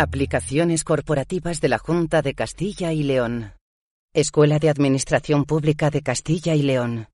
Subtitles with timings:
[0.00, 3.54] Aplicaciones corporativas de la Junta de Castilla y León.
[4.14, 7.08] Escuela de Administración Pública de Castilla y León.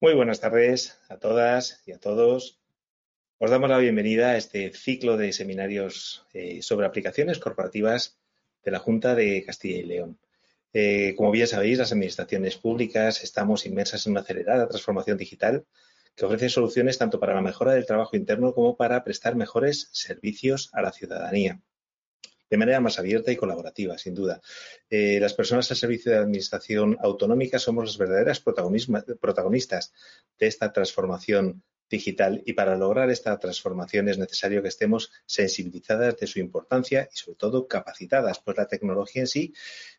[0.00, 2.60] Muy buenas tardes a todas y a todos.
[3.38, 8.20] Os damos la bienvenida a este ciclo de seminarios eh, sobre aplicaciones corporativas
[8.62, 10.20] de la Junta de Castilla y León.
[10.72, 15.64] Eh, como bien sabéis, las administraciones públicas estamos inmersas en una acelerada transformación digital
[16.14, 20.70] que ofrece soluciones tanto para la mejora del trabajo interno como para prestar mejores servicios
[20.72, 21.60] a la ciudadanía
[22.50, 24.42] de manera más abierta y colaborativa, sin duda.
[24.90, 29.92] Eh, las personas al servicio de administración autonómica somos las verdaderas protagonistas
[30.36, 36.26] de esta transformación digital y para lograr esta transformación es necesario que estemos sensibilizadas de
[36.26, 39.54] su importancia y sobre todo capacitadas, pues la tecnología en sí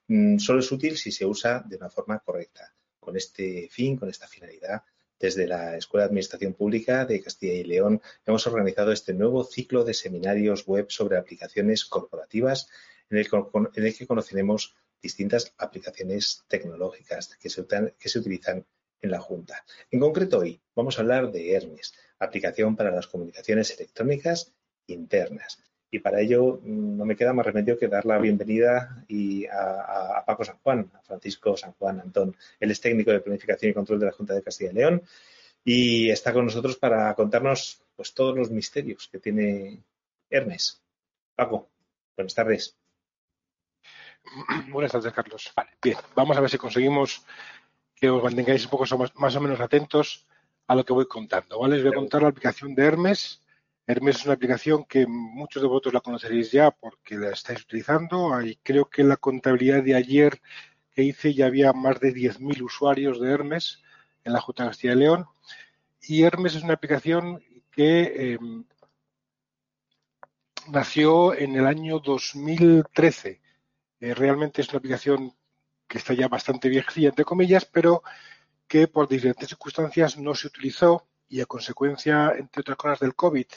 [0.07, 2.73] mm, solo es útil si se usa de una forma correcta.
[2.99, 4.83] Con este fin, con esta finalidad,
[5.21, 9.83] desde la Escuela de Administración Pública de Castilla y León hemos organizado este nuevo ciclo
[9.83, 12.67] de seminarios web sobre aplicaciones corporativas
[13.09, 17.61] en el, que conoceremos distintas aplicaciones tecnológicas que se,
[18.19, 18.65] utilizan
[19.01, 19.63] en la Junta.
[19.91, 24.53] En concreto hoy vamos a hablar de Hermes, aplicación para las comunicaciones electrónicas
[24.87, 25.59] internas.
[25.93, 30.23] Y para ello mm, no me queda más remedio que dar la bienvenida y a,
[30.25, 32.35] Paco San Juan, a Francisco San Juan Antón.
[32.59, 35.03] Él es técnico de planificación y control de la Junta de Castilla y León
[35.65, 39.83] y está con nosotros para contarnos pues, todos los misterios que tiene
[40.29, 40.81] Hermes.
[41.35, 41.69] Paco,
[42.15, 42.77] buenas tardes.
[44.69, 45.51] Buenas tardes, Carlos.
[45.55, 47.25] Vale, bien, vamos a ver si conseguimos
[47.95, 50.27] que os mantengáis un poco más, o menos atentos
[50.67, 51.59] a lo que voy contando.
[51.59, 51.75] ¿vale?
[51.75, 53.41] Les voy a contar la aplicación de Hermes
[53.87, 58.31] Hermes es una aplicación que muchos de vosotros la conoceréis ya porque la estáis utilizando.
[58.63, 60.41] Creo que en la contabilidad de ayer
[60.91, 63.81] que hice ya había más de 10.000 usuarios de Hermes
[64.23, 65.25] en la Junta de León.
[66.01, 68.65] Y Hermes es una aplicación que em,
[70.69, 73.41] nació en el año 2013.
[73.99, 75.33] Eh, realmente es una aplicación
[75.87, 78.03] que está ya bastante viejilla, entre comillas, pero
[78.67, 83.47] que por diferentes circunstancias no se utilizó y a consecuencia, entre otras cosas, del COVID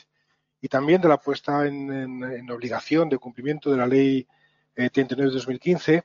[0.64, 4.26] y también de la puesta en, obligación de cumplimiento de la ley
[4.75, 6.04] 39 de 2015,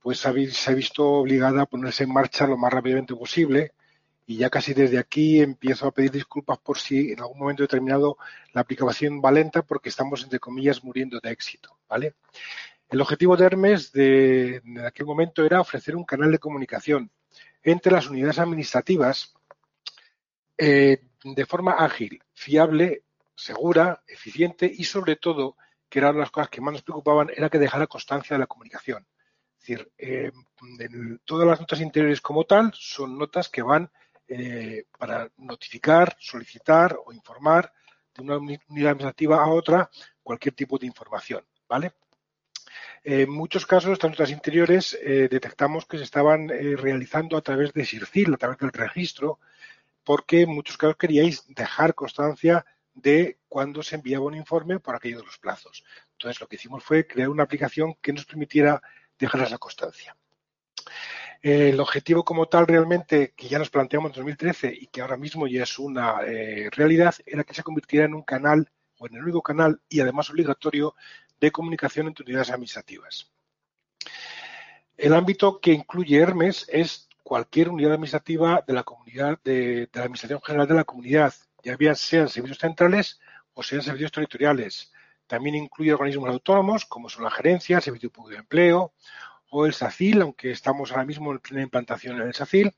[0.00, 3.72] pues se ha visto obligada a ponerse en marcha lo más rápidamente posible
[4.26, 8.18] y ya casi desde aquí empiezo a pedir disculpas por si en algún momento determinado
[8.52, 12.16] la aplicación va lenta porque estamos, entre comillas, muriendo de éxito, ¿vale?
[12.88, 17.12] El objetivo de Hermes de, en aquel momento era ofrecer un canal de comunicación
[17.62, 19.36] entre las unidades administrativas
[20.58, 23.04] eh, de forma ágil, fiable
[23.40, 25.56] segura, eficiente y sobre todo,
[25.88, 29.06] que eran las cosas que más nos preocupaban, era que dejara constancia de la comunicación.
[29.58, 30.32] Es decir, eh,
[31.24, 33.90] todas las notas interiores como tal son notas que van
[34.28, 37.72] eh, para notificar, solicitar o informar
[38.14, 39.90] de una unidad administrativa a otra
[40.22, 41.92] cualquier tipo de información, ¿vale?
[43.02, 47.84] En muchos casos, estas notas interiores eh, detectamos que se estaban realizando a través de
[47.84, 49.40] SIRCIL, a través del registro,
[50.04, 52.64] porque en muchos casos queríais dejar constancia
[53.00, 55.84] de cuando se enviaba un informe por aquello de los plazos.
[56.12, 58.80] Entonces, lo que hicimos fue crear una aplicación que nos permitiera
[59.18, 60.16] dejar esa constancia.
[61.42, 65.46] El objetivo como tal realmente que ya nos planteamos en 2013 y que ahora mismo
[65.46, 69.22] ya es una eh, realidad era que se convirtiera en un canal o en el
[69.22, 70.94] único canal y además obligatorio
[71.40, 73.30] de comunicación entre unidades administrativas.
[74.98, 80.42] El ámbito que incluye Hermes es cualquier unidad administrativa de la comunidad de la Administración
[80.42, 81.32] General de la Comunidad,
[81.62, 83.20] ya sean servicios centrales
[83.54, 84.92] o sean servicios territoriales.
[85.26, 88.94] También incluye organismos autónomos como son la gerencia, el Servicio Público de Empleo
[89.50, 92.72] o el SACIL, aunque estamos ahora mismo en plena implantación en el SACIL,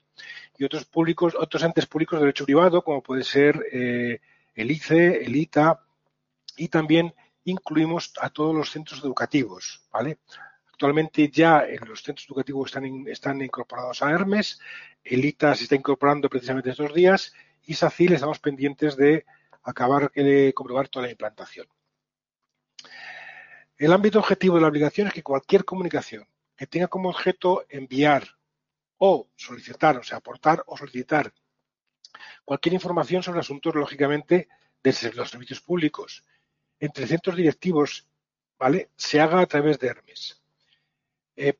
[0.56, 4.20] y otros públicos, otros entes públicos de derecho privado, como puede ser eh,
[4.54, 5.80] el ICE, el ITA,
[6.56, 10.18] y también incluimos a todos los centros educativos, ¿vale?
[10.70, 14.58] Actualmente ya en los centros educativos están, están incorporados a Hermes,
[15.04, 19.24] el ITA se está incorporando precisamente estos días y SACIL estamos pendientes de
[19.62, 21.66] acabar de comprobar toda la implantación.
[23.76, 26.26] El ámbito objetivo de la obligación es que cualquier comunicación
[26.56, 28.24] que tenga como objeto enviar
[28.98, 31.32] o solicitar, o sea, aportar o solicitar
[32.44, 34.48] cualquier información sobre asuntos, lógicamente,
[34.82, 36.24] de los servicios públicos
[36.78, 38.06] entre centros directivos,
[38.58, 38.90] ¿vale?
[38.96, 40.42] Se haga a través de Hermes.
[41.36, 41.58] Eh,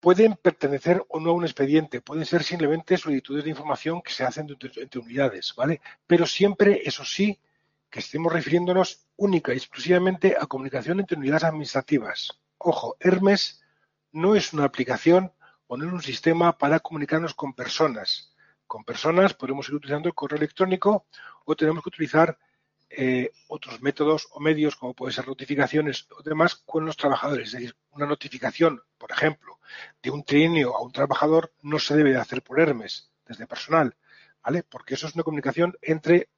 [0.00, 4.24] pueden pertenecer o no a un expediente, pueden ser simplemente solicitudes de información que se
[4.24, 5.80] hacen entre, unidades, ¿vale?
[6.06, 7.38] Pero siempre, eso sí,
[7.90, 12.40] que estemos refiriéndonos única y exclusivamente a comunicación entre unidades administrativas.
[12.58, 13.62] Ojo, Hermes
[14.12, 15.32] no es una aplicación
[15.66, 18.34] o no es un sistema para comunicarnos con personas.
[18.66, 21.06] Con personas podemos ir utilizando el correo electrónico
[21.44, 22.38] o tenemos que utilizar
[22.88, 27.48] eh, otros métodos o medios, como pueden ser notificaciones o demás, con los trabajadores.
[27.48, 29.49] Es decir, una notificación, por ejemplo,
[30.02, 33.96] de un trienio a un trabajador no se debe de hacer por Hermes desde personal,
[34.42, 34.62] ¿vale?
[34.62, 36.28] Porque eso es una comunicación entre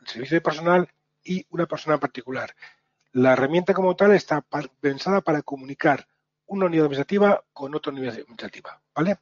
[0.00, 0.88] el servicio de personal
[1.22, 2.54] y una persona en particular.
[3.12, 4.44] La herramienta como tal está
[4.80, 6.06] pensada para comunicar
[6.46, 9.18] una unidad administrativa con otra unidad administrativa, ¿vale?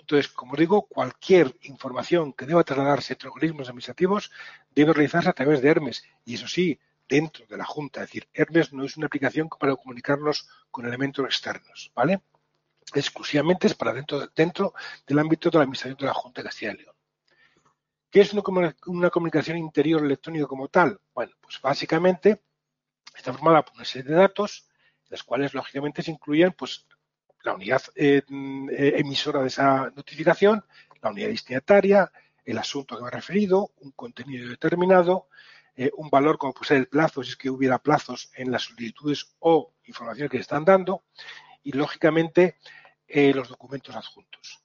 [0.00, 4.32] Entonces, como digo, cualquier información que deba trasladarse entre organismos administrativos
[4.74, 6.04] debe realizarse a través de Hermes.
[6.24, 8.00] Y eso sí, dentro de la Junta.
[8.00, 12.22] Es decir, Hermes no es una aplicación para comunicarnos con elementos externos, ¿vale?
[12.92, 14.74] Exclusivamente es para dentro, dentro
[15.06, 16.94] del ámbito de la Administración de la Junta de Castilla y León.
[18.10, 21.00] ¿Qué es una, comunicación interior electrónica como tal?
[21.12, 22.42] Bueno, pues básicamente
[23.16, 24.68] está formada por una serie de datos,
[25.08, 26.86] las cuales lógicamente se incluyen pues,
[27.42, 28.22] la unidad eh,
[28.70, 30.64] eh, emisora de esa notificación,
[31.02, 32.12] la unidad destinataria,
[32.44, 35.28] el asunto que me he referido, un contenido determinado,
[35.76, 38.62] eh, un valor como puede ser el plazo, si es que hubiera plazos en las
[38.62, 41.02] solicitudes o información que están dando,
[41.64, 42.56] y lógicamente
[43.08, 44.60] los documentos adjuntos.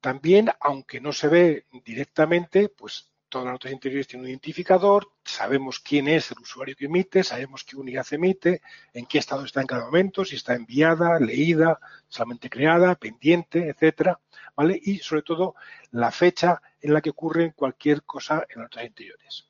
[0.00, 5.80] También, aunque no se ve directamente, pues todas las notas interiores tienen un identificador, sabemos
[5.80, 8.62] quién es el usuario que emite, sabemos qué unidad emite,
[8.92, 14.20] en qué estado está en cada momento, si está enviada, leída, solamente creada, pendiente, etcétera,
[14.54, 14.78] ¿vale?
[14.80, 15.56] Y sobre todo
[15.90, 19.48] la fecha en la que ocurre cualquier cosa en las notas interiores.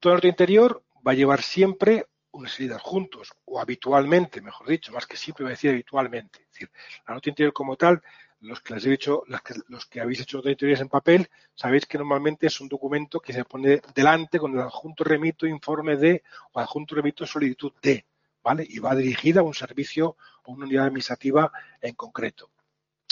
[0.00, 4.92] Toda nota interior va a llevar siempre una serie de adjuntos, o habitualmente, mejor dicho,
[4.92, 6.42] más que siempre voy a decir habitualmente.
[6.42, 6.70] Es decir,
[7.06, 8.02] la nota interior como tal
[8.40, 9.22] los que, les he dicho,
[9.68, 13.44] los que, habéis hecho auditorías en papel, sabéis que normalmente es un documento que se
[13.44, 16.22] pone delante con el adjunto remito informe de
[16.52, 18.06] o adjunto remito solicitud de,
[18.42, 18.66] ¿vale?
[18.68, 22.50] Y va dirigida a un servicio o una unidad administrativa en concreto,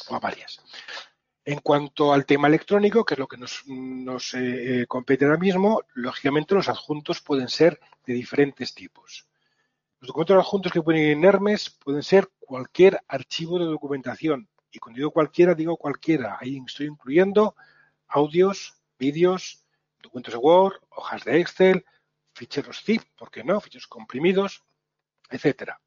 [0.09, 0.63] o a varias.
[1.51, 5.81] En cuanto al tema electrónico, que es lo que nos, nos eh, compete ahora mismo,
[5.95, 9.27] lógicamente los adjuntos pueden ser de diferentes tipos.
[9.99, 14.79] Los documentos adjuntos que pueden ir en Hermes pueden ser cualquier archivo de documentación, y
[14.79, 16.37] cuando digo cualquiera, digo cualquiera.
[16.39, 17.55] Ahí estoy incluyendo
[18.09, 19.65] audios, vídeos,
[20.03, 21.83] documentos de Word, hojas de Excel,
[22.35, 23.59] ficheros zip, ¿por qué no?
[23.59, 24.63] Ficheros comprimidos,
[25.31, 25.81] etcétera.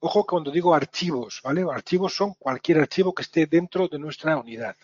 [0.00, 1.62] Ojo cuando digo archivos, ¿vale?
[1.62, 4.76] Archivos son cualquier archivo que esté dentro de nuestra unidad.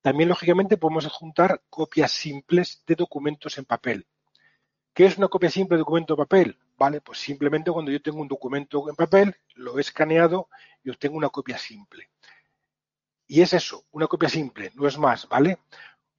[0.00, 4.06] También, lógicamente, podemos adjuntar copias simples de documentos en papel.
[4.92, 6.58] ¿Qué es una copia simple de documento en papel?
[6.76, 10.48] Vale, pues simplemente cuando yo tengo un documento en papel, lo he escaneado
[10.82, 12.10] y obtengo una copia simple.
[13.26, 15.58] Y es eso, una copia simple, no es más, ¿vale?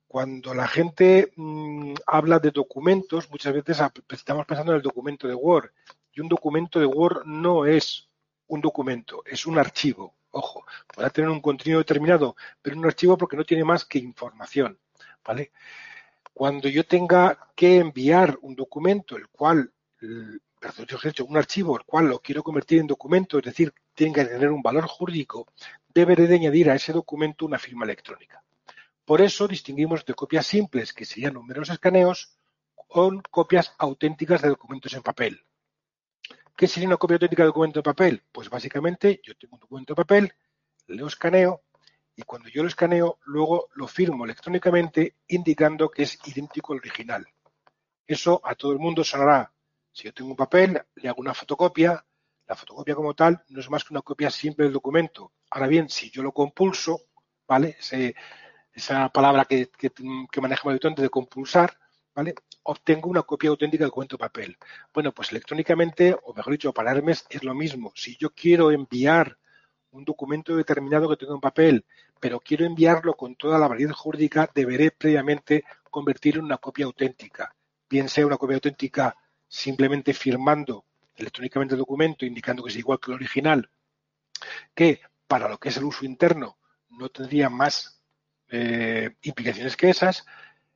[0.08, 5.36] Cuando la gente mm, habla de documentos, muchas veces estamos pensando en el documento de
[5.36, 5.72] Word.
[6.14, 8.09] Y un documento de Word no es
[8.50, 10.16] un documento, es un archivo.
[10.32, 10.64] Ojo,
[10.94, 14.78] podrá tener un contenido determinado, pero un archivo porque no tiene más que información,
[15.26, 15.52] ¿vale?
[16.34, 19.72] Cuando yo tenga que enviar un documento, el cual,
[20.60, 24.26] perdón, yo un archivo, el cual lo quiero convertir en documento, es decir, tiene que
[24.26, 25.48] tener un valor jurídico,
[25.94, 28.44] deberé de añadir a ese documento una firma electrónica.
[29.04, 32.38] Por eso distinguimos de copias simples, que serían números escaneos,
[32.76, 35.44] con copias auténticas de documentos en papel.
[36.60, 38.24] ¿Qué sería una copia auténtica de documento en papel?
[38.34, 40.34] Pues básicamente yo tengo un documento en papel,
[40.88, 41.64] lo escaneo
[42.18, 47.26] y cuando yo lo escaneo, luego lo firmo electrónicamente indicando que es idéntico al original.
[48.06, 49.54] Eso a todo el mundo sonará.
[49.94, 52.06] Si yo tengo un papel, le hago una fotocopia,
[52.46, 55.32] la fotocopia como tal no es más que una copia simple del documento.
[55.52, 57.04] Ahora bien, si yo lo compulso,
[57.48, 57.78] ¿vale?
[58.74, 59.92] esa palabra que, que,
[60.30, 61.80] que manejamos habitualmente de compulsar,
[62.14, 62.36] ¿vale?
[62.64, 64.58] Obtengo una copia auténtica del documento papel.
[64.94, 67.92] Bueno, pues electrónicamente, o mejor dicho, para Hermes es lo mismo.
[67.96, 69.38] Si yo quiero enviar
[69.92, 71.86] un documento determinado que tengo en papel,
[72.20, 77.56] pero quiero enviarlo con toda la validez jurídica, deberé previamente convertirlo en una copia auténtica.
[77.90, 79.16] Bien sea una copia auténtica
[79.48, 80.86] simplemente firmando
[81.16, 83.70] electrónicamente el documento indicando que es igual que el original,
[84.74, 86.58] que para lo que es el uso interno
[86.90, 88.02] no tendría más
[88.48, 90.26] eh, implicaciones que esas,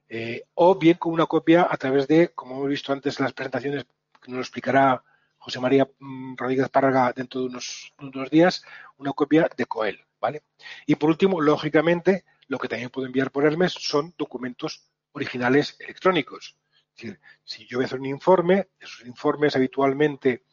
[0.09, 3.33] eh, o bien con una copia a través de, como hemos visto antes en las
[3.33, 3.85] presentaciones,
[4.21, 5.03] que nos lo explicará
[5.37, 8.63] José María mm, Rodríguez Párraga dentro de unos, unos días,
[8.97, 10.43] una copia de COEL, ¿vale?
[10.85, 16.57] Y por último, lógicamente, lo que también puedo enviar por Hermes son documentos originales electrónicos.
[16.95, 20.43] Es decir, si yo voy a hacer un informe, esos informes habitualmente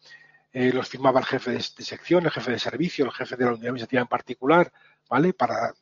[0.52, 3.50] eh, los firmaba el jefe de, sección, el jefe de servicio, el jefe de la
[3.52, 4.72] unidad administrativa en particular,
[5.08, 5.32] ¿vale?
[5.32, 5.74] Para,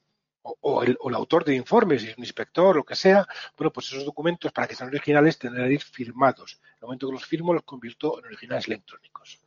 [0.61, 3.27] o, el, autor del informe, si es un inspector, lo que sea,
[3.57, 6.61] bueno, pues esos documentos, para que sean originales, tendrán que ir firmados.
[6.63, 9.41] En el momento que los firmo, los convierto en originales electrónicos.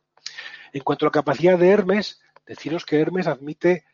[0.72, 3.84] En cuanto a la capacidad de Hermes, deciros que Hermes admite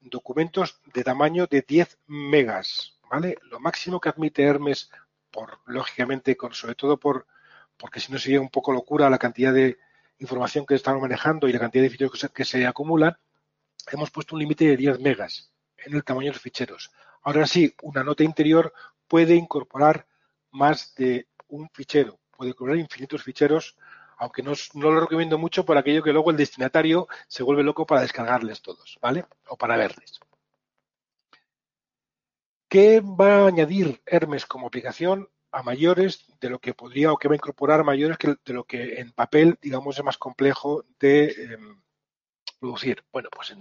[0.00, 3.36] documentos de tamaño de 10 megas, ¿vale?
[3.50, 4.90] Lo máximo que admite Hermes
[5.30, 7.26] por lógicamente, con, sobre todo por
[7.76, 9.78] porque si no sería un poco locura la cantidad de
[10.18, 13.16] información que estamos manejando y la cantidad de ficheros que se, acumulan,
[13.92, 15.52] hemos puesto un límite de 10 megas
[15.84, 16.90] en el tamaño de los ficheros.
[17.22, 18.72] Ahora sí, una nota interior
[19.06, 20.06] puede incorporar
[20.50, 23.76] más de un fichero, puede incorporar infinitos ficheros,
[24.18, 27.86] aunque no, no, lo recomiendo mucho por aquello que luego el destinatario se vuelve loco
[27.86, 29.24] para descargarles todos, ¿vale?
[29.48, 30.18] O para verles.
[32.68, 35.28] ¿Qué va a añadir Hermes como aplicación?
[35.50, 38.64] a mayores de lo que podría o que va a incorporar mayores que de lo
[38.64, 41.80] que en papel, digamos, es más complejo de em,
[42.58, 43.04] producir.
[43.12, 43.54] Bueno, pues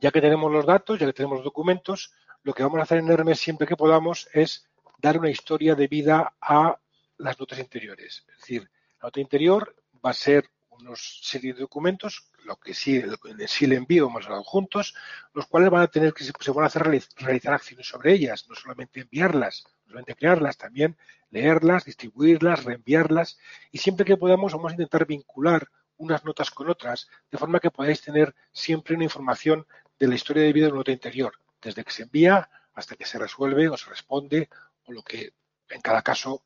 [0.00, 2.98] ya que tenemos los datos, ya que tenemos los documentos, lo que vamos a hacer
[2.98, 4.66] en Hermes siempre que podamos es
[4.98, 6.78] dar una historia de vida a
[7.18, 8.24] las notas interiores.
[8.28, 12.96] Es decir, la nota interior va a ser unos serie de documentos, lo que sí,
[12.96, 14.94] en sí envío más adjuntos,
[15.32, 16.82] los cuales van a tener que se, van a hacer
[17.16, 20.96] realizar acciones sobre ellas, no solamente enviarlas solamente crearlas, también
[21.30, 23.38] leerlas, distribuirlas, reenviarlas
[23.70, 25.68] y siempre que podamos vamos a intentar vincular
[26.02, 29.66] unas notas con otras, de forma que podáis tener siempre una información
[29.98, 33.06] de la historia de vida de una nota interior, desde que se envía hasta que
[33.06, 34.48] se resuelve o se responde
[34.84, 35.32] o lo que
[35.68, 36.42] en cada caso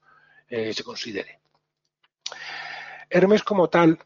[0.48, 1.40] eh, se considere.
[3.08, 3.98] Hermes como tal,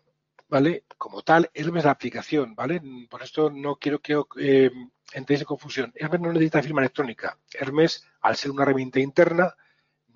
[0.48, 0.84] ¿vale?
[0.96, 2.80] Como tal, Hermes la aplicación, ¿vale?
[3.08, 4.70] Por esto no quiero que eh,
[5.12, 5.92] entréis en confusión.
[5.96, 7.36] Hermes no necesita firma electrónica.
[7.52, 9.54] Hermes al ser una herramienta interna,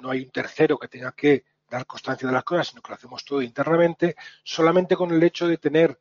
[0.01, 1.45] no hay un tercero que tenga que
[1.75, 5.47] dar constancia de las cosas, sino que lo hacemos todo internamente, solamente con el hecho
[5.47, 5.99] de tener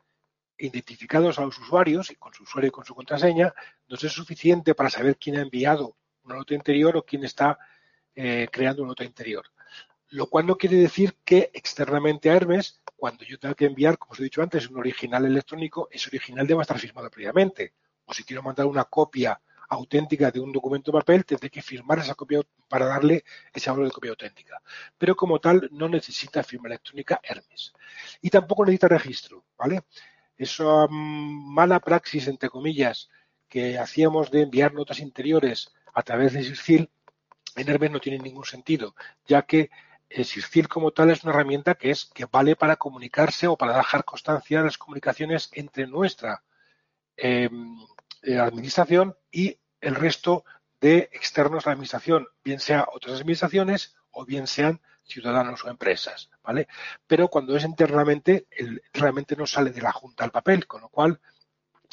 [0.58, 3.54] identificados a los usuarios y con su usuario y con su contraseña,
[3.88, 7.58] nos es suficiente para saber quién ha enviado una nota interior o quién está
[8.16, 9.46] eh, creando una nota interior.
[10.10, 14.14] Lo cual no quiere decir que externamente a Hermes, cuando yo tenga que enviar, como
[14.14, 17.74] os he dicho antes, un original electrónico, ese original debe estar firmado previamente.
[18.06, 19.42] O si quiero mandar una copia
[19.74, 23.92] auténtica de un documento papel, tendré que firmar esa copia para darle ese valor de
[23.92, 24.62] copia auténtica.
[24.98, 27.74] Pero como tal, no necesita firma electrónica Hermes.
[28.22, 29.84] Y tampoco necesita registro, ¿vale?
[30.38, 33.10] Esa mm, mala praxis, entre comillas,
[33.48, 36.90] que hacíamos de enviar notas interiores a través de SIRCIL,
[37.56, 38.96] en Hermes no tiene ningún sentido,
[39.28, 39.70] ya que
[40.10, 43.78] el SIRCIL como tal es una herramienta que es que vale para comunicarse o para
[43.78, 46.44] dejar constancia de las comunicaciones entre nuestra
[47.18, 47.78] em,
[48.24, 50.46] eh, administración y el resto
[50.82, 56.30] de externos a la administración, bien sea otras administraciones o bien sean ciudadanos o empresas,
[56.44, 56.68] ¿vale?
[57.06, 58.48] Pero cuando es internamente,
[58.94, 61.20] realmente no sale de la Junta al papel, con lo cual,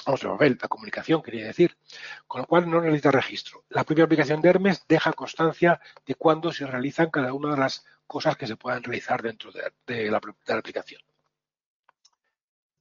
[0.07, 1.77] vamos, el papel, la comunicación, quería decir,
[2.27, 3.65] con lo cual no necesita registro.
[3.69, 7.85] La propia aplicación de Hermes deja constancia de cuándo se realizan cada una de las
[8.07, 10.21] cosas que se puedan realizar dentro de, la,
[10.57, 11.01] aplicación.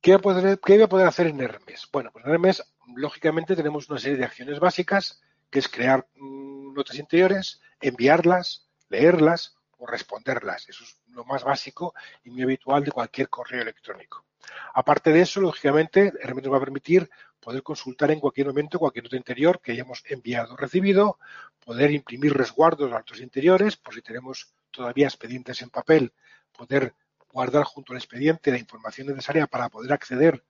[0.02, 1.88] ¿Qué voy, a poder, ¿Qué voy a poder hacer en Hermes?
[1.92, 2.64] Bueno, pues en Hermes
[2.96, 9.58] lógicamente tenemos una serie de acciones básicas, que es crear mm, notas interiores, enviarlas, leerlas
[9.78, 10.68] o responderlas.
[10.70, 11.94] Eso es lo más básico
[12.24, 14.26] y muy habitual de cualquier correo electrónico.
[14.74, 19.06] Aparte de eso, lógicamente, Hermes nos va a permitir poder consultar en cualquier momento cualquier
[19.06, 21.20] nota interior que hayamos enviado o recibido,
[21.64, 26.14] poder imprimir resguardos de notas interiores, por si tenemos todavía expedientes en papel,
[26.52, 26.94] poder
[27.32, 30.44] guardar junto al expediente la información necesaria para poder acceder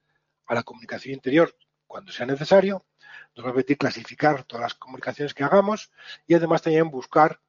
[0.48, 1.55] a la comunicación interior
[1.89, 2.86] cuando sea necesario,
[3.36, 5.91] nos va a permitir clasificar todas las comunicaciones que hagamos
[6.27, 7.41] y además también buscar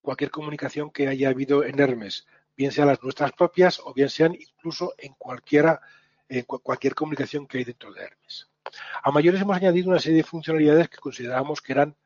[0.00, 2.26] cualquier comunicación que haya habido en Hermes,
[2.56, 5.80] bien sean las nuestras propias o bien sean incluso en cualquiera,
[6.28, 8.50] en cualquier comunicación que hay dentro de Hermes.
[9.00, 11.96] A mayores hemos añadido una serie de funcionalidades que consideramos que eran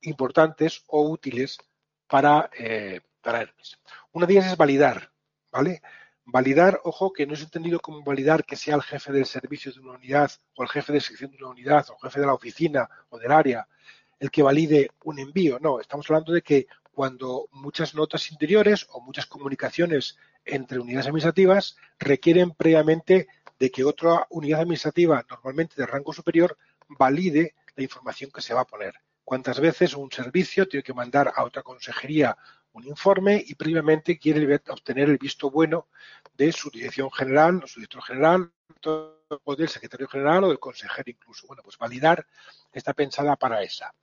[0.00, 1.58] importantes o útiles
[2.06, 3.78] para, eh, para Hermes.
[4.12, 5.12] Una de ellas es validar,
[5.52, 5.82] ¿vale?
[6.26, 9.80] Validar, ojo, que no es entendido como validar que sea el jefe del servicio de
[9.80, 12.34] una unidad o el jefe de sección de una unidad o el jefe de la
[12.34, 13.68] oficina o del área
[14.18, 15.58] el que valide un envío.
[15.60, 21.76] No, estamos hablando de que cuando muchas notas interiores o muchas comunicaciones entre unidades administrativas
[21.98, 23.26] requieren previamente
[23.58, 26.56] de que otra unidad administrativa, normalmente de rango superior,
[26.88, 28.94] valide la información que se va a poner.
[29.24, 32.36] ¿Cuántas veces un servicio tiene que mandar a otra consejería
[32.74, 35.88] un informe y previamente quiere obtener el visto bueno
[36.36, 38.52] de su dirección general, o su director general,
[39.44, 41.46] o del secretario general o del consejero incluso.
[41.46, 42.26] Bueno, pues validar
[42.72, 43.94] está pensada para esa.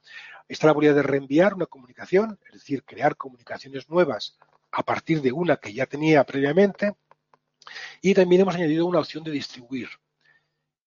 [0.48, 4.38] Está la posibilidad de reenviar una comunicación, es decir, crear comunicaciones nuevas
[4.72, 6.96] a partir de una que ya tenía previamente.
[8.02, 9.90] Y también hemos añadido una opción de distribuir.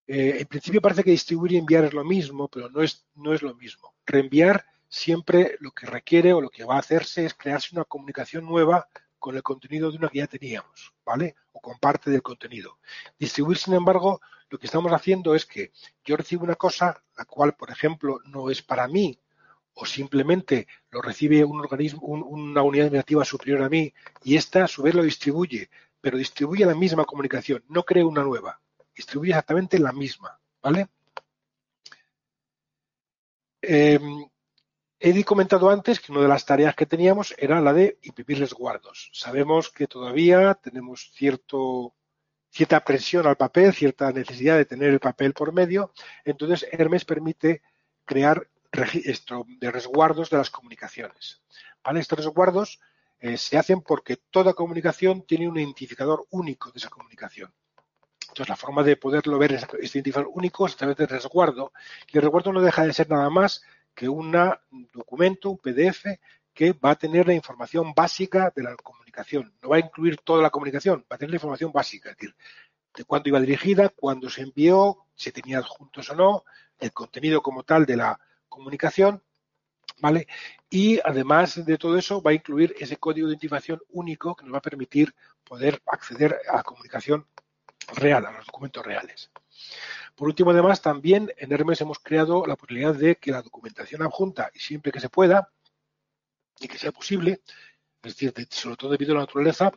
[0.06, 3.32] Eh, en principio parece que distribuir y enviar es lo mismo, pero no es, no
[3.32, 3.94] es lo mismo.
[4.04, 8.44] Reenviar siempre lo que requiere o lo que va a hacerse es crearse una comunicación
[8.44, 11.34] nueva con el contenido de una que ya teníamos, ¿vale?
[11.52, 12.78] O con parte del contenido.
[13.18, 15.72] Distribuir, sin embargo, lo que estamos haciendo es que
[16.04, 19.18] yo recibo una cosa, la cual, por ejemplo, no es para mí,
[19.74, 24.68] o simplemente lo recibe un organismo, una unidad administrativa superior a mí y esta a
[24.68, 25.70] su vez lo distribuye,
[26.00, 28.60] pero distribuye la misma comunicación, no crea una nueva,
[28.94, 30.86] distribuye exactamente la misma, ¿vale?
[33.62, 34.28] Em,
[35.00, 39.10] he comentado antes que una de las tareas que teníamos era la de imprimir resguardos.
[39.12, 41.94] Sabemos que todavía tenemos cierto,
[42.50, 45.92] cierta presión al papel, cierta necesidad de tener el papel por medio.
[46.24, 47.62] Entonces, Hermes permite
[48.04, 51.42] crear registro de resguardos de las comunicaciones.
[51.94, 52.80] Estos resguardos
[53.20, 57.52] eh, se hacen porque toda comunicación tiene un identificador único de esa comunicación.
[58.20, 61.72] Entonces, la forma de poderlo ver este identificador único es a través del resguardo.
[62.12, 63.62] Y el resguardo no deja de ser nada más
[63.94, 64.32] que un
[64.92, 66.06] documento, un PDF,
[66.52, 69.52] que va a tener la información básica de la comunicación.
[69.62, 72.34] No va a incluir toda la comunicación, va a tener la información básica, es decir,
[72.96, 76.44] de cuándo iba dirigida, cuándo se envió, si tenía adjuntos o no,
[76.78, 79.22] el contenido como tal de la comunicación,
[79.98, 80.28] ¿vale?
[80.70, 84.54] Y además de todo eso va a incluir ese código de identificación único que nos
[84.54, 87.26] va a permitir poder acceder a la comunicación
[87.96, 89.30] real, a los documentos reales.
[90.14, 94.50] Por último, además, también en Hermes hemos creado la posibilidad de que la documentación adjunta,
[94.54, 95.50] y siempre que se pueda,
[96.60, 97.42] y que sea posible,
[98.02, 99.72] es decir, sobre todo debido a la naturaleza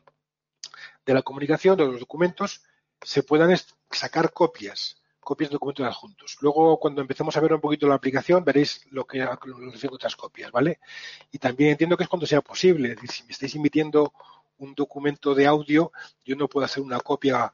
[1.06, 2.64] de la comunicación, de los documentos,
[3.02, 3.56] se puedan
[3.90, 6.38] sacar copias copias de documentos adjuntos.
[6.40, 10.54] Luego, cuando empecemos a ver un poquito la aplicación, veréis lo que lo otras copias,
[10.54, 10.80] ¿vale?
[11.34, 12.92] Y también entiendo que es cuando sea posible.
[12.92, 14.14] Es decir, si me estáis emitiendo
[14.60, 15.92] un documento de audio,
[16.24, 17.54] yo no puedo hacer una copia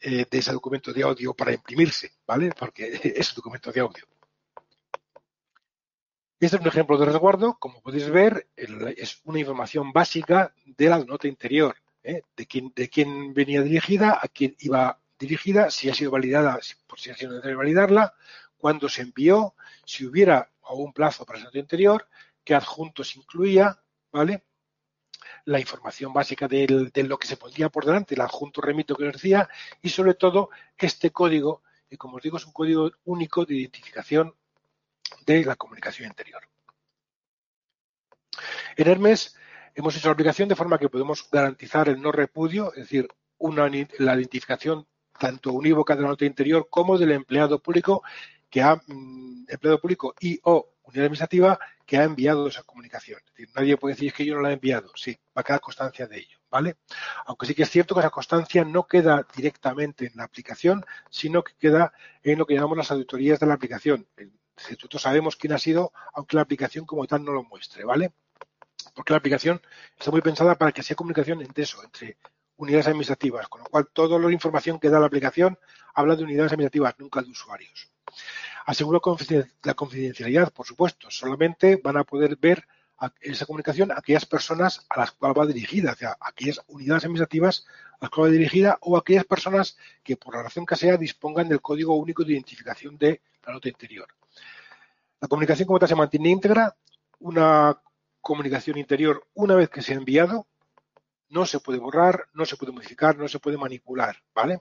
[0.00, 2.52] eh, de ese documento de audio para imprimirse, ¿vale?
[2.58, 4.04] Porque es un documento de audio.
[6.40, 7.58] Este es un ejemplo de resguardo.
[7.58, 11.74] Como podéis ver, es una información básica de la nota interior,
[12.04, 12.22] ¿eh?
[12.36, 17.16] de, quién, venía dirigida, a quién iba dirigida, si ha sido validada, por si ha
[17.16, 18.14] sido necesario validarla,
[18.56, 22.06] cuándo se envió, si hubiera algún plazo para ese interior,
[22.44, 24.44] qué adjuntos incluía, ¿vale?
[25.44, 29.12] La información básica de, lo que se pondría por delante, el adjunto remito que os
[29.12, 29.48] decía,
[29.82, 34.34] y sobre todo este código, que como os digo es un código único de identificación
[35.26, 36.42] de la comunicación interior.
[38.76, 39.36] En Hermes
[39.74, 43.08] hemos hecho la aplicación de forma que podemos garantizar el no repudio, es decir,
[43.98, 44.86] la identificación
[45.18, 48.02] tanto unívoca de la nota interior como del empleado público
[48.48, 53.20] que ha mm, empleado público y o unidad administrativa que ha enviado esa comunicación.
[53.54, 54.90] Nadie puede decir que yo no la he enviado.
[54.94, 56.76] Sí, va a quedar constancia de ello, ¿vale?
[57.26, 61.42] Aunque sí que es cierto que esa constancia no queda directamente en la aplicación, sino
[61.42, 64.06] que queda en lo que llamamos las auditorías de la aplicación.
[64.70, 68.12] Nosotros sabemos quién ha sido, aunque la aplicación como tal no lo muestre, ¿vale?
[68.94, 69.60] Porque la aplicación
[69.98, 72.18] está muy pensada para que sea comunicación entre eso, entre
[72.56, 75.58] unidades administrativas, con lo cual toda la información que da la aplicación
[75.94, 77.90] habla de unidades administrativas, nunca de usuarios.
[78.68, 79.00] Aseguro
[79.62, 82.68] la confidencialidad, por supuesto, solamente van a poder ver
[83.22, 87.96] esa comunicación aquellas personas a las cuales va dirigida, o sea, aquellas unidades administrativas a
[88.02, 91.62] las cuales va dirigida o aquellas personas que por la razón que sea dispongan del
[91.62, 94.06] código único de identificación de la nota interior.
[95.18, 96.76] La comunicación como tal se mantiene íntegra,
[97.20, 97.80] una
[98.20, 100.46] comunicación interior una vez que se ha enviado
[101.30, 104.60] no se puede borrar, no se puede modificar, no se puede manipular, ¿vale?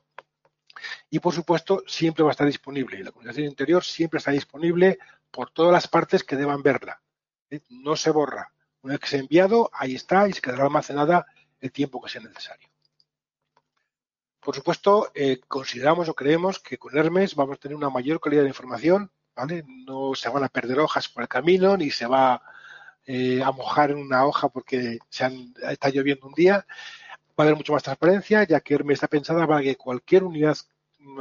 [1.10, 3.04] Y por supuesto, siempre va a estar disponible.
[3.04, 5.00] La comunicación interior siempre está disponible
[5.32, 7.02] por todas las partes que deban verla.
[7.50, 7.62] ¿eh?
[7.70, 8.52] No se borra.
[8.82, 11.26] Una vez que se ha enviado, ahí está y se quedará almacenada
[11.60, 12.70] el tiempo que sea necesario.
[14.40, 18.44] Por supuesto, eh, consideramos o creemos que con Hermes vamos a tener una mayor calidad
[18.44, 19.12] de información.
[19.86, 22.42] No se van a perder hojas por el camino, ni se va
[23.06, 26.66] eh, a mojar en una hoja porque se han, está lloviendo un día.
[27.38, 30.58] Va a haber mucho más transparencia, ya que Hermes está pensada para que cualquier unidad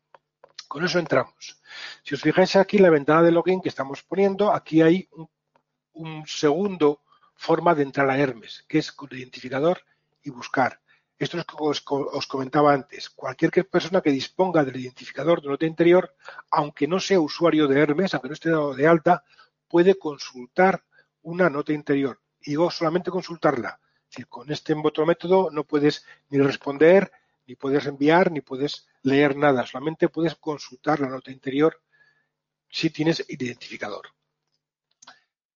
[0.68, 1.62] Con eso entramos.
[2.04, 5.30] Si os fijáis aquí en la ventana de login que estamos poniendo, aquí hay un,
[5.94, 7.02] un segundo
[7.36, 9.82] forma de entrar a Hermes, que es con el identificador
[10.24, 10.80] y buscar.
[11.18, 13.10] Esto es lo que os, comentaba antes.
[13.10, 16.16] Cualquier persona que disponga del identificador de nota interior,
[16.50, 19.24] aunque no sea usuario de Hermes, aunque no esté dado de alta,
[19.74, 20.84] puede consultar
[21.24, 22.22] una nota interior.
[22.42, 23.80] Y digo solamente consultarla.
[24.04, 27.12] Es decir, con este otro método no puedes ni responder,
[27.48, 29.66] ni puedes enviar, ni puedes leer nada.
[29.66, 31.82] Solamente puedes consultar la nota interior
[32.70, 34.10] si tienes identificador.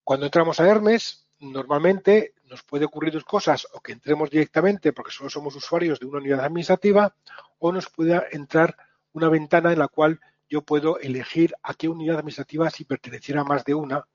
[0.03, 5.11] Cuando entramos a Hermes, normalmente nos puede ocurrir dos cosas, o que entremos directamente porque
[5.11, 7.15] solo somos usuarios de una unidad administrativa,
[7.59, 8.75] o nos pueda entrar
[9.13, 13.43] una ventana en la cual yo puedo elegir a qué unidad administrativa, si perteneciera a
[13.43, 14.07] más de una,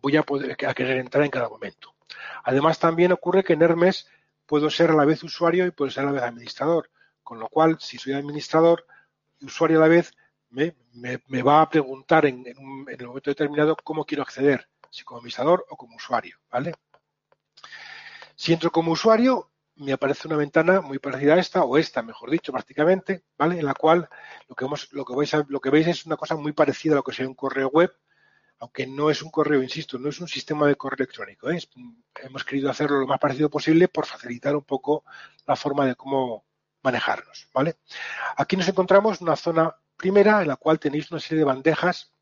[0.00, 1.94] voy a poder a querer entrar en cada momento.
[2.44, 4.06] Además, también ocurre que en Hermes
[4.46, 6.90] puedo ser a la vez usuario y puedo ser a la vez administrador,
[7.22, 8.86] con lo cual, si soy administrador
[9.40, 10.12] y usuario a la vez,
[10.50, 15.02] me, va a preguntar en, en, un, en el momento determinado cómo quiero acceder, si
[15.02, 16.74] como administrador o como usuario, ¿vale?
[18.36, 22.30] Si entro como usuario, me aparece una ventana muy parecida a esta, o esta, mejor
[22.30, 23.58] dicho, prácticamente, ¿vale?
[23.58, 24.08] En la cual
[24.48, 26.94] lo que, vamos, lo que, vais a, lo que veis es una cosa muy parecida
[26.94, 27.92] a lo que sería un correo web,
[28.58, 31.50] aunque no es un correo, insisto, no es un sistema de correo electrónico.
[31.50, 31.58] ¿eh?
[32.22, 35.04] hemos querido hacerlo lo más parecido posible por facilitar un poco
[35.46, 36.46] la forma de cómo
[36.82, 37.76] manejarnos, ¿vale?
[38.36, 42.12] Aquí nos encontramos una zona primera en la cual tenéis una serie de bandejas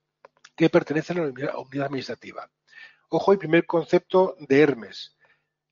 [0.56, 2.50] que pertenecen a la unidad administrativa.
[3.08, 5.16] Ojo, el primer concepto de Hermes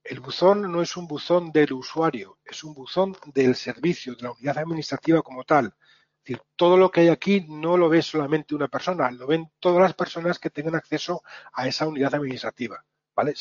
[0.05, 4.33] el buzón no es un buzón del usuario, es un buzón del servicio, de la
[4.33, 5.67] unidad administrativa como tal.
[5.67, 9.51] Es decir, todo lo que hay aquí no lo ve solamente una persona, lo ven
[9.59, 12.85] todas las personas que tengan acceso a esa unidad administrativa.
[13.15, 13.35] ¿Vale?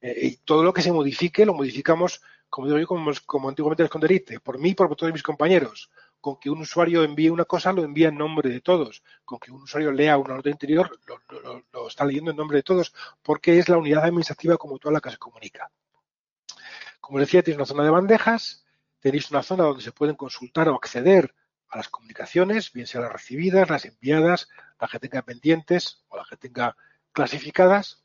[0.00, 3.82] Eh, y todo lo que se modifique lo modificamos, como digo yo, como, como antiguamente
[3.82, 5.90] el esconderite, por mí y por todos mis compañeros.
[6.22, 9.02] Con que un usuario envíe una cosa, lo envía en nombre de todos.
[9.24, 10.88] Con que un usuario lea una nota interior,
[11.72, 15.00] lo, está leyendo en nombre de todos, porque es la unidad administrativa como toda la
[15.00, 15.72] que se comunica.
[17.00, 18.64] Como decía, tenéis una zona de bandejas,
[19.00, 21.34] tenéis una zona donde se pueden consultar o acceder
[21.68, 24.48] a las comunicaciones, bien sea las recibidas, las enviadas,
[24.80, 26.76] las que tenga pendientes o las que tenga
[27.10, 28.04] clasificadas,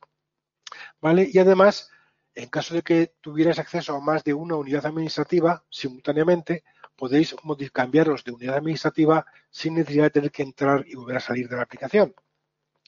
[1.00, 1.30] ¿vale?
[1.32, 1.92] Y además,
[2.34, 6.64] en caso de que tuvierais acceso a más de una unidad administrativa simultáneamente,
[6.98, 7.36] podéis
[7.72, 11.56] cambiaros de unidad administrativa sin necesidad de tener que entrar y volver a salir de
[11.56, 12.14] la aplicación.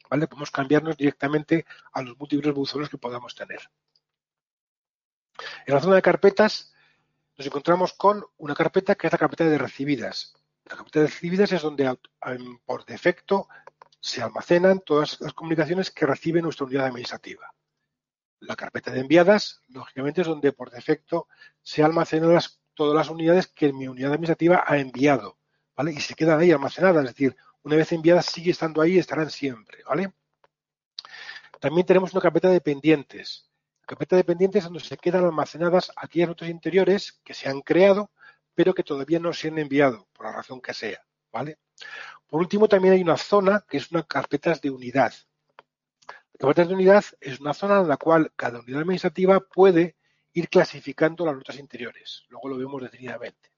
[0.10, 0.28] ¿Vale?
[0.28, 3.62] Podemos cambiarnos directamente a los múltiples buzones que podamos tener.
[5.66, 6.74] En la zona de carpetas
[7.38, 10.34] nos encontramos con una carpeta que es la carpeta de recibidas.
[10.66, 11.98] La carpeta de recibidas es donde
[12.66, 13.48] por defecto
[14.00, 17.54] se almacenan todas las comunicaciones que recibe nuestra unidad administrativa.
[18.40, 21.28] La carpeta de enviadas, lógicamente, es donde por defecto
[21.62, 25.38] se almacenan las, todas las unidades que mi unidad administrativa ha enviado,
[25.76, 25.92] ¿vale?
[25.92, 29.30] Y se quedan ahí almacenadas, es decir, una vez enviadas sigue estando ahí y estarán
[29.30, 30.14] siempre, ¿vale?
[31.60, 33.50] También tenemos una carpeta de pendientes
[33.90, 38.12] carpeta de pendientes donde se quedan almacenadas aquellas notas interiores que se han creado,
[38.54, 41.04] pero que todavía no se han enviado, por la razón que sea.
[41.32, 41.58] ¿vale?
[42.28, 45.12] Por último, también hay una zona que es una carpetas de unidad.
[46.38, 49.96] Carpetas de unidad es una zona en la cual cada unidad administrativa puede
[50.34, 52.26] ir clasificando las notas interiores.
[52.30, 53.52] Luego lo vemos detenidamente.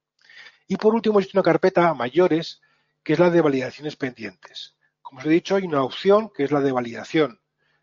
[0.67, 2.62] Y por último, existe una carpeta mayores,
[3.03, 4.75] que es la de validaciones pendientes.
[5.01, 7.41] Como os he dicho, hay una opción que es la de validación.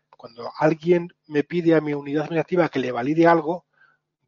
[0.09, 3.65] Cuando alguien me pide a mi unidad administrativa que le valide algo,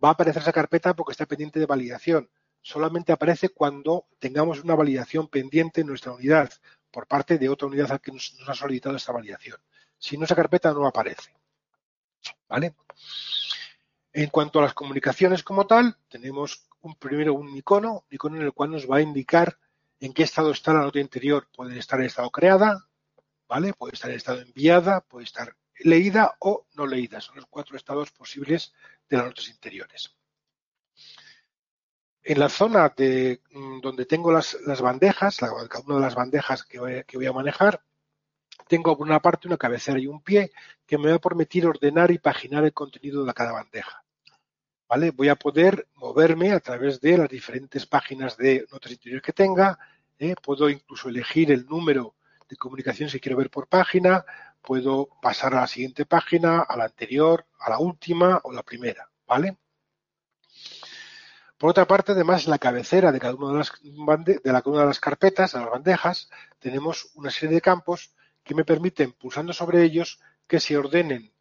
[0.04, 2.30] va a aparecer esa carpeta porque está pendiente de validación.
[2.62, 6.52] Solamente aparece cuando tengamos una validación pendiente en nuestra unidad
[6.92, 9.58] por parte de otra unidad que nos, ha solicitado esta validación.
[9.98, 11.34] Si no, esa carpeta no aparece.
[12.48, 12.76] ¿Vale?
[14.14, 18.44] En cuanto a las comunicaciones como tal, tenemos un, primero un icono, un icono en
[18.44, 19.58] el cual nos va a indicar
[20.00, 21.48] en qué estado está la nota interior.
[21.56, 22.88] Puede estar en estado creada,
[23.48, 23.74] ¿vale?
[23.74, 27.22] Puede estar en estado enviada, puede estar leída o no leída.
[27.22, 28.74] Son los cuatro estados posibles
[29.10, 30.16] de las notas interiores.
[32.24, 36.80] En la zona de mm, donde tengo las, bandejas, cada una de las bandejas que
[36.80, 37.84] voy, a manejar,
[38.72, 40.54] tengo por una parte una cabecera y un pie
[40.88, 44.02] que me va a permitir ordenar y paginar el contenido de cada bandeja.
[44.88, 45.12] ¿Vale?
[45.12, 49.78] Voy a poder moverme a través de las diferentes páginas de notas interiores que tenga.
[50.18, 50.36] ¿eh?
[50.42, 52.16] Puedo incluso elegir el número
[52.48, 54.24] de comunicaciones que quiero ver por página,
[54.62, 59.10] puedo pasar a la siguiente página, a la anterior, a la última o la primera,
[59.28, 59.58] ¿vale?
[61.58, 64.80] Por otra parte, además, en la cabecera de cada una de las, de la, una
[64.80, 66.30] de las carpetas, de las bandejas,
[66.60, 68.14] tenemos una serie de campos
[68.52, 71.34] que me permiten, pulsando sobre ellos, que se ordenen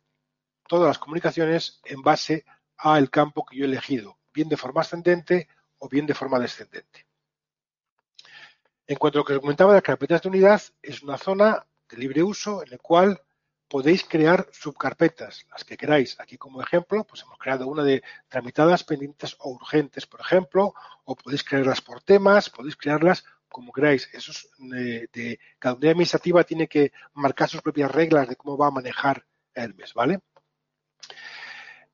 [0.69, 2.45] todas las comunicaciones en base
[2.77, 7.09] al campo que yo he elegido, bien de forma ascendente o bien de forma descendente.
[8.87, 11.97] En cuanto a lo que comentaba de las carpetas de unidad, es una zona de
[11.97, 13.21] libre uso en la cual
[13.67, 16.17] podéis crear subcarpetas, las que queráis.
[16.21, 21.17] Aquí como ejemplo, pues hemos creado una de tramitadas, pendientes o urgentes, por ejemplo, o
[21.17, 24.09] podéis crearlas por temas, podéis crearlas como queráis.
[24.59, 29.25] De, cada unidad administrativa tiene que marcar sus propias reglas de cómo va a manejar
[29.55, 30.21] Hermes, ¿vale?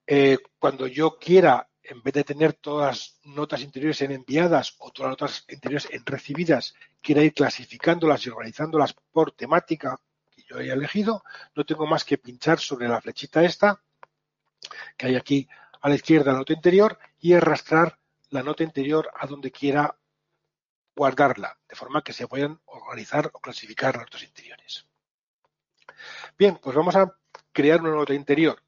[0.06, 4.92] Eh, cuando yo quiera, en vez de tener todas las notas interiores en enviadas o
[4.92, 9.98] todas las notas interiores en recibidas, quiera ir clasificándolas y organizándolas por temática
[10.48, 13.82] yo he elegido, no tengo más que pinchar sobre la flechita esta
[14.96, 15.48] que hay aquí
[15.80, 17.98] a la izquierda la nota interior y arrastrar
[18.30, 19.96] la nota interior a donde quiera
[20.96, 24.86] guardarla, de forma que se puedan organizar o clasificar las notas interiores.
[26.38, 27.14] Bien, pues vamos a
[27.52, 28.62] crear una nota interior.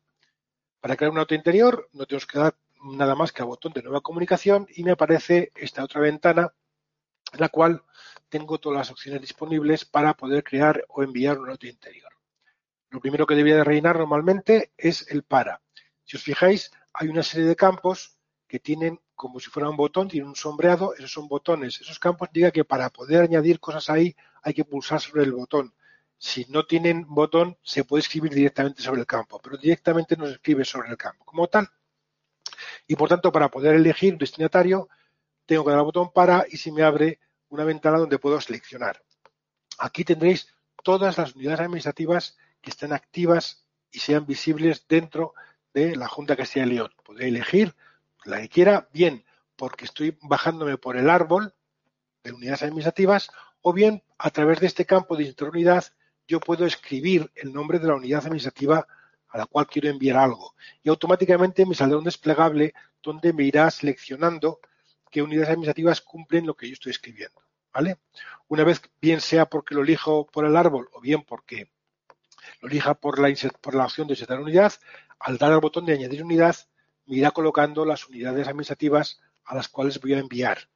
[0.80, 3.82] Para crear una nota interior no tenemos que dar nada más que al botón de
[3.82, 6.52] nueva comunicación y me aparece esta otra ventana
[7.32, 7.82] en la cual
[8.28, 12.12] tengo todas las opciones disponibles para poder crear o enviar una nota interior.
[12.90, 15.60] Lo primero que debería de rellenar normalmente es el para.
[16.04, 20.06] Si os fijáis, hay una serie de campos que tienen como si fuera un botón,
[20.06, 21.80] tienen un sombreado, esos son botones.
[21.80, 25.74] Esos campos diga que para poder añadir cosas ahí hay que pulsar sobre el botón.
[26.16, 30.34] Si no tienen botón, se puede escribir directamente sobre el campo, pero directamente no se
[30.34, 31.68] escribe sobre el campo como tal.
[32.86, 34.88] Y por tanto, para poder elegir un destinatario,
[35.46, 39.02] tengo que dar al botón para y se me abre una ventana donde puedo seleccionar.
[39.78, 40.54] Aquí tendréis
[40.84, 45.34] todas las unidades administrativas que estén activas y sean visibles dentro
[45.74, 46.92] de la Junta Castilla y León.
[47.02, 47.74] Podré elegir
[48.28, 49.24] la que quiera, bien
[49.56, 51.54] porque estoy bajándome por el árbol
[52.22, 55.84] de unidades administrativas o bien a través de este campo de interunidad
[56.26, 58.86] yo puedo escribir el nombre de la unidad administrativa
[59.28, 63.70] a la cual quiero enviar algo y automáticamente me saldrá un desplegable donde me irá
[63.70, 64.60] seleccionando
[65.10, 67.42] qué unidades administrativas cumplen lo que yo estoy escribiendo.
[67.72, 67.98] ¿vale?
[68.48, 71.70] Una vez, bien sea porque lo elijo por el árbol o bien porque
[72.60, 74.72] lo elija por la, por la opción de insertar unidad,
[75.18, 76.56] al dar al botón de añadir unidad,
[77.08, 80.68] me irá colocando las unidades administrativas a las cuales voy a enviar.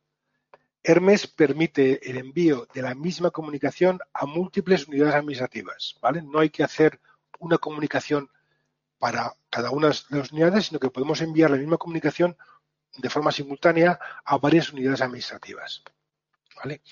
[0.82, 6.22] Hermes permite el envío de la misma comunicación a múltiples unidades administrativas, ¿vale?
[6.22, 6.98] No hay que hacer
[7.38, 8.28] una comunicación
[8.98, 12.36] para cada una de las unidades, sino que podemos enviar la misma comunicación
[12.96, 15.82] de forma simultánea a varias unidades administrativas.
[16.56, 16.82] ¿vale?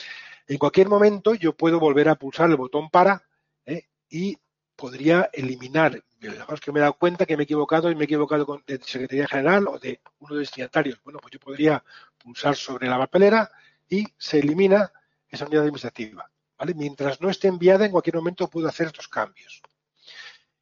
[0.47, 3.23] En cualquier momento yo puedo volver a pulsar el botón para
[3.67, 3.87] ¿eh?
[4.09, 4.39] y
[4.77, 6.03] podría eliminar.
[6.21, 8.63] Digamos que me he dado cuenta que me he equivocado y me he equivocado con,
[8.67, 11.01] de Secretaría General o de uno de los destinatarios.
[11.03, 11.83] Bueno, pues yo podría
[12.19, 13.51] pulsar sobre la papelera
[13.89, 14.93] y se elimina
[15.29, 16.31] esa unidad administrativa.
[16.59, 16.75] ¿vale?
[16.75, 19.63] Mientras no esté enviada, en cualquier momento puedo hacer estos cambios.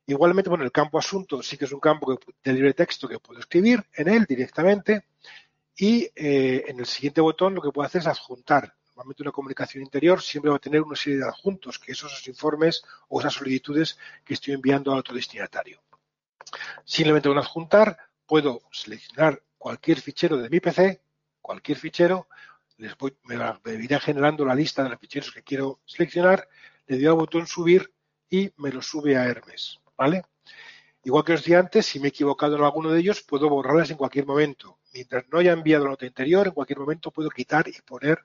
[0.07, 3.40] Igualmente, bueno, el campo asunto sí que es un campo de libre texto que puedo
[3.40, 5.07] escribir en él directamente
[5.77, 8.75] y eh, en el siguiente botón lo que puedo hacer es adjuntar.
[8.98, 12.32] Normalmente una comunicación interior siempre va a tener una serie de adjuntos, que esos son
[12.32, 15.80] informes o esas solicitudes que estoy enviando al otro destinatario.
[16.84, 21.00] Simplemente con adjuntar puedo seleccionar cualquier fichero de mi PC,
[21.40, 22.26] cualquier fichero,
[22.76, 26.48] les voy, me, me irá generando la lista de los ficheros que quiero seleccionar,
[26.88, 27.94] le doy al botón subir
[28.28, 29.78] y me lo sube a Hermes.
[29.96, 30.24] ¿vale?
[31.04, 33.92] Igual que os decía antes, si me he equivocado en alguno de ellos, puedo borrarlas
[33.92, 34.80] en cualquier momento.
[34.92, 38.24] Mientras no haya enviado la nota interior, en cualquier momento puedo quitar y poner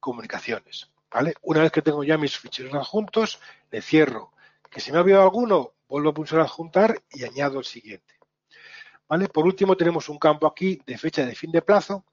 [0.00, 0.90] comunicaciones.
[1.10, 1.34] ¿vale?
[1.42, 4.32] Una vez que tengo ya mis ficheros adjuntos, le cierro.
[4.70, 8.14] Que si me ha olvidado alguno, vuelvo a pulsar adjuntar y añado el siguiente.
[9.08, 9.28] ¿vale?
[9.28, 12.04] Por último, tenemos un campo aquí de fecha de fin de plazo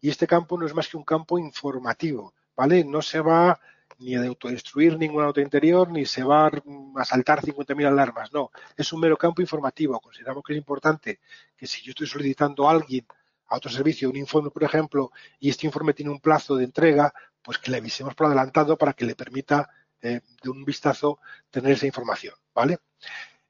[0.00, 2.34] y este campo no es más que un campo informativo.
[2.56, 2.84] ¿vale?
[2.84, 3.60] No se va
[3.98, 6.50] ni de autodestruir ninguna nota interior, ni se va
[6.96, 8.32] a saltar 50.000 alarmas.
[8.32, 10.00] No, es un mero campo informativo.
[10.00, 11.20] Consideramos que es importante
[11.56, 13.06] que si yo estoy solicitando a alguien
[13.48, 17.12] a otro servicio un informe, por ejemplo, y este informe tiene un plazo de entrega,
[17.42, 19.68] pues que le avisemos por adelantado para que le permita
[20.02, 22.78] eh, de un vistazo tener esa información, ¿vale?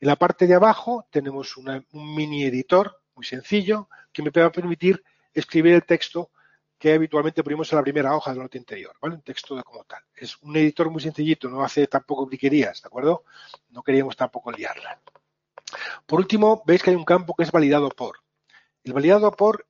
[0.00, 4.52] En la parte de abajo tenemos un mini editor muy sencillo que me va a
[4.52, 6.30] permitir escribir el texto
[6.78, 9.16] que habitualmente ponemos en la primera hoja de la nota interior, ¿vale?
[9.16, 10.02] Un texto de como tal.
[10.14, 13.24] Es un editor muy sencillito, no hace tampoco briquerías, ¿de acuerdo?
[13.68, 14.98] No queríamos tampoco liarla.
[16.06, 18.20] Por último, veis que hay un campo que es validado por.
[18.82, 19.66] El validado por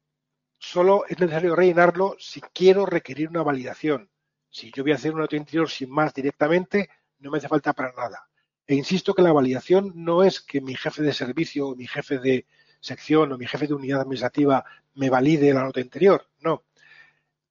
[0.60, 4.10] solo es necesario rellenarlo si quiero requerir una validación.
[4.50, 7.72] Si yo voy a hacer una nota interior sin más directamente, no me hace falta
[7.72, 8.28] para nada.
[8.66, 12.18] E insisto que la validación no es que mi jefe de servicio o mi jefe
[12.18, 12.46] de
[12.78, 16.28] sección o mi jefe de unidad administrativa me valide la nota interior.
[16.40, 16.64] No.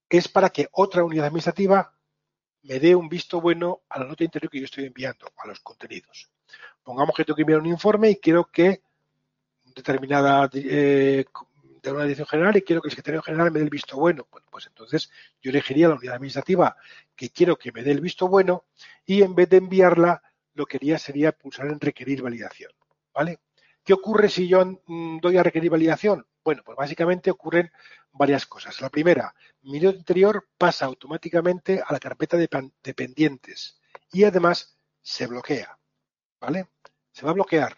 [0.07, 1.93] Es para que otra unidad administrativa
[2.61, 5.59] me dé un visto bueno a la nota interior que yo estoy enviando, a los
[5.61, 6.29] contenidos.
[6.83, 8.83] Pongamos que tengo que enviar un informe y quiero que
[9.75, 11.25] determinada eh,
[11.81, 14.27] de una dirección general y quiero que el secretario general me dé el visto bueno.
[14.31, 15.09] Bueno, pues entonces
[15.41, 16.75] yo elegiría la unidad administrativa
[17.15, 18.65] que quiero que me dé el visto bueno
[19.05, 20.21] y en vez de enviarla,
[20.53, 22.71] lo que haría sería pulsar en requerir validación.
[23.13, 23.39] ¿Vale?
[23.83, 26.25] ¿Qué ocurre si yo mm, doy a requerir validación?
[26.43, 27.71] Bueno, pues básicamente ocurren
[28.11, 28.81] varias cosas.
[28.81, 33.79] La primera, mi nota interior pasa automáticamente a la carpeta de pendientes
[34.11, 35.77] y además se bloquea.
[36.39, 36.69] ¿Vale?
[37.11, 37.77] Se va a bloquear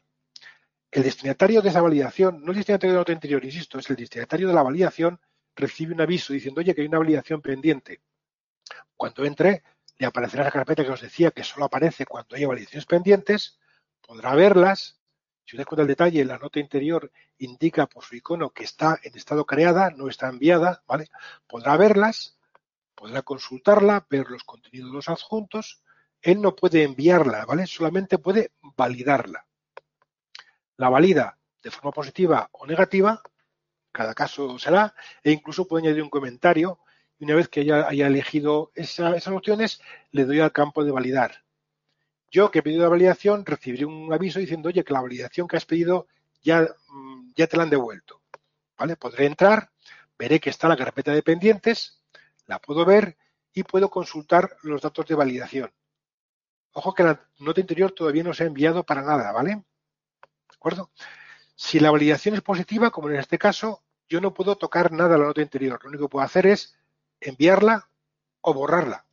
[0.92, 3.96] el destinatario de esa validación, no el destinatario de la nota interior, insisto, es el
[3.96, 5.20] destinatario de la validación,
[5.56, 8.02] recibe un aviso diciendo, oye, que hay una validación pendiente.
[8.98, 9.64] Cuando entre,
[9.98, 13.60] le aparecerá esa carpeta que os decía que solo aparece cuando hay validaciones pendientes,
[14.02, 15.00] podrá verlas.
[15.46, 19.16] Si dais cuenta el detalle, la nota interior indica por su icono que está en
[19.16, 21.08] estado creada, no está enviada, ¿vale?
[21.48, 22.38] Podrá verlas,
[22.96, 25.82] podrá consultarla, ver los contenidos de los adjuntos.
[26.22, 27.66] Él no puede enviarla, ¿vale?
[27.66, 29.46] Solamente puede validarla
[30.82, 33.22] la valida de forma positiva o negativa,
[33.92, 36.80] cada caso será, e incluso puedo añadir un comentario
[37.20, 39.80] y una vez que haya, elegido esas opciones,
[40.12, 41.44] le doy al campo de validar.
[42.32, 45.58] Yo que he pedido la validación, recibiré un aviso diciendo, oye, que la validación que
[45.58, 46.08] has pedido
[46.42, 48.24] ya, mm, ya te la han devuelto.
[48.76, 48.96] ¿Vale?
[48.96, 49.70] Podré entrar,
[50.18, 52.02] veré que está la carpeta de pendientes,
[52.48, 53.18] la puedo ver
[53.54, 55.72] y puedo consultar los datos de validación.
[56.72, 59.64] Ojo que la nota interior todavía no se ha enviado para nada, ¿vale?
[60.62, 60.92] Acuerdo?
[61.56, 65.18] Si la validación es positiva, como en este caso, yo no puedo tocar nada a
[65.18, 65.80] la nota interior.
[65.82, 66.78] Lo único que puedo hacer es
[67.20, 67.90] enviarla
[68.42, 69.06] o borrarla.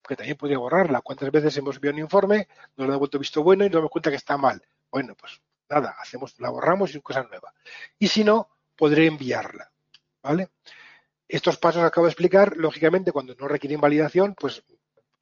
[0.00, 1.00] Porque también podría borrarla.
[1.00, 3.90] ¿Cuántas veces hemos enviado un informe, nos lo ha vuelto visto bueno y nos damos
[3.90, 4.62] cuenta que está mal?
[4.90, 7.52] Bueno, pues nada, hacemos, la borramos y cosa nueva.
[7.98, 9.70] Y si no, podré enviarla.
[10.22, 10.50] ¿Vale?
[11.26, 14.62] Estos pasos que acabo de explicar, lógicamente, cuando no requieren validación, pues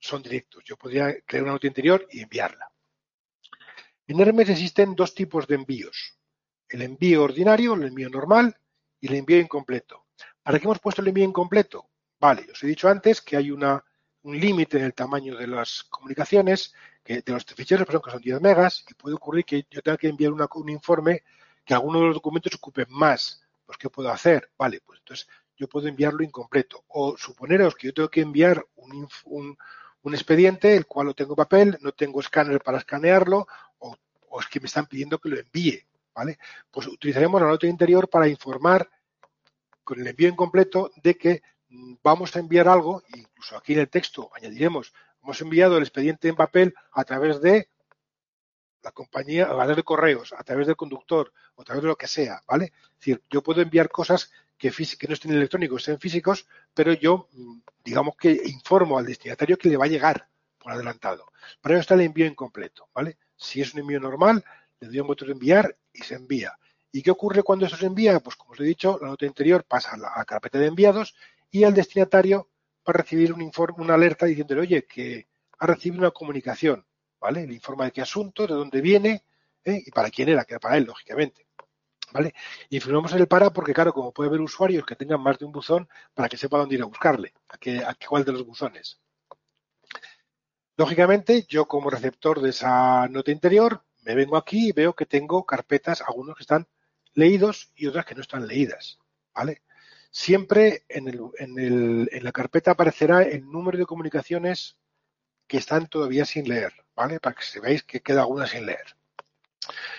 [0.00, 0.64] son directos.
[0.64, 2.71] Yo podría crear una nota interior y enviarla.
[4.12, 6.18] En Hermes existen dos tipos de envíos.
[6.68, 8.55] El envío ordinario, el envío normal
[9.01, 10.05] y el envío incompleto.
[10.42, 11.88] ¿Para qué hemos puesto el envío incompleto?
[12.20, 13.83] Vale, os he dicho antes que hay una,
[14.25, 18.42] un límite en el tamaño de las comunicaciones, que de los ficheros, que son 10
[18.42, 21.22] megas, y puede ocurrir que yo tenga que enviar un informe
[21.64, 23.42] que alguno de los documentos ocupe más.
[23.64, 24.51] Pues, ¿qué puedo hacer?
[24.59, 26.85] Vale, pues entonces yo puedo enviarlo incompleto.
[26.88, 31.37] O suponeros que yo tengo que enviar un, un, expediente, el cual lo tengo en
[31.37, 33.46] papel, no tengo escáner para escanearlo,
[34.33, 36.38] o, es que me están pidiendo que lo envíe, ¿vale?
[36.71, 38.88] Pues utilizaremos la nota interior para informar
[39.85, 43.88] con el envío incompleto de que mm, vamos a enviar algo, incluso aquí en el
[43.88, 44.92] texto añadiremos,
[45.23, 47.68] hemos enviado el expediente en papel a través de
[48.83, 51.97] la compañía, a través de correos, a través del conductor, o a través de lo
[51.97, 52.73] que sea, ¿vale?
[52.75, 54.71] Es decir, yo puedo enviar cosas que,
[55.09, 59.77] no estén electrónicos, estén físicos, pero yo, mm, digamos que informo al destinatario que le
[59.77, 61.33] va a llegar por adelantado.
[61.61, 63.18] Para eso está el envío incompleto, ¿vale?
[63.42, 64.44] Si es un envío normal,
[64.81, 66.52] le doy un botón de enviar y se envía.
[66.90, 68.20] ¿Y qué ocurre cuando eso se envía?
[68.20, 71.14] Pues como os he dicho, la nota interior pasa a la carpeta de enviados
[71.50, 72.48] y al destinatario
[72.87, 75.28] va a recibir un informe, una alerta diciéndole, oye, que
[75.59, 76.87] ha recibido una comunicación,
[77.20, 77.46] ¿vale?
[77.46, 79.24] Le informa de qué asunto, de dónde viene
[79.64, 79.83] ¿eh?
[79.87, 81.46] y para quién era, que era para él, lógicamente.
[82.12, 82.35] ¿vale?
[82.68, 85.52] Y firmamos el para porque, claro, como puede haber usuarios que tengan más de un
[85.52, 89.00] buzón para que sepa dónde ir a buscarle, a, qué, a cuál de los buzones.
[90.76, 95.44] Lógicamente, yo como receptor de esa nota interior, me vengo aquí y veo que tengo
[95.44, 96.66] carpetas, algunos que están
[97.14, 98.98] leídos y otras que no están leídas,
[99.35, 99.62] ¿vale?
[100.11, 104.76] Siempre en, la carpeta aparecerá el número de comunicaciones
[105.46, 107.20] que están todavía sin leer, ¿vale?
[107.20, 108.96] Para que se veáis que queda alguna sin leer.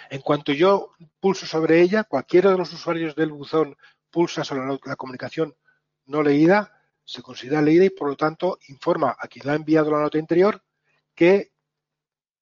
[0.09, 3.77] En cuanto yo pulso sobre ella, cualquiera de los usuarios del buzón
[4.11, 5.55] pulsa sobre la, comunicación
[6.05, 10.01] no leída, se considera leída y por lo tanto informa a quien ha enviado la
[10.01, 10.63] nota interior
[11.13, 11.51] que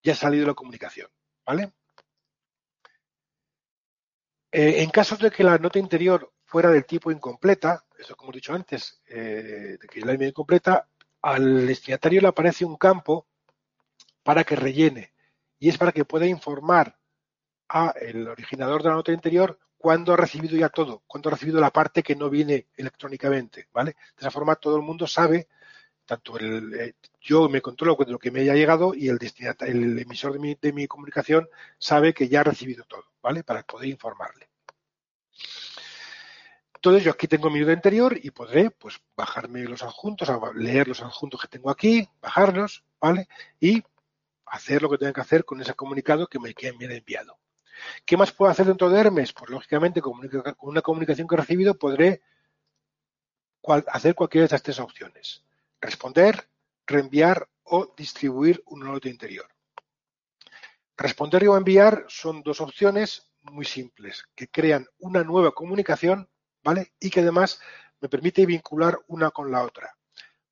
[0.04, 1.10] ya ha salido la comunicación.
[1.46, 1.74] ¿Vale?
[4.52, 8.36] Eh, en caso de que la nota interior fuera del tipo incompleta, eso como he
[8.36, 10.88] dicho antes, eh, de que la envío incompleta,
[11.22, 13.28] al destinatario le aparece un campo
[14.24, 15.14] para que rellene
[15.60, 16.98] y es para que pueda informar
[17.70, 21.60] a el originador de la nota interior cuando ha recibido ya todo, cuando ha recibido
[21.60, 23.94] la parte que no viene electrónicamente, ¿vale?
[23.94, 25.48] De esa forma todo el mundo sabe,
[26.06, 29.18] tanto el, eh, yo me controlo de lo que me haya llegado y el,
[29.62, 33.44] el emisor de mi, de mi comunicación sabe que ya ha recibido todo, ¿vale?
[33.44, 34.52] Para poder informarle.
[36.76, 41.02] Entonces yo aquí tengo mi nota interior y podré pues bajarme los adjuntos, leer los
[41.02, 43.28] adjuntos que tengo aquí, bajarlos, ¿vale?
[43.60, 43.84] Y
[44.46, 47.40] hacer lo que tenga que hacer con ese comunicado que me, que me han enviado.
[48.06, 49.34] ¿Qué más puedo hacer dentro de Hermes?
[49.34, 50.20] Pues lógicamente con
[50.62, 52.22] una comunicación que he recibido podré
[53.88, 55.44] hacer cualquiera de estas tres opciones.
[55.80, 56.50] Responder,
[56.86, 59.48] reenviar o distribuir una nota interior.
[60.98, 66.30] Responder o enviar son dos opciones muy simples que crean una nueva comunicación,
[66.64, 66.94] ¿vale?
[67.00, 67.60] Y que además
[68.00, 69.96] me permite vincular una con la otra.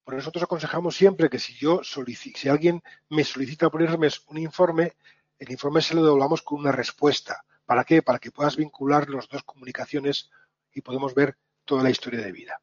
[0.03, 4.95] Por eso nosotros aconsejamos siempre que si yo si alguien me solicita ponerme un informe,
[5.39, 7.43] el informe se lo devolvamos con una respuesta.
[7.65, 8.01] ¿Para qué?
[8.01, 10.29] Para que puedas vincular las dos comunicaciones
[10.73, 12.61] y podemos ver toda la historia de vida.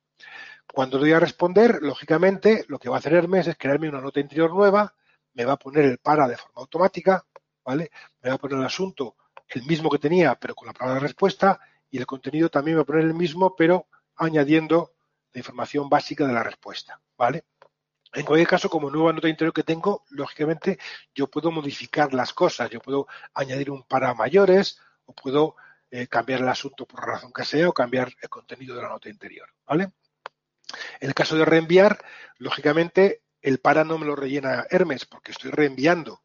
[0.73, 4.21] Cuando doy a responder, lógicamente, lo que va a hacer Hermes es crearme una nota
[4.21, 4.95] interior nueva,
[5.33, 7.25] me va a poner el para de forma automática,
[7.65, 7.91] ¿vale?
[8.21, 9.17] Me va a poner el asunto
[9.49, 11.61] el mismo que tenía, pero con la palabra respuesta,
[11.91, 14.95] y el contenido también me va a poner el mismo, pero añadiendo
[15.33, 17.45] la información básica de la respuesta, ¿vale?
[18.13, 20.79] En cualquier caso, como nueva nota interior que tengo, lógicamente
[21.15, 25.57] yo puedo modificar las cosas, yo puedo añadir un para mayores o puedo
[25.91, 29.09] eh, cambiar el asunto por razón que sea o cambiar el contenido de la nota
[29.09, 29.93] interior, ¿vale?
[31.01, 32.05] En el caso de reenviar,
[32.39, 36.23] lógicamente el para no me lo rellena Hermes porque estoy reenviando,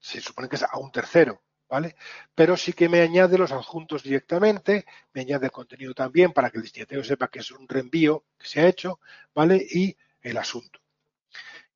[0.00, 1.96] se supone que es a un tercero, ¿vale?
[2.34, 6.58] Pero sí que me añade los adjuntos directamente, me añade el contenido también para que
[6.58, 9.00] el destinatario sepa que es un reenvío que se ha hecho,
[9.34, 9.64] ¿vale?
[9.70, 10.80] Y el asunto.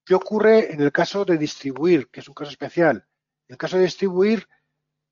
[0.05, 3.07] ¿Qué ocurre en el caso de distribuir, que es un caso especial?
[3.49, 4.49] En el caso de distribuir,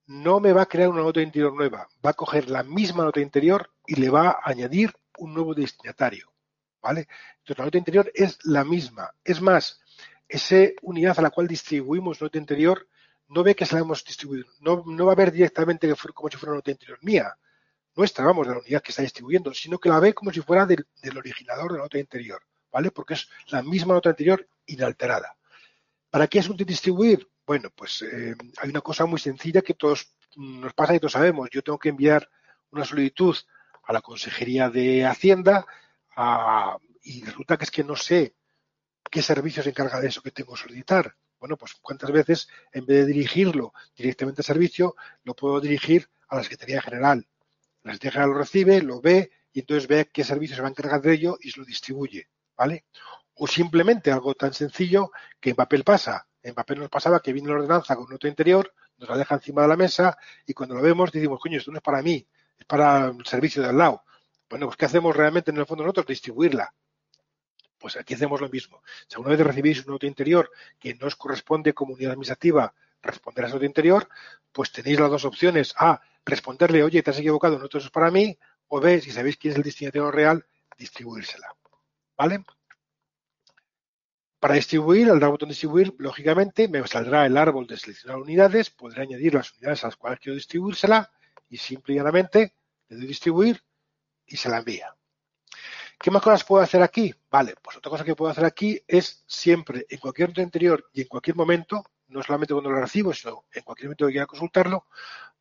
[0.06, 3.20] no me va a crear una nota interior nueva, va a coger la misma nota
[3.20, 6.32] interior y le va a añadir un nuevo destinatario,
[6.82, 7.06] ¿vale?
[7.38, 9.14] Entonces la nota interior es la misma.
[9.22, 9.80] Es más,
[10.28, 12.88] esa unidad a la cual distribuimos nota interior
[13.28, 16.52] no ve que se la hemos distribuido, no, va a ver directamente como si fuera
[16.52, 17.36] una nota interior mía,
[17.94, 20.66] nuestra, vamos, de la unidad que está distribuyendo, sino que la ve como si fuera
[20.66, 20.84] del,
[21.16, 22.90] originador de la nota interior, ¿vale?
[22.90, 25.36] Porque es la misma nota anterior inalterada.
[26.10, 27.28] ¿Para qué es útil distribuir?
[27.46, 31.48] Bueno, pues eh, hay una cosa muy sencilla que todos nos pasa y todos sabemos.
[31.50, 32.28] Yo tengo que enviar
[32.70, 33.36] una solicitud
[33.84, 35.66] a la Consejería de Hacienda
[37.02, 38.34] y resulta que es que no sé
[39.10, 41.16] qué servicio se encarga de eso que tengo que solicitar.
[41.38, 44.94] Bueno, pues cuántas veces en vez de dirigirlo directamente al servicio,
[45.24, 47.26] lo puedo dirigir a la Secretaría General.
[47.82, 50.70] La Secretaría General lo recibe, lo ve y entonces ve qué servicio se va a
[50.70, 52.84] encargar de ello y se lo distribuye, ¿vale?
[53.42, 56.26] O simplemente algo tan sencillo que en papel pasa.
[56.42, 59.62] En papel nos pasaba que viene la ordenanza con nota interior, nos la deja encima
[59.62, 62.26] de la mesa y cuando lo vemos decimos, coño, esto no es para mí,
[62.58, 64.04] es para el servicio de al lado.
[64.50, 66.06] Bueno, pues ¿qué hacemos realmente en el fondo nosotros?
[66.06, 66.74] Distribuirla.
[67.78, 68.76] Pues aquí hacemos lo mismo.
[68.76, 72.74] O sea, una vez recibís una nota interior que no os corresponde como unidad administrativa
[73.00, 74.06] responder a esa nota interior,
[74.52, 75.72] pues tenéis las dos opciones.
[75.78, 78.38] A, responderle, oye, te has equivocado, no esto es para mí.
[78.68, 80.44] O B, si sabéis quién es el destinatario real,
[80.76, 81.56] distribuírsela.
[82.18, 82.44] ¿Vale?
[84.40, 89.02] Para distribuir, al dar botón distribuir, lógicamente me saldrá el árbol de seleccionar unidades, podré
[89.02, 91.12] añadir las unidades a las cuales quiero distribuírsela
[91.50, 92.54] y simple y llanamente
[92.88, 93.62] le doy distribuir
[94.26, 94.96] y se la envía.
[95.98, 97.14] ¿Qué más cosas puedo hacer aquí?
[97.30, 101.02] Vale, pues otra cosa que puedo hacer aquí es siempre, en cualquier nota anterior y
[101.02, 104.86] en cualquier momento, no solamente cuando lo recibo, sino en cualquier momento que quiera consultarlo,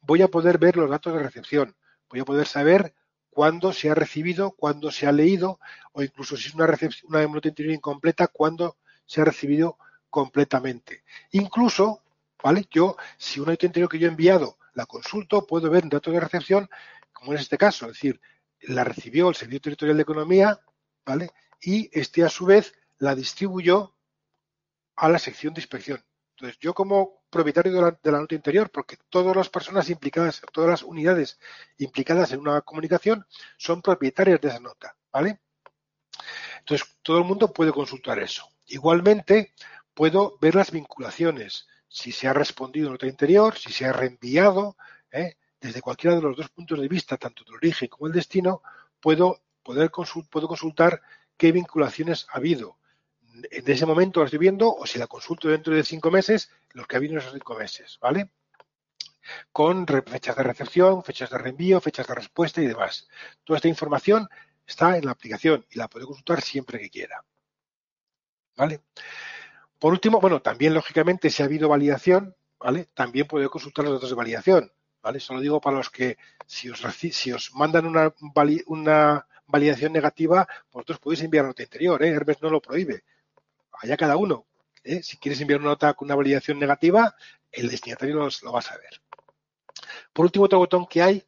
[0.02, 1.74] voy a poder ver los datos de recepción.
[2.10, 2.94] Voy a poder saber
[3.30, 5.62] cuándo se ha recibido, cuándo se ha leído,
[5.94, 6.68] o incluso si es una,
[7.04, 8.76] una nota interior incompleta, cuándo
[9.10, 9.80] se ha recibido
[10.12, 11.04] completamente.
[11.32, 12.04] Incluso,
[12.44, 12.68] ¿vale?
[12.70, 16.70] Yo, si nota interior que yo he enviado la consulto, puedo ver datos de recepción,
[17.12, 18.22] como en este caso, es decir,
[18.62, 20.60] la recibió el Servicio Territorial de Economía,
[21.04, 21.32] ¿vale?
[21.60, 23.96] Y este a su vez la distribuyó
[24.96, 26.06] a la sección de inspección.
[26.36, 30.84] Entonces, yo como propietario de la, nota interior, porque todas las personas implicadas, todas las
[30.84, 31.40] unidades
[31.80, 33.26] implicadas en una comunicación
[33.58, 35.40] son propietarias de esa nota, ¿vale?
[36.60, 38.48] Entonces, todo el mundo puede consultar eso.
[38.70, 39.54] Igualmente,
[39.96, 44.78] puedo ver las vinculaciones, si se ha respondido en nota interior, si se ha reenviado,
[45.12, 45.38] ¿eh?
[45.60, 48.62] desde cualquiera de los dos puntos de vista, tanto del origen como el destino,
[49.00, 49.92] puedo, poder
[50.30, 51.02] puedo consultar
[51.36, 52.78] qué vinculaciones ha habido.
[53.52, 56.86] En ese momento lo estoy viendo, o si la consulto dentro de cinco meses, los
[56.86, 58.30] que ha habido en esos cinco meses, ¿vale?
[59.52, 63.08] Con fechas de recepción, fechas de reenvío, fechas de respuesta y demás.
[63.44, 64.28] Toda esta información
[64.66, 67.24] está en la aplicación y la puede consultar siempre que quiera.
[68.60, 68.82] ¿Vale?
[69.80, 72.90] Por último, bueno, también lógicamente si ha habido validación, ¿vale?
[72.94, 74.70] También puede consultar los datos de validación.
[75.02, 75.20] ¿vale?
[75.20, 76.82] Eso lo digo para los que si os,
[77.14, 78.14] si os mandan una,
[78.68, 82.10] una validación negativa, vosotros podéis enviar nota interior, ¿eh?
[82.10, 83.06] Hermes no lo prohíbe.
[83.82, 84.46] Allá cada uno.
[84.84, 85.02] ¿eh?
[85.04, 87.16] Si quieres enviar una nota con una validación negativa,
[87.54, 89.02] el destinatario lo, lo va a saber.
[90.12, 91.26] Por último, otro botón que hay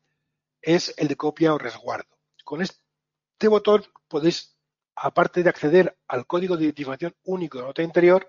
[0.62, 2.10] es el de copia o resguardo.
[2.44, 4.58] Con este botón podéis,
[5.02, 8.28] aparte de acceder al código de identificación único de nota interior,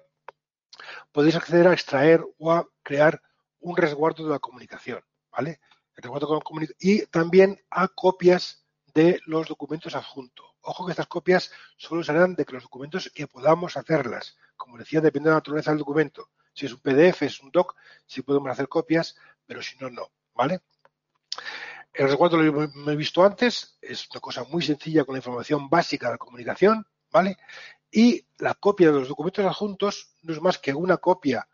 [1.12, 3.20] podéis acceder a extraer o a crear
[3.60, 5.60] un resguardo de la comunicación, ¿vale?
[6.80, 8.64] y también a copias
[8.94, 10.46] de los documentos adjuntos.
[10.62, 14.36] Ojo que estas copias solo serán de que los documentos que podamos hacerlas.
[14.56, 16.30] Como decía, depende de la naturaleza del documento.
[16.54, 19.16] Si es un PDF, es un doc, si podemos hacer copias,
[19.46, 20.60] pero si no, no, ¿vale?
[21.93, 26.07] El resguardo lo he visto antes, es una cosa muy sencilla con la información básica
[26.07, 27.36] de la comunicación, ¿vale?
[27.90, 31.47] Y la copia de los documentos adjuntos no es más que una copia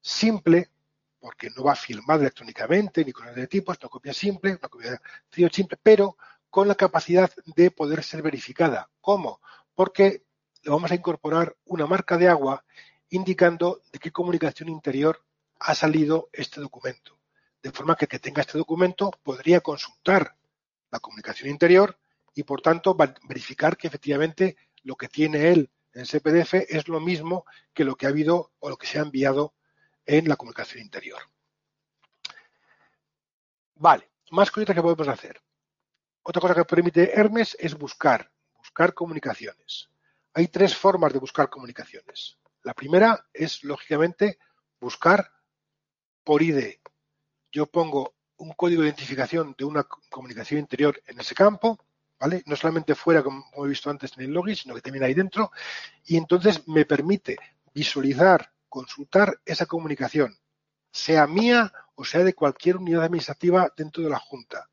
[0.00, 0.70] simple,
[1.18, 4.68] porque no va filmada electrónicamente ni con el de tipo, es una copia simple, una
[4.68, 5.00] copia
[5.50, 6.16] simple, pero
[6.48, 8.88] con la capacidad de poder ser verificada.
[9.00, 9.40] ¿Cómo?
[9.74, 10.24] Porque
[10.62, 12.64] le vamos a incorporar una marca de agua
[13.08, 15.24] indicando de qué comunicación interior
[15.58, 17.19] ha salido este documento.
[17.62, 20.36] De forma que el que tenga este documento podría consultar
[20.90, 21.98] la comunicación interior
[22.34, 22.96] y, por tanto,
[23.28, 27.44] verificar que efectivamente lo que tiene él en ese PDF es lo mismo
[27.74, 29.54] que lo que ha habido o lo que se ha enviado
[30.06, 31.20] en la comunicación interior.
[33.74, 35.40] Vale, más cositas que podemos hacer.
[36.22, 39.90] Otra cosa que permite Hermes es buscar, buscar comunicaciones.
[40.34, 42.38] Hay tres formas de buscar comunicaciones.
[42.62, 44.38] La primera es, lógicamente,
[44.78, 45.32] buscar
[46.22, 46.78] por ID.
[47.52, 51.78] Yo pongo un código de identificación de una comunicación interior en ese campo,
[52.18, 52.42] ¿vale?
[52.46, 55.50] No solamente fuera, como he visto antes en el login, sino que también ahí dentro,
[56.04, 57.36] y entonces me permite
[57.74, 60.38] visualizar, consultar esa comunicación,
[60.92, 64.68] sea mía o sea de cualquier unidad administrativa dentro de la Junta,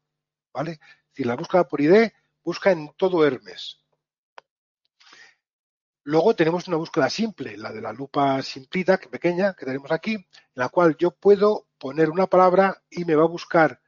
[0.53, 0.79] ¿vale?
[1.09, 2.09] Decir, la búsqueda por ID
[2.43, 3.81] busca en todo Hermes.
[6.03, 10.13] Luego tenemos una búsqueda simple, la de la lupa simplita, que pequeña, que tenemos aquí,
[10.13, 13.81] en la cual yo puedo poner una palabra y me va a buscar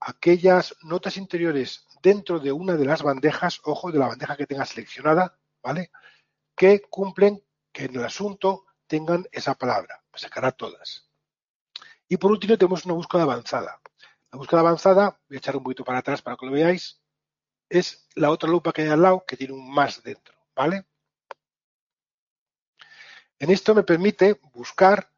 [0.00, 4.64] aquellas notas interiores dentro de una de las bandejas, ojo, de la bandeja que tenga
[4.64, 5.90] seleccionada, ¿vale?
[6.56, 10.02] Que cumplen que en el asunto tengan esa palabra.
[10.12, 11.08] Me sacará todas.
[12.08, 13.80] Y por último tenemos una búsqueda avanzada.
[14.32, 17.00] La búsqueda avanzada, voy a echar un poquito para atrás para que lo veáis,
[17.68, 20.84] es la otra lupa que hay al lado que tiene un más dentro, ¿vale?
[23.38, 25.11] En esto me permite buscar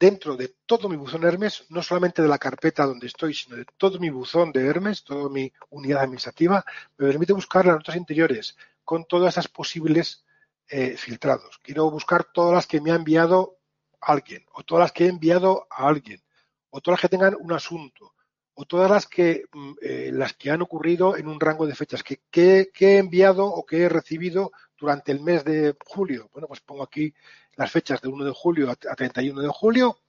[0.00, 3.66] dentro de todo mi buzón Hermes, no solamente de la carpeta donde estoy, sino de
[3.76, 6.64] todo mi buzón de Hermes, toda mi unidad administrativa,
[6.96, 10.24] me permite buscar las notas interiores con todas esas posibles
[10.68, 11.58] eh, filtrados.
[11.62, 13.58] Quiero buscar todas las que me ha enviado
[14.00, 16.22] alguien, o todas las que he enviado a alguien,
[16.70, 18.14] o todas las que tengan un asunto,
[18.54, 22.02] o todas las que, mm, eh, las que han ocurrido en un rango de fechas,
[22.02, 26.30] que, que, he enviado o que he recibido durante el mes de julio.
[26.32, 27.12] Bueno, pues pongo aquí
[27.60, 30.00] las fechas de 1 de julio a 31 de julio,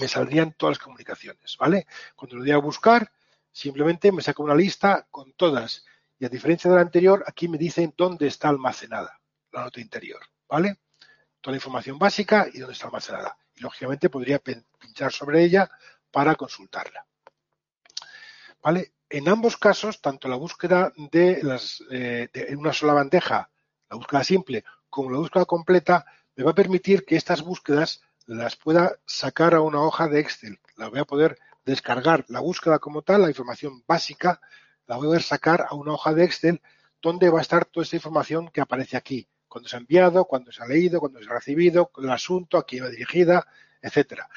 [0.00, 1.86] me saldrían todas las comunicaciones, ¿vale?
[2.16, 3.12] Cuando lo doy a buscar,
[3.52, 5.84] simplemente me saca una lista con todas.
[6.18, 9.20] Y a diferencia de la anterior, aquí me dicen dónde está almacenada
[9.52, 10.80] la nota interior, ¿vale?
[11.40, 13.38] Toda la información básica y dónde está almacenada.
[13.54, 15.70] Y lógicamente podría pinchar sobre ella
[16.10, 17.06] para consultarla.
[18.60, 18.94] ¿Vale?
[19.08, 23.48] En ambos casos, tanto la búsqueda de, las, eh, de una sola bandeja,
[23.88, 26.04] la búsqueda simple, como la búsqueda completa,
[26.36, 30.58] me va a permitir que estas búsquedas las pueda sacar a una hoja de Excel.
[30.76, 34.40] La voy a poder descargar la búsqueda como tal, la información básica,
[34.86, 36.60] la voy a poder sacar a una hoja de Excel
[37.00, 39.28] donde va a estar toda esta información que aparece aquí.
[39.46, 42.66] Cuando se ha enviado, cuando se ha leído, cuando se ha recibido, el asunto, a
[42.66, 43.46] quién va dirigida,
[43.80, 44.28] etcétera.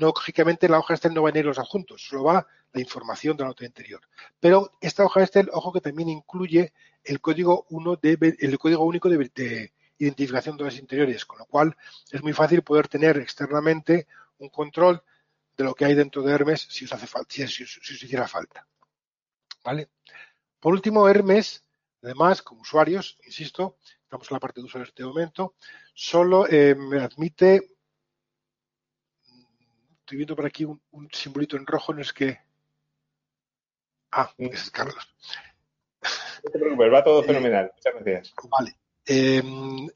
[0.00, 3.36] No, lógicamente, la hoja Excel no va a ir los adjuntos, solo va la información
[3.36, 4.00] de la nota interior.
[4.40, 6.72] Pero esta hoja Excel, ojo que también incluye
[7.04, 11.46] el código, uno de, el código único de, de, identificación de los interiores, con lo
[11.46, 11.76] cual
[12.10, 14.06] es muy fácil poder tener externamente
[14.38, 15.02] un control
[15.56, 18.66] de lo que hay dentro de Hermes si os hace falta, si, os hiciera falta.
[19.64, 19.90] ¿Vale?
[20.60, 21.64] Por último, Hermes,
[22.02, 25.54] además, como usuarios, insisto, estamos en la parte de usuarios de este momento,
[25.94, 27.76] solo eh, me admite,
[30.00, 32.38] estoy viendo por aquí un, simbolito en rojo, no es que...
[34.12, 35.14] Ah, es Carlos.
[36.44, 37.72] No te preocupes, va todo eh, fenomenal.
[37.74, 38.34] Muchas gracias.
[38.48, 38.76] Vale.
[39.06, 39.88] Em,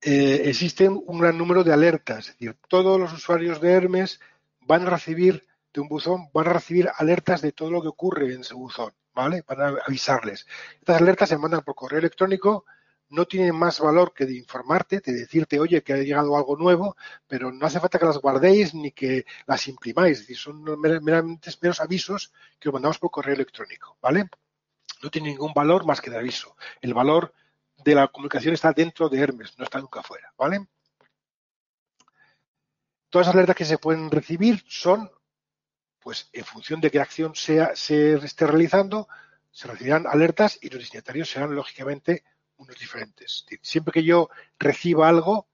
[0.00, 2.28] eh, existen un gran número de alertas.
[2.28, 4.20] Es decir, todos los usuarios de Hermes
[4.60, 8.32] van a recibir de un buzón, van a recibir alertas de todo lo que ocurre
[8.32, 9.44] en ese buzón, ¿vale?
[9.46, 10.46] Van a avisarles.
[10.78, 12.64] Estas alertas se mandan por correo electrónico,
[13.10, 16.96] no tienen más valor que de informarte, de decirte, oye, que ha llegado algo nuevo,
[17.26, 22.32] pero no hace falta que las guardéis ni que las imprimáis, son meramente meros avisos
[22.58, 24.28] que os mandamos por correo electrónico, ¿vale?
[25.02, 26.56] No tiene ningún valor más que de aviso.
[26.80, 27.34] El valor
[27.84, 30.66] de la comunicación está dentro de Hermes, no está nunca fuera, ¿vale?
[33.10, 35.10] Todas las alertas que se pueden recibir son,
[36.00, 39.08] pues en función de qué acción sea, se esté realizando,
[39.50, 42.24] se recibirán alertas y los destinatarios serán lógicamente
[42.56, 43.44] unos diferentes.
[43.62, 44.28] Siempre que yo
[44.58, 45.46] reciba algo,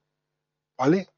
[0.76, 1.08] ¿vale?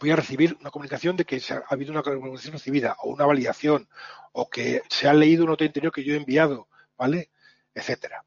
[0.00, 3.88] voy a recibir una comunicación de que ha habido una comunicación recibida o una validación
[4.32, 7.30] o que se ha leído un nota interior que yo he enviado, ¿vale?
[7.74, 8.24] Etcétera.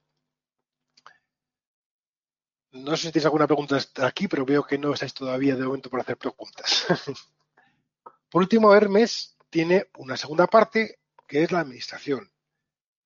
[2.73, 5.89] No sé si tenéis alguna pregunta aquí, pero veo que no estáis todavía de momento
[5.89, 6.85] por hacer preguntas.
[8.29, 12.31] por último, Hermes tiene una segunda parte que es la administración.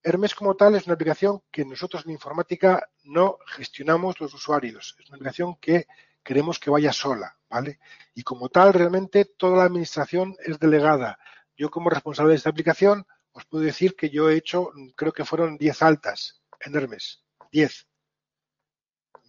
[0.04, 4.96] Hermes como tal es una aplicación que nosotros en informática no gestionamos los usuarios.
[5.00, 5.88] Es una aplicación que
[6.24, 7.80] queremos que vaya sola, ¿vale?
[8.14, 11.18] Y como tal, realmente toda la administración es delegada.
[11.58, 15.26] Yo como responsable de esta aplicación os puedo decir que yo he hecho, creo que
[15.26, 17.24] fueron 10 altas en Hermes.
[17.52, 17.88] 10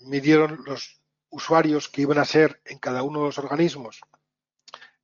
[0.00, 4.00] me dieron los usuarios que iban a ser en cada uno de los organismos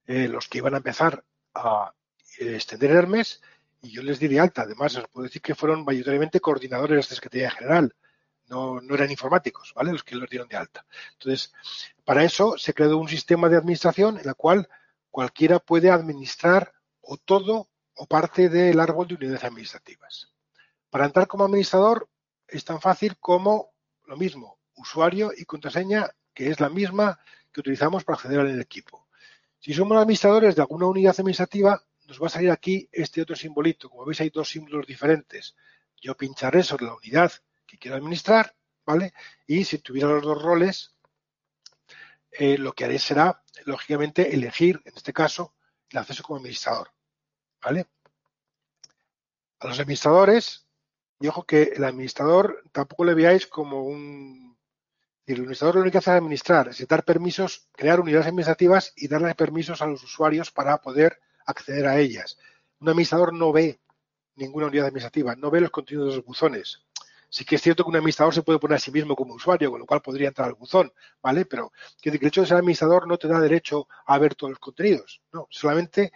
[0.07, 1.25] eh, los que iban a empezar
[1.55, 1.95] a
[2.39, 3.41] eh, extender Hermes
[3.81, 4.63] y yo les di de alta.
[4.63, 7.95] Además, os puedo decir que fueron mayoritariamente coordinadores de Secretaría General,
[8.49, 9.93] no, no eran informáticos, ¿vale?
[9.93, 10.85] Los que los dieron de alta.
[11.13, 11.53] Entonces,
[12.05, 14.69] para eso se creó un sistema de administración en el cual
[15.11, 20.33] cualquiera puede administrar o todo o parte del árbol de unidades administrativas.
[20.91, 22.09] Para entrar como administrador
[22.49, 23.73] es tan fácil como
[24.07, 27.19] lo mismo, usuario y contraseña que es la misma
[27.53, 29.09] que utilizamos para acceder al equipo.
[29.59, 33.89] Si somos administradores de alguna unidad administrativa, nos va a salir aquí este otro simbolito.
[33.89, 35.55] Como veis, hay dos símbolos diferentes.
[36.01, 37.33] Yo pincharé sobre la unidad
[37.67, 38.55] que quiero administrar,
[38.85, 39.13] ¿vale?
[39.47, 40.95] Y si tuviera los dos roles,
[42.33, 45.55] eh, lo que haré será, lógicamente, elegir, en este caso,
[45.91, 46.91] el acceso como administrador,
[47.63, 47.87] ¿vale?
[49.61, 50.67] A los administradores,
[51.21, 54.52] y ojo que el administrador tampoco le veáis como un
[55.27, 59.09] el administrador lo único que hace es administrar, es dar permisos, crear unidades administrativas y
[59.09, 62.39] darle permisos a los usuarios para poder acceder a ellas.
[62.81, 63.79] Un administrador no ve
[64.35, 66.83] ninguna unidad administrativa, no ve los contenidos de los buzones.
[67.29, 69.71] Sí que es cierto que un administrador se puede poner a sí mismo como usuario,
[69.71, 70.93] con lo cual podría entrar al buzón,
[71.23, 71.47] ¿vale?
[71.47, 74.59] Pero que el hecho de ser administrador no te da derecho a ver todos los
[74.59, 75.23] contenidos.
[75.33, 76.13] No, solamente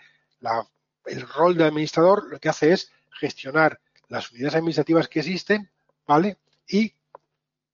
[1.06, 5.70] el rol del administrador lo que hace es gestionar las unidades administrativas que existen,
[6.06, 6.36] ¿vale?
[6.68, 6.92] Y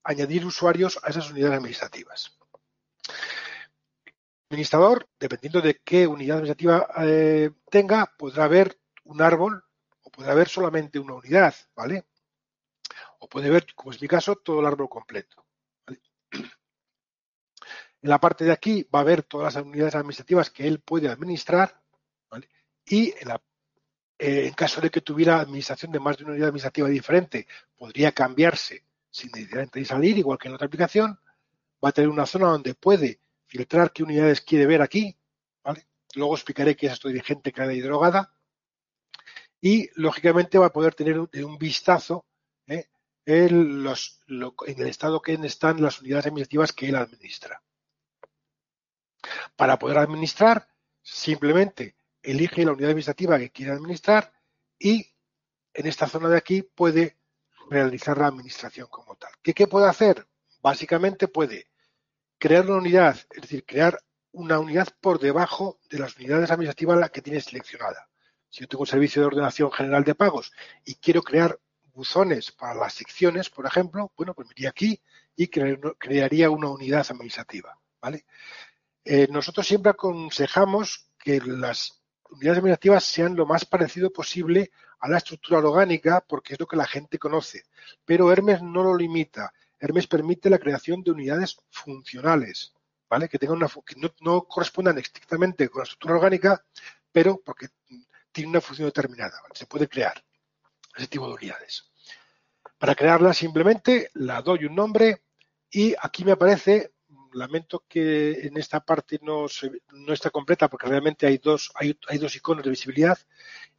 [0.04, 2.38] añadir usuarios a esas unidades administrativas.
[4.08, 9.64] El administrador, dependiendo de qué unidad administrativa eh, tenga, podrá ver un árbol
[10.02, 12.04] o podrá ver solamente una unidad, ¿vale?
[13.20, 15.46] O puede ver, como es mi caso, todo el árbol completo.
[18.02, 21.08] En la parte de aquí va a ver todas las unidades administrativas que él puede
[21.08, 21.80] administrar.
[22.84, 27.46] Y eh, en caso de que tuviera administración de más de una unidad administrativa diferente,
[27.76, 31.20] podría cambiarse sin necesidad de salir, igual que en otra aplicación.
[31.84, 35.16] Va a tener una zona donde puede filtrar qué unidades quiere ver aquí.
[35.62, 35.86] ¿vale?
[36.14, 38.34] Luego explicaré qué es esto de gente que y drogada.
[39.60, 42.24] Y lógicamente va a poder tener un, vistazo
[42.66, 42.88] ¿eh?
[43.26, 47.62] en, los, en el estado que están las unidades administrativas que él administra.
[49.54, 50.68] Para poder administrar,
[51.02, 54.32] simplemente elige la unidad administrativa que quiere administrar
[54.78, 55.06] y
[55.74, 57.21] en esta zona de aquí puede
[57.72, 59.32] realizar la administración como tal.
[59.42, 60.26] ¿Qué, ¿Qué puede hacer?
[60.60, 61.66] Básicamente puede
[62.38, 63.98] crear una unidad, es decir, crear
[64.32, 68.08] una unidad por debajo de las unidades administrativas la que tiene seleccionada.
[68.48, 70.52] Si yo tengo un servicio de ordenación general de pagos
[70.84, 71.58] y quiero crear
[71.94, 75.00] buzones para las secciones, por ejemplo, bueno, pues me iría aquí
[75.36, 77.78] y crearía una unidad administrativa.
[78.00, 78.24] ¿vale?
[79.04, 82.01] Eh, nosotros siempre aconsejamos que las
[82.32, 84.70] unidades administrativas sean lo más parecido posible
[85.00, 87.64] a la estructura orgánica porque es lo que la gente conoce.
[88.04, 89.52] Pero Hermes no lo limita.
[89.78, 92.72] Hermes permite la creación de unidades funcionales,
[93.08, 93.28] ¿vale?
[93.28, 96.64] Que tengan una que no, correspondan estrictamente con la estructura orgánica,
[97.10, 97.68] pero porque
[98.30, 99.40] tiene una función determinada.
[99.54, 100.22] Se puede crear
[100.96, 101.84] ese tipo de unidades.
[102.78, 105.22] Para crearla simplemente la doy un nombre
[105.70, 106.92] y aquí me aparece
[107.34, 109.46] lamento que en esta parte no,
[109.92, 113.18] no está completa porque realmente hay dos, hay, hay dos iconos de visibilidad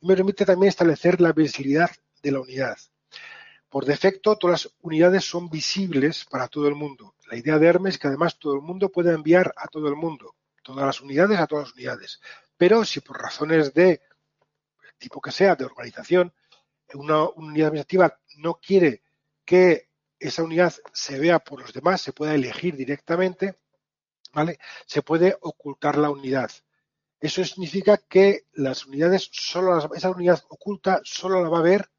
[0.02, 1.90] y me permite también establecer la visibilidad
[2.22, 2.78] de la unidad.
[3.70, 7.16] Por defecto, todas las unidades son visibles para todo el mundo.
[7.30, 9.96] La idea de Hermes es que además todo el mundo puede enviar a todo el
[9.96, 12.22] mundo, todas las unidades a todas las unidades.
[12.56, 14.02] Pero si por razones de
[15.00, 16.32] tipo que sea, de organización,
[16.94, 19.02] una unidad administrativa no quiere
[19.44, 19.90] que
[20.28, 23.60] esa unidad se vea por los demás, se pueda elegir directamente,
[24.34, 24.58] ¿vale?
[24.86, 26.50] Se puede ocultar la unidad.
[27.20, 31.90] Eso significa que las unidades, solo esa unidad oculta solo la va a ver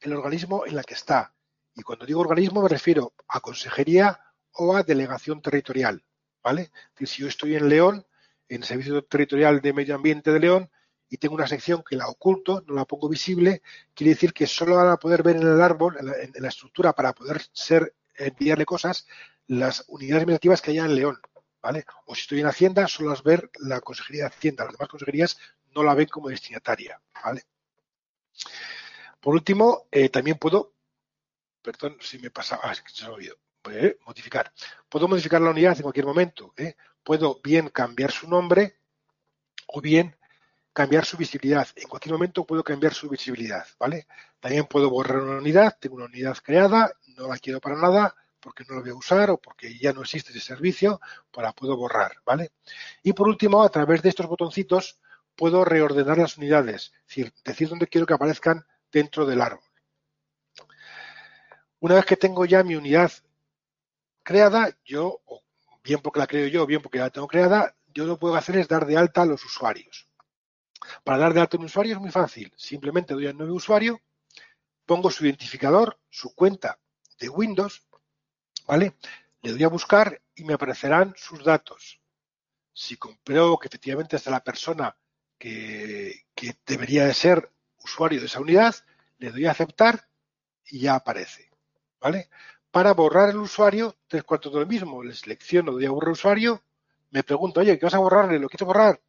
[0.00, 1.34] el organismo en la que está.
[1.74, 4.20] Y cuando digo organismo me refiero a consejería
[4.52, 6.04] o a delegación territorial,
[6.42, 6.70] ¿vale?
[6.98, 8.06] Si yo estoy en León,
[8.48, 10.70] en el Servicio Territorial de Medio Ambiente de León,
[11.12, 13.60] y tengo una sección que la oculto, no la pongo visible,
[13.92, 17.12] quiere decir que solo van a poder ver en el árbol, en la, estructura, para
[17.12, 19.06] poder ser enviarle cosas,
[19.46, 21.20] las unidades administrativas que haya en León.
[21.60, 21.84] ¿vale?
[22.06, 24.64] O si estoy en Hacienda, solo las ver la Consejería de Hacienda.
[24.64, 25.38] Las demás consejerías
[25.74, 27.42] no la ven como destinataria, ¿vale?
[29.20, 30.72] Por último, eh, también puedo,
[31.60, 33.38] perdón si me pasaba, ah, es que se me ha olvidado,
[33.70, 34.50] eh, modificar.
[34.88, 36.54] Puedo modificar la unidad en cualquier momento.
[36.56, 36.74] ¿eh?
[37.04, 38.78] Puedo bien cambiar su nombre
[39.66, 40.16] o bien
[40.72, 41.68] cambiar su visibilidad.
[41.76, 44.06] En cualquier momento puedo cambiar su visibilidad, ¿vale?
[44.40, 48.64] También puedo borrar una unidad, tengo una unidad creada, no la quiero para nada porque
[48.68, 51.00] no la voy a usar o porque ya no existe ese servicio,
[51.30, 52.52] pues la puedo borrar, ¿vale?
[53.02, 54.98] Y por último, a través de estos botoncitos
[55.36, 59.62] puedo reordenar las unidades, es decir, decir dónde quiero que aparezcan dentro del árbol.
[61.78, 63.12] Una vez que tengo ya mi unidad
[64.22, 65.20] creada, yo,
[65.82, 68.20] bien porque la creo yo, o bien porque ya la tengo creada, yo lo que
[68.20, 70.08] puedo hacer es dar de alta a los usuarios.
[71.04, 72.52] Para dar de alta un usuario es muy fácil.
[72.56, 74.00] Simplemente doy al nuevo usuario,
[74.86, 76.78] pongo su identificador, su cuenta
[77.18, 77.86] de Windows,
[78.66, 78.96] ¿vale?
[79.42, 82.00] Le doy a buscar y me aparecerán sus datos.
[82.72, 84.96] Si compruebo que efectivamente es la persona
[85.38, 87.50] que, que debería de ser
[87.82, 88.74] usuario de esa unidad,
[89.18, 90.08] le doy a aceptar
[90.66, 91.50] y ya aparece.
[92.00, 92.28] ¿Vale?
[92.70, 95.02] Para borrar el usuario, tres cuartos de lo mismo.
[95.02, 96.62] Le selecciono, doy a borrar usuario,
[97.10, 98.38] me pregunto, oye, ¿qué vas a borrarle?
[98.38, 99.00] ¿Lo quieres borrar?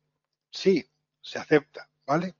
[0.51, 0.85] Sí,
[1.23, 2.35] se acepta, ¿vale?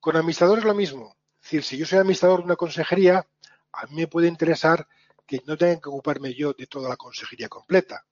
[0.00, 1.16] Con administrador es lo mismo.
[1.42, 3.26] Es decir, si yo soy administrador de una consejería,
[3.72, 4.86] a mí me puede interesar
[5.26, 8.06] que no tenga que ocuparme yo de toda la consejería completa,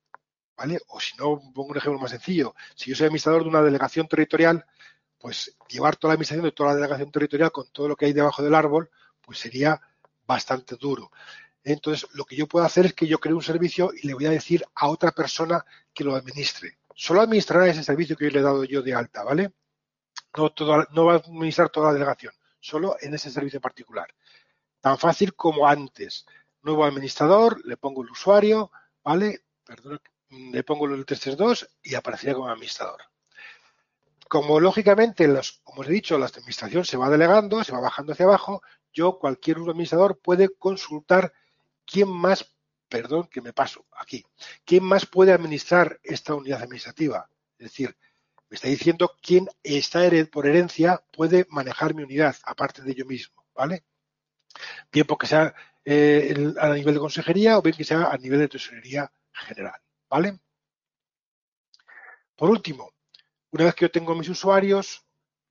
[0.57, 0.78] ¿vale?
[0.89, 2.55] O si no, pongo un ejemplo más sencillo.
[2.74, 4.66] Si yo soy administrador de una delegación territorial,
[5.18, 8.12] pues llevar toda la administración de toda la delegación territorial con todo lo que hay
[8.12, 8.91] debajo del árbol,
[9.22, 9.80] pues sería
[10.26, 11.11] bastante duro.
[11.64, 14.26] Entonces, lo que yo puedo hacer es que yo cree un servicio y le voy
[14.26, 16.78] a decir a otra persona que lo administre.
[16.95, 19.53] Solo administrará ese servicio que yo le he dado yo de alta, ¿vale?
[20.37, 24.09] No, va a administrar toda la delegación, solo en ese servicio particular.
[24.80, 26.26] Tan fácil como antes.
[26.62, 28.70] Nuevo administrador, le pongo el usuario,
[29.03, 29.45] ¿vale?
[29.64, 33.03] Perdón, le pongo el 332 y aparecería como administrador.
[34.28, 35.26] Como lógicamente,
[35.62, 38.62] como os he dicho, la administración se va delegando, se va bajando hacia abajo,
[38.93, 41.32] yo, cualquier administrador, puede consultar
[41.84, 42.57] quién más,
[42.89, 44.24] perdón que me paso aquí,
[44.64, 47.28] quién más puede administrar esta unidad administrativa.
[47.59, 47.97] Es decir,
[48.49, 53.44] me está diciendo quién está por herencia puede manejar mi unidad, aparte de yo mismo,
[53.55, 53.84] ¿vale?
[54.92, 58.49] Bien porque sea eh, a nivel de consejería o bien que sea a nivel de
[58.49, 60.38] tesorería general, ¿vale?
[62.36, 62.92] Por último,
[63.51, 65.05] una vez que yo tengo mis usuarios,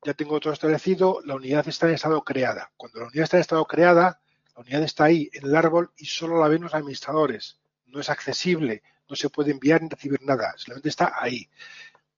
[0.03, 2.71] ya tengo todo establecido, la unidad está en estado creada.
[2.77, 4.21] Cuando la unidad está en estado creada,
[4.55, 7.59] la unidad está ahí en el árbol y solo la ven los administradores.
[7.87, 11.49] No es accesible, no se puede enviar ni recibir nada, solamente está ahí.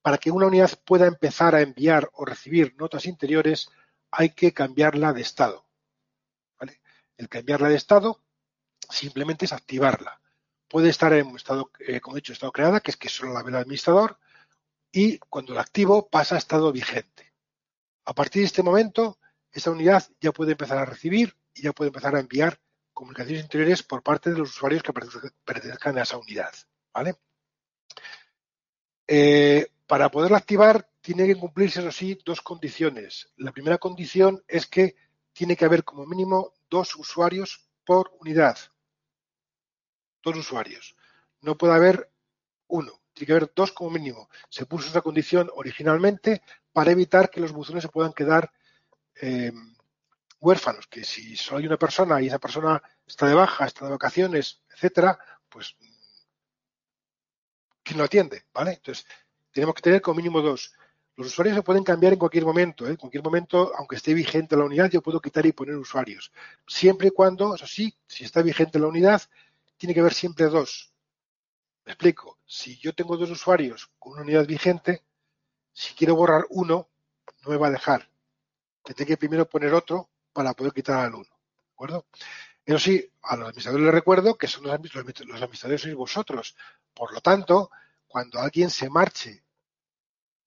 [0.07, 3.69] Para que una unidad pueda empezar a enviar o recibir notas interiores,
[4.09, 5.65] hay que cambiarla de estado.
[7.17, 8.23] El cambiarla de estado
[8.89, 10.21] simplemente es activarla.
[10.69, 13.43] Puede estar en estado, eh, como he dicho, estado creada, que es que solo la
[13.43, 14.17] ve el administrador,
[14.93, 17.33] y cuando la activo pasa a estado vigente.
[18.05, 19.19] A partir de este momento,
[19.51, 22.61] esa unidad ya puede empezar a recibir y ya puede empezar a enviar
[22.93, 24.93] comunicaciones interiores por parte de los usuarios que
[25.43, 26.53] pertenezcan a esa unidad.
[26.93, 27.17] ¿vale?
[29.05, 33.31] Eh, para poderla activar tiene que cumplirse, eso sí, dos condiciones.
[33.37, 34.95] La primera condición es que
[35.33, 38.57] tiene que haber como mínimo dos usuarios por unidad.
[40.21, 40.95] Dos usuarios.
[41.41, 42.11] No puede haber
[42.67, 44.29] uno tiene que haber dos como mínimo.
[44.49, 48.51] Se puso esa condición originalmente para evitar que los buzones se puedan quedar
[49.19, 49.51] eh,
[50.39, 53.91] huérfanos, que si solo hay una persona y esa persona está de baja, está de
[53.91, 55.17] vacaciones, etcétera,
[55.49, 55.75] pues
[57.81, 58.45] ¿quién lo atiende?
[58.53, 58.73] ¿Vale?
[58.73, 59.07] Entonces,
[59.51, 60.73] tenemos que tener como mínimo dos.
[61.15, 62.85] Los usuarios se pueden cambiar en cualquier momento.
[62.85, 62.91] ¿eh?
[62.91, 66.31] En cualquier momento, aunque esté vigente la unidad, yo puedo quitar y poner usuarios.
[66.67, 69.21] Siempre y cuando, eso sí, si está vigente la unidad,
[69.77, 70.93] tiene que haber siempre dos.
[71.85, 72.37] Me explico.
[72.45, 75.03] Si yo tengo dos usuarios con una unidad vigente,
[75.73, 76.89] si quiero borrar uno,
[77.43, 78.09] no me va a dejar.
[78.83, 81.23] Tendré que primero poner otro para poder quitar al uno.
[81.25, 82.05] ¿De acuerdo?
[82.65, 86.55] Eso sí, a los administradores les recuerdo que son los, administradores sois vosotros.
[86.93, 87.71] Por lo tanto,
[88.07, 89.43] cuando alguien se marche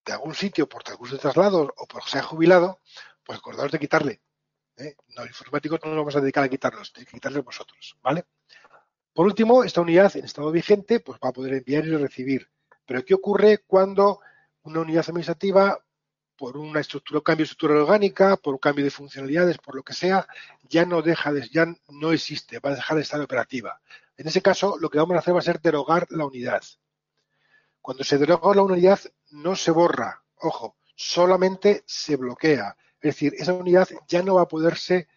[0.05, 2.81] de algún sitio por recursos de traslado o por se ha jubilado,
[3.25, 4.23] pues acordaos de quitarle.
[4.77, 4.97] ¿eh?
[5.09, 8.25] No, informáticos no nos vamos a dedicar a quitarlos, tenéis que quitarle vosotros, ¿vale?
[9.13, 12.49] Por último, esta unidad en estado vigente pues, va a poder enviar y recibir.
[12.87, 14.21] Pero ¿qué ocurre cuando
[14.63, 15.79] una unidad administrativa,
[16.37, 19.83] por una estructura, un cambio de estructura orgánica, por un cambio de funcionalidades, por lo
[19.83, 20.27] que sea,
[20.63, 23.81] ya no deja de, ya no existe, va a dejar de estar operativa?
[24.17, 26.63] En ese caso, lo que vamos a hacer va a ser derogar la unidad.
[27.81, 29.01] Cuando se deroga la unidad,
[29.31, 32.77] no se borra, ojo, solamente se bloquea.
[33.01, 35.09] Es decir, esa unidad ya no va a poderse,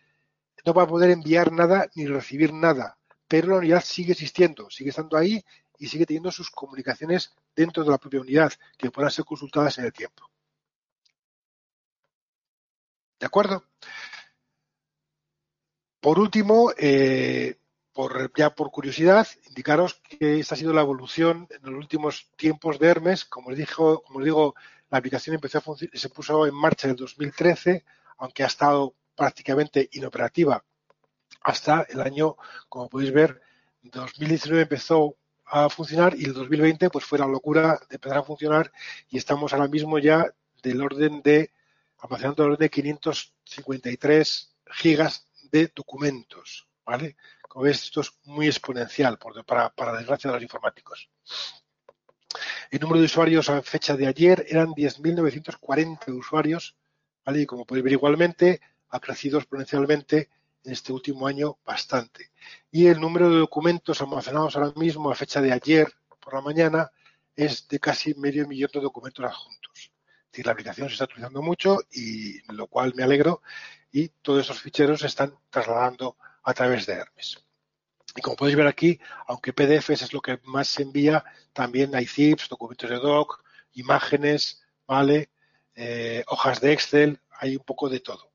[0.65, 2.97] no va a poder enviar nada ni recibir nada
[3.33, 5.43] pero la unidad sigue existiendo, sigue estando ahí
[5.79, 9.85] y sigue teniendo sus comunicaciones dentro de la propia unidad que puedan ser consultadas en
[9.85, 10.29] el tiempo.
[13.19, 13.63] ¿De acuerdo?
[15.99, 17.57] Por último, eh,
[17.93, 22.79] por, ya por curiosidad, indicaros que esta ha sido la evolución en los últimos tiempos
[22.79, 23.25] de Hermes.
[23.25, 24.55] Como os, dijo, como os digo,
[24.89, 25.63] la aplicación empezó a
[25.93, 27.85] se puso en marcha en el 2013,
[28.17, 30.63] aunque ha estado prácticamente inoperativa
[31.43, 32.37] hasta el año,
[32.69, 33.41] como podéis ver,
[33.81, 38.71] 2019 empezó a funcionar y el 2020 pues fue la locura de empezar a funcionar
[39.09, 40.33] y estamos ahora mismo ya
[40.63, 41.51] del orden de
[41.99, 47.17] almacenando el orden de 553 gigas de documentos, ¿vale?
[47.53, 51.07] Como ves, esto es muy exponencial para, para desgracia de los informáticos.
[52.71, 56.75] El número de usuarios a fecha de ayer eran 10.940 usuarios.
[57.27, 60.31] Y como podéis ver igualmente, ha crecido exponencialmente
[60.63, 62.31] en este último año bastante.
[62.71, 66.89] Y el número de documentos almacenados ahora mismo a fecha de ayer por la mañana
[67.35, 69.73] es de casi medio millón de documentos adjuntos.
[69.75, 73.43] Es decir, la aplicación se está utilizando mucho y lo cual me alegro
[73.91, 77.43] y todos esos ficheros se están trasladando a través de Hermes.
[78.15, 82.05] Y como podéis ver aquí, aunque PDFs es lo que más se envía, también hay
[82.05, 85.29] zips, documentos de doc, imágenes, ¿vale?
[85.75, 88.31] Eh, hojas de Excel, hay un poco de todo.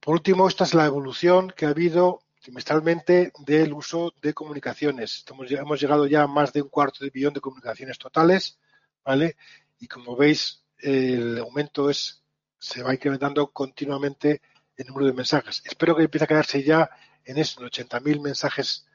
[0.00, 5.24] Por último, esta es la evolución que ha habido trimestralmente del uso de comunicaciones.
[5.50, 8.58] hemos llegado ya a más de un cuarto de billón de comunicaciones totales,
[9.04, 9.36] ¿vale?
[9.78, 12.24] Y como veis, el aumento es
[12.58, 14.40] se va incrementando continuamente
[14.78, 15.60] el número de mensajes.
[15.64, 16.88] Espero que empiece a quedarse ya
[17.24, 18.86] en eso, en 80.000 mensajes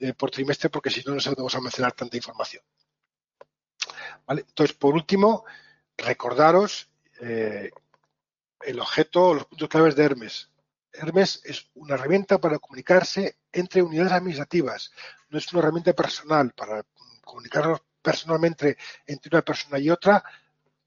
[0.00, 2.62] eh, por trimestre, porque si no, no vamos a mencionar tanta información.
[4.26, 4.44] ¿Vale?
[4.48, 5.44] Entonces, por último,
[5.96, 7.70] recordaros eh,
[8.62, 10.50] el objeto, los puntos claves de Hermes.
[10.92, 14.90] Hermes es una herramienta para comunicarse entre unidades administrativas,
[15.28, 16.82] no es una herramienta personal para
[17.22, 20.24] comunicarnos personalmente entre una persona y otra.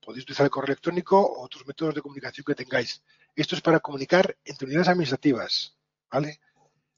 [0.03, 3.03] Podéis utilizar el correo electrónico o otros métodos de comunicación que tengáis.
[3.35, 5.77] Esto es para comunicar entre unidades administrativas,
[6.11, 6.39] ¿vale?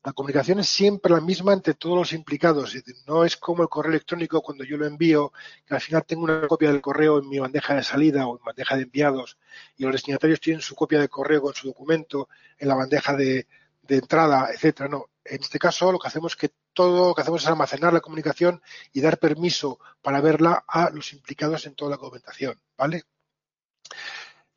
[0.03, 2.75] La comunicación es siempre la misma entre todos los implicados.
[3.05, 5.32] No es como el correo electrónico cuando yo lo envío,
[5.63, 8.43] que al final tengo una copia del correo en mi bandeja de salida o en
[8.43, 9.38] bandeja de enviados
[9.77, 13.47] y los destinatarios tienen su copia de correo con su documento en la bandeja de,
[13.88, 14.89] entrada, etcétera.
[14.89, 17.93] No, en este caso lo que hacemos es que todo lo que hacemos es almacenar
[17.93, 18.59] la comunicación
[18.93, 23.03] y dar permiso para verla a los implicados en toda la documentación, ¿vale?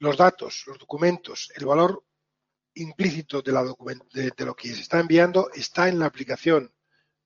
[0.05, 2.05] Los datos, los documentos, el valor
[2.75, 6.71] implícito de, la de, lo que se está enviando está en la aplicación.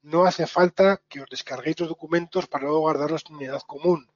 [0.02, 4.08] No hace falta que os descarguéis los documentos para luego guardarlos en unidad común.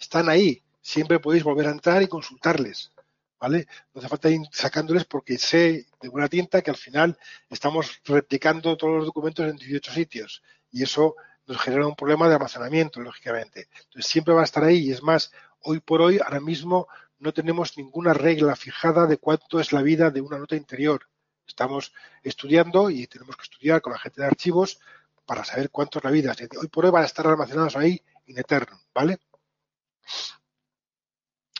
[0.00, 0.62] Están ahí.
[0.80, 2.90] Siempre podéis volver a entrar y consultarles.
[3.38, 3.66] ¿Vale?
[3.92, 7.18] No hace falta ir sacándoles porque sé de buena tinta que al final
[7.50, 10.42] estamos replicando todos los documentos en 18 sitios
[10.72, 13.68] y eso nos genera un problema de almacenamiento, lógicamente.
[13.76, 16.88] Entonces siempre va a estar ahí y es más, hoy por hoy, ahora mismo
[17.18, 21.08] no tenemos ninguna regla fijada de cuánto es la vida de una nota interior.
[21.46, 21.92] Estamos
[22.22, 24.80] estudiando y tenemos que estudiar con la gente de archivos
[25.24, 26.34] para saber cuánto es la vida.
[26.60, 29.18] Hoy por hoy van a estar almacenados ahí in eterno, ¿vale?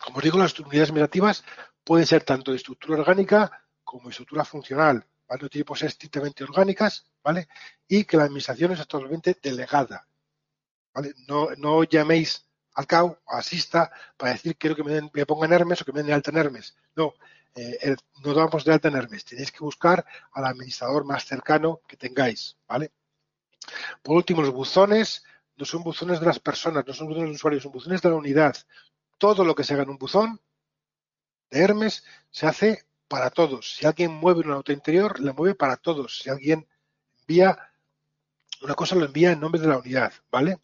[0.05, 1.45] Como os digo, las unidades administrativas
[1.83, 5.07] pueden ser tanto de estructura orgánica como de estructura funcional.
[5.29, 7.49] No tienen que ser estrictamente orgánicas, ¿vale?
[7.89, 10.07] Y que la administración es actualmente delegada,
[10.95, 11.13] ¿vale?
[11.27, 12.46] No, no llaméis
[12.77, 16.01] al CAU, asista, para decir quiero que me, den, me pongan Hermes o que me
[16.01, 16.77] den de alta en Hermes.
[16.95, 17.15] No,
[17.55, 19.25] eh, no damos de alta en Hermes.
[19.25, 22.93] Tenéis que buscar al administrador más cercano que tengáis, ¿vale?
[24.03, 25.25] Por último, los buzones
[25.57, 28.17] no son buzones de las personas, no son buzones de usuarios, son buzones de la
[28.17, 28.55] unidad.
[29.17, 30.39] Todo lo que se haga en un buzón
[31.51, 33.75] de Hermes se hace para todos.
[33.77, 36.19] Si alguien mueve una nota interior, la mueve para todos.
[36.19, 36.69] Si alguien
[37.21, 37.59] envía
[38.61, 40.59] una cosa, lo envía en nombre de la unidad, ¿vale?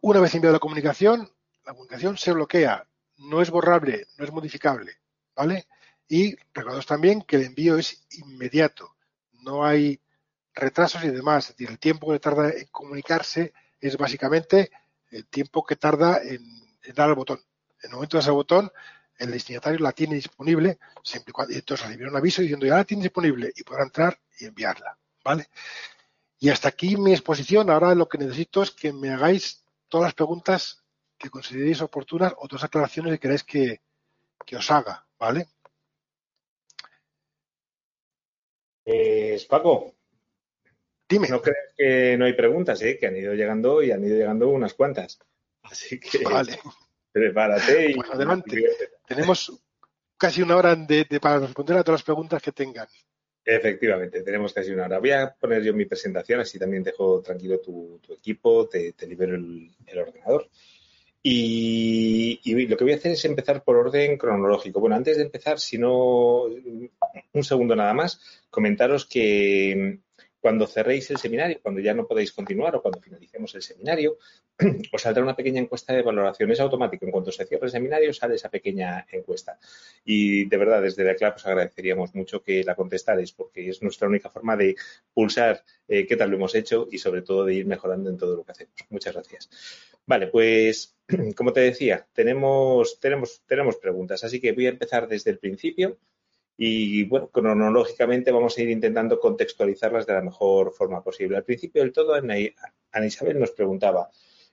[0.00, 1.28] Una vez enviada la comunicación,
[1.64, 2.86] la comunicación se bloquea,
[3.18, 4.92] no es borrable, no es modificable,
[5.34, 5.66] ¿vale?
[6.08, 8.94] Y recordaos también que el envío es inmediato,
[9.32, 10.00] no hay
[10.54, 14.70] retrasos y demás, es decir, el tiempo que tarda en comunicarse es básicamente
[15.10, 16.42] el tiempo que tarda en,
[16.94, 17.40] dar al botón.
[17.82, 18.70] En el momento de ese botón,
[19.18, 23.02] el destinatario la tiene disponible, siempre cuando, entonces recibirá un aviso diciendo ya la tiene
[23.02, 25.48] disponible y podrá entrar y enviarla, ¿vale?
[26.38, 27.68] Y hasta aquí mi exposición.
[27.68, 30.84] Ahora lo que necesito es que me hagáis todas las preguntas
[31.16, 33.80] que consideréis oportunas o todas las aclaraciones que queráis que,
[34.56, 35.46] os haga, ¿vale?
[38.84, 39.94] Pues, Paco.
[41.08, 41.28] Dime.
[41.28, 42.98] No crees que no hay preguntas, ¿eh?
[42.98, 45.18] que han ido llegando y han ido llegando unas cuantas.
[45.62, 46.58] Así que vale.
[47.12, 47.94] prepárate y.
[47.94, 48.64] Pues adelante.
[49.06, 49.52] Tenemos
[50.16, 52.88] casi una hora de, para responder a todas las preguntas que tengan.
[53.50, 54.98] Efectivamente, tenemos casi una hora.
[54.98, 59.98] Voy a poner yo mi presentación, así también dejo tranquilo tu, equipo, te, libero el,
[59.98, 60.50] ordenador.
[61.22, 64.80] Y, lo que voy a hacer es empezar por orden cronológico.
[64.80, 68.20] Bueno, antes de empezar, si no, un segundo nada más,
[68.50, 70.00] comentaros que
[70.40, 74.18] cuando cerréis el seminario, cuando ya no podéis continuar o cuando finalicemos el seminario,
[74.92, 76.50] os saldrá una pequeña encuesta de valoración.
[76.50, 77.04] Es automático.
[77.04, 79.58] En cuanto se cierre el seminario, sale esa pequeña encuesta.
[80.04, 84.08] Y de verdad, desde la CLAP os agradeceríamos mucho que la contestarais, porque es nuestra
[84.08, 84.76] única forma de
[85.12, 88.36] pulsar eh, qué tal lo hemos hecho y sobre todo de ir mejorando en todo
[88.36, 88.74] lo que hacemos.
[88.90, 89.50] Muchas gracias.
[90.06, 90.96] Vale, pues
[91.36, 95.98] como te decía, tenemos, tenemos, tenemos preguntas, así que voy a empezar desde el principio
[96.60, 101.36] y bueno, cronológicamente vamos a ir intentando contextualizarlas de la mejor forma posible.
[101.36, 102.36] Al principio del todo, Ana,
[103.06, 104.10] Isabel nos preguntaba,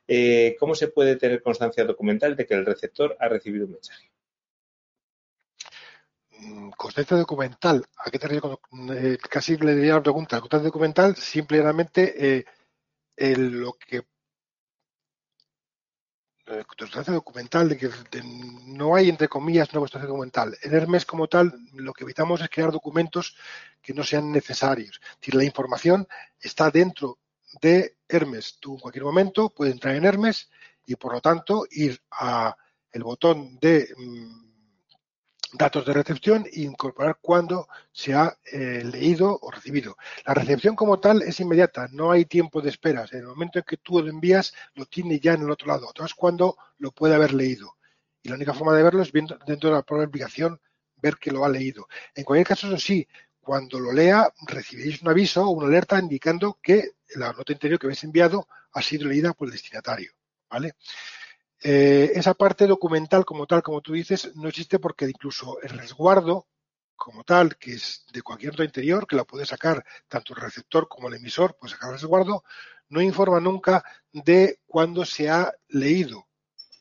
[0.08, 4.12] eh, ¿cómo se puede tener constancia documental de que el receptor ha recibido un mensaje?
[6.42, 8.60] Mm, constancia documental, ¿a qué te refieres?
[8.92, 10.40] Eh, casi le diría la pregunta.
[10.40, 12.46] Constancia documental, simplemente
[13.18, 14.04] eh, lo que
[16.78, 17.90] constancia documental, de que
[18.66, 20.58] no hay, entre comillas, una constancia documental.
[20.62, 23.36] En Hermes, como tal, lo que evitamos es crear documentos
[23.82, 25.02] que no sean necesarios.
[25.04, 26.08] Es decir, la información
[26.40, 27.20] está dentro
[27.62, 28.58] de Hermes.
[28.60, 30.50] Tú en cualquier momento puedes entrar en Hermes
[30.86, 32.56] y, por lo tanto, ir a
[32.92, 34.45] el botón de mm,
[35.58, 39.98] datos de recepción e incorporar cuando se ha eh, leído o recibido.
[40.26, 43.06] La recepción como tal es inmediata, no hay tiempo de espera.
[43.12, 45.88] En el momento en que tú lo envías, lo tiene ya en el otro lado.
[45.88, 47.76] Entonces, cuando lo puede haber leído.
[48.22, 50.60] Y la única forma de verlo es viendo dentro de la propia aplicación
[50.98, 51.88] ver que lo ha leído.
[52.16, 53.08] En cualquier caso, eso sí,
[53.40, 57.86] cuando lo lea, recibiréis un aviso o una alerta indicando que la nota interior que
[57.86, 60.12] habéis enviado ha sido leída por el destinatario.
[60.50, 60.74] ¿Vale?
[61.64, 66.48] Eh, esa parte documental como tal, como tú dices, no existe porque incluso el resguardo
[66.96, 70.88] como tal, que es de cualquier nota interior, que la puede sacar tanto el receptor
[70.88, 72.44] como el emisor, puede sacar el resguardo,
[72.90, 76.28] no informa nunca de cuándo se ha leído.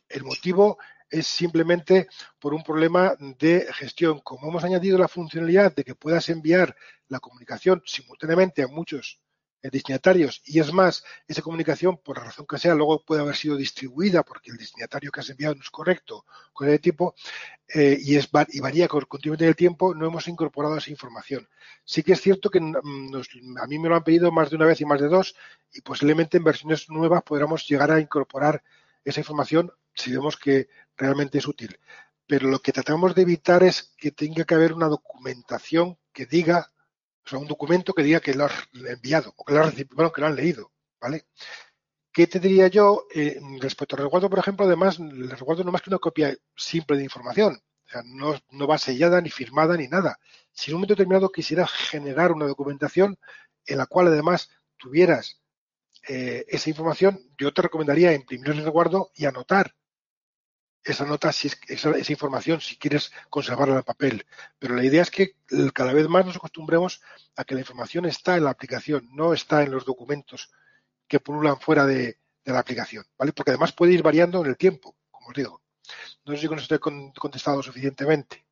[0.07, 0.77] El motivo
[1.09, 2.07] es simplemente
[2.39, 4.19] por un problema de gestión.
[4.19, 6.75] Como hemos añadido la funcionalidad de que puedas enviar
[7.07, 9.19] la comunicación simultáneamente a muchos
[9.69, 13.55] destinatarios y es más, esa comunicación, por la razón que sea, luego puede haber sido
[13.55, 17.15] distribuida porque el destinatario que has enviado no es correcto con el tipo
[17.73, 21.47] eh, y, es, y varía continuamente en el tiempo, no hemos incorporado esa información.
[21.83, 24.65] Sí que es cierto que mm, a mí me lo han pedido más de una
[24.65, 25.35] vez y más de dos
[25.73, 28.63] y posiblemente en versiones nuevas podamos llegar a incorporar
[29.03, 31.79] esa información si vemos que realmente es útil.
[32.27, 36.71] Pero lo que tratamos de evitar es que tenga que haber una documentación que diga
[37.25, 40.11] o sea, un documento que diga que lo has enviado o que lo, has bueno,
[40.11, 40.71] que lo han leído,
[41.01, 41.25] ¿vale?
[42.11, 44.65] ¿Qué te diría yo eh, respecto al resguardo, por ejemplo?
[44.65, 47.61] Además, el resguardo no más que una copia simple de información.
[47.85, 50.17] O sea, no, no va sellada ni firmada ni nada.
[50.51, 53.19] Si en un momento determinado quisieras generar una documentación
[53.65, 55.41] en la cual además tuvieras
[56.07, 59.75] eh, esa información, yo te recomendaría imprimir el resguardo y anotar
[60.85, 64.25] esa nota, si es, esa, esa, información, si quieres conservarla en papel.
[64.59, 65.35] Pero la idea es que
[65.73, 67.01] cada vez más nos acostumbremos
[67.35, 70.51] a que la información está en la aplicación, no está en los documentos
[71.07, 73.33] que pululan fuera de, la aplicación, ¿vale?
[73.33, 75.61] Porque además puede ir variando en el tiempo, como os digo.
[76.25, 78.45] No sé si con esto he contestado suficientemente.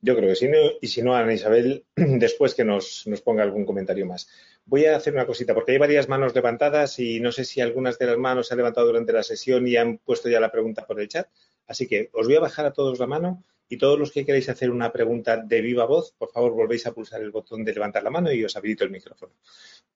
[0.00, 0.48] Yo creo que sí,
[0.80, 4.28] y si no, Ana Isabel, después que nos, nos, ponga algún comentario más.
[4.64, 7.98] Voy a hacer una cosita, porque hay varias manos levantadas y no sé si algunas
[7.98, 10.86] de las manos se han levantado durante la sesión y han puesto ya la pregunta
[10.86, 11.26] por el chat.
[11.68, 14.48] Así que os voy a bajar a todos la mano y todos los que queréis
[14.48, 18.02] hacer una pregunta de viva voz, por favor volvéis a pulsar el botón de levantar
[18.02, 19.34] la mano y os habilito el micrófono.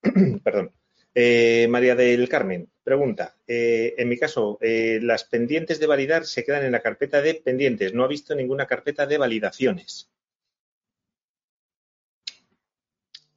[0.45, 0.73] Perdón.
[1.15, 3.37] Eh, María del Carmen, pregunta.
[3.47, 7.35] Eh, en mi caso, eh, las pendientes de validar se quedan en la carpeta de
[7.35, 7.93] pendientes.
[7.93, 10.09] No ha visto ninguna carpeta de validaciones.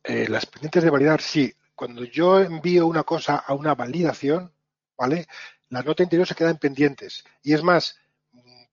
[0.07, 1.51] las pendientes de validar, sí.
[1.73, 4.53] Cuando yo envío una cosa a una validación,
[4.95, 5.25] ¿vale?
[5.69, 7.23] La nota interior se queda en pendientes.
[7.41, 7.97] Y es más,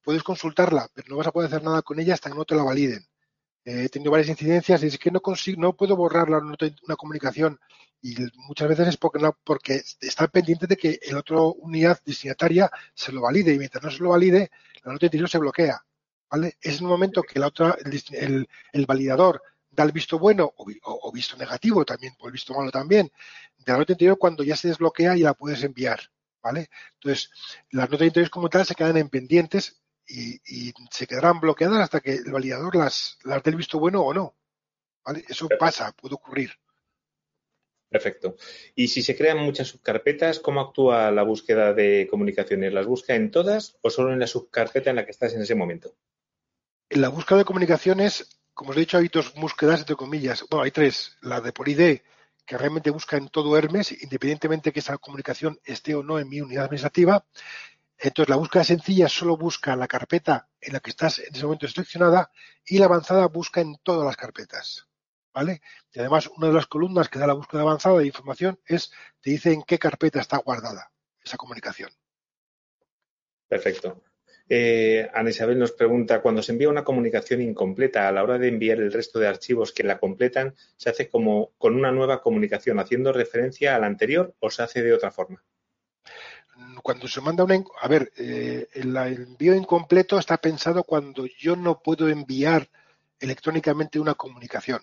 [0.02, 2.54] puedes consultarla, pero no vas a poder hacer nada con ella hasta que no te
[2.54, 3.06] la validen.
[3.64, 6.96] Eh, he tenido varias incidencias y es que no consigo, no puedo borrar la una
[6.96, 7.58] comunicación
[8.00, 8.16] y
[8.48, 13.12] muchas veces es porque, no, porque está pendiente de que el otro unidad destinataria se
[13.12, 14.50] lo valide y mientras no se lo valide,
[14.82, 15.80] la nota interior se bloquea.
[16.28, 16.56] ¿vale?
[16.60, 19.40] Es el momento que la otra, el, el, validador
[19.70, 23.12] da el visto bueno o, visto negativo también, o el visto malo también,
[23.58, 26.00] de la nota interior cuando ya se desbloquea y la puedes enviar.
[26.42, 26.70] ¿vale?
[26.94, 27.30] Entonces,
[27.70, 29.81] las notas interiores como tal se quedan en pendientes
[30.12, 34.12] y, se quedarán bloqueadas hasta que el validador las, las dé el visto bueno o
[34.12, 34.34] no.
[35.04, 35.24] ¿Vale?
[35.28, 36.52] Eso pasa, puede ocurrir.
[37.88, 38.36] Perfecto.
[38.74, 42.72] Y si se crean muchas subcarpetas, ¿cómo actúa la búsqueda de comunicaciones?
[42.72, 45.54] ¿Las busca en todas o solo en la subcarpeta en la que estás en ese
[45.54, 45.94] momento?
[46.88, 50.44] En la búsqueda de comunicaciones como os he dicho, hay dos búsquedas, entre comillas.
[50.48, 51.16] Bueno, hay tres.
[51.22, 52.00] La de por ID,
[52.44, 56.40] que realmente busca en todo Hermes, independientemente que esa comunicación esté o no en mi
[56.40, 57.24] unidad administrativa.
[58.04, 61.68] Entonces, la búsqueda sencilla solo busca la carpeta en la que estás en ese momento
[61.68, 62.32] seleccionada
[62.66, 64.88] y la avanzada busca en todas las carpetas.
[65.32, 65.62] ¿Vale?
[65.92, 68.90] Y además, una de las columnas que da la búsqueda avanzada de información es,
[69.20, 70.90] te dice en qué carpeta está guardada
[71.24, 71.90] esa comunicación.
[73.46, 74.02] Perfecto.
[74.48, 78.48] Eh, Ana Isabel nos pregunta, cuando se envía una comunicación incompleta a la hora de
[78.48, 82.80] enviar el resto de archivos que la completan, ¿se hace como con una nueva comunicación
[82.80, 85.44] haciendo referencia a la anterior o se hace de otra forma?
[86.82, 87.62] Cuando se manda una...
[87.80, 92.68] A ver, eh, el envío incompleto está pensado cuando yo no puedo enviar
[93.20, 94.82] electrónicamente una comunicación.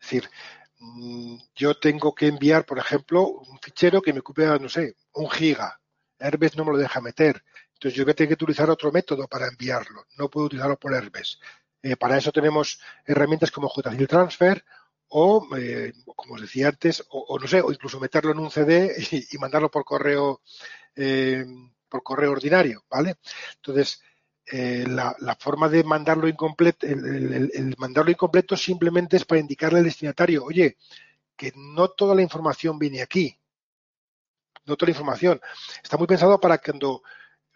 [0.00, 0.30] Es decir,
[0.78, 5.30] mm, yo tengo que enviar, por ejemplo, un fichero que me ocupe, no sé, un
[5.30, 5.80] giga.
[6.18, 7.42] Airbus no me lo deja meter.
[7.74, 10.06] Entonces yo voy a tener que utilizar otro método para enviarlo.
[10.16, 11.40] No puedo utilizarlo por Airbus.
[11.82, 14.64] Eh, para eso tenemos herramientas como JCL Transfer
[15.16, 18.92] o, eh, como os decía antes, o, no sé, o incluso meterlo en un CD
[19.30, 20.42] y, mandarlo por correo,
[20.96, 21.44] eh,
[21.88, 23.14] por correo ordinario, ¿vale?
[23.54, 24.02] Entonces,
[24.44, 30.44] eh, la, forma de mandarlo incompleto, el, mandarlo incompleto simplemente es para indicarle al destinatario,
[30.44, 30.78] oye,
[31.36, 33.38] que no toda la información viene aquí,
[34.64, 35.40] no toda la información.
[35.80, 37.04] Está muy pensado para cuando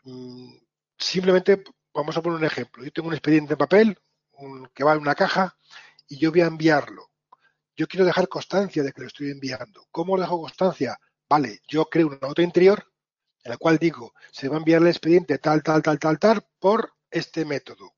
[0.04, 0.54] mm,
[0.96, 3.98] simplemente, vamos a poner un ejemplo, yo tengo un expediente en papel
[4.72, 5.56] que va en una caja
[6.06, 7.08] y yo voy a enviarlo.
[7.78, 9.86] Yo quiero dejar constancia de que lo estoy enviando.
[9.92, 10.98] ¿Cómo dejo constancia?
[11.28, 12.84] Vale, yo creo una nota interior
[13.44, 16.46] en la cual digo, se va a enviar el expediente tal, tal, tal, tal, tal,
[16.58, 17.94] por este método,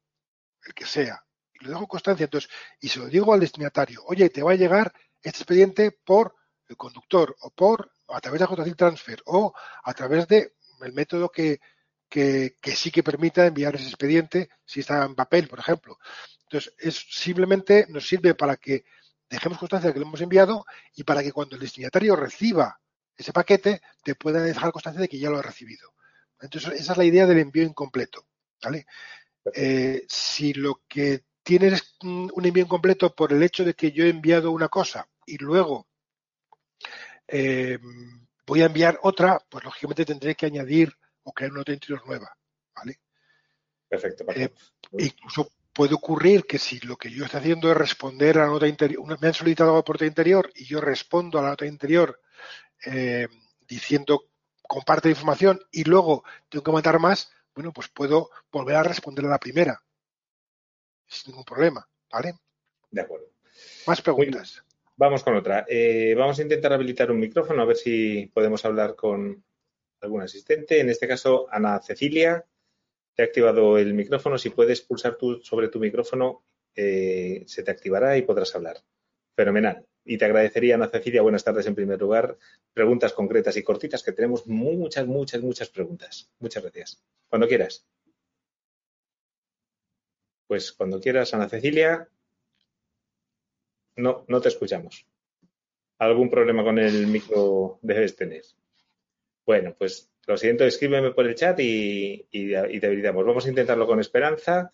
[0.66, 1.24] el que sea.
[1.54, 4.56] Y lo dejo constancia, entonces, y se lo digo al destinatario, oye, te va a
[4.56, 6.36] llegar este expediente por
[6.68, 11.30] el conductor o por a través de JCIL Transfer o a través de el método
[11.30, 11.58] que,
[12.06, 15.98] que, que, sí que permita enviar ese expediente si está en papel, por ejemplo.
[16.42, 18.84] Entonces, es simplemente nos sirve para que
[19.30, 22.80] dejemos constancia de que lo hemos enviado y para que cuando el destinatario reciba
[23.16, 25.94] ese paquete te pueda dejar constancia de que ya lo ha recibido.
[26.40, 28.26] Entonces, esa es la idea del envío incompleto.
[28.62, 28.86] ¿vale?
[29.54, 34.08] Eh, si lo que tienes un envío incompleto por el hecho de que yo he
[34.08, 35.88] enviado una cosa y luego
[37.26, 37.78] eh,
[38.46, 42.36] voy a enviar otra, pues lógicamente tendré que añadir o crear una interior nueva.
[42.74, 43.00] ¿vale?
[43.88, 44.24] Perfecto.
[44.34, 44.52] Eh,
[44.92, 48.66] incluso puede ocurrir que si lo que yo estoy haciendo es responder a la nota
[48.66, 52.20] interior, me han solicitado por nota interior y yo respondo a la nota interior
[52.86, 53.28] eh,
[53.68, 54.24] diciendo
[54.62, 59.24] comparte la información y luego tengo que mandar más, bueno, pues puedo volver a responder
[59.24, 59.82] a la primera.
[61.06, 62.34] Sin ningún problema, ¿vale?
[62.90, 63.26] De acuerdo.
[63.86, 64.62] Más preguntas.
[64.96, 65.66] Vamos con otra.
[65.68, 69.42] Eh, vamos a intentar habilitar un micrófono a ver si podemos hablar con
[70.00, 70.78] algún asistente.
[70.78, 72.44] En este caso, Ana Cecilia,
[73.20, 74.38] te ha activado el micrófono.
[74.38, 76.42] Si puedes pulsar tú sobre tu micrófono,
[76.74, 78.78] eh, se te activará y podrás hablar.
[79.36, 82.38] Fenomenal y te agradecería, Ana Cecilia, buenas tardes en primer lugar,
[82.72, 86.30] preguntas concretas y cortitas, que tenemos muchas, muchas, muchas preguntas.
[86.38, 87.04] Muchas gracias.
[87.28, 87.86] Cuando quieras.
[90.46, 92.08] Pues cuando quieras, Ana Cecilia.
[93.96, 95.06] No, no te escuchamos.
[95.98, 98.44] ¿Algún problema con el micro debes tener?
[99.44, 103.24] Bueno, pues lo siento, escríbeme por el chat y, y te habilitamos.
[103.24, 104.72] Vamos a intentarlo con Esperanza,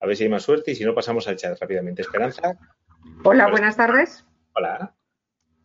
[0.00, 2.02] a ver si hay más suerte y si no pasamos al chat rápidamente.
[2.02, 2.58] Esperanza.
[3.24, 4.24] Hola, buenas tardes.
[4.54, 4.94] Hola.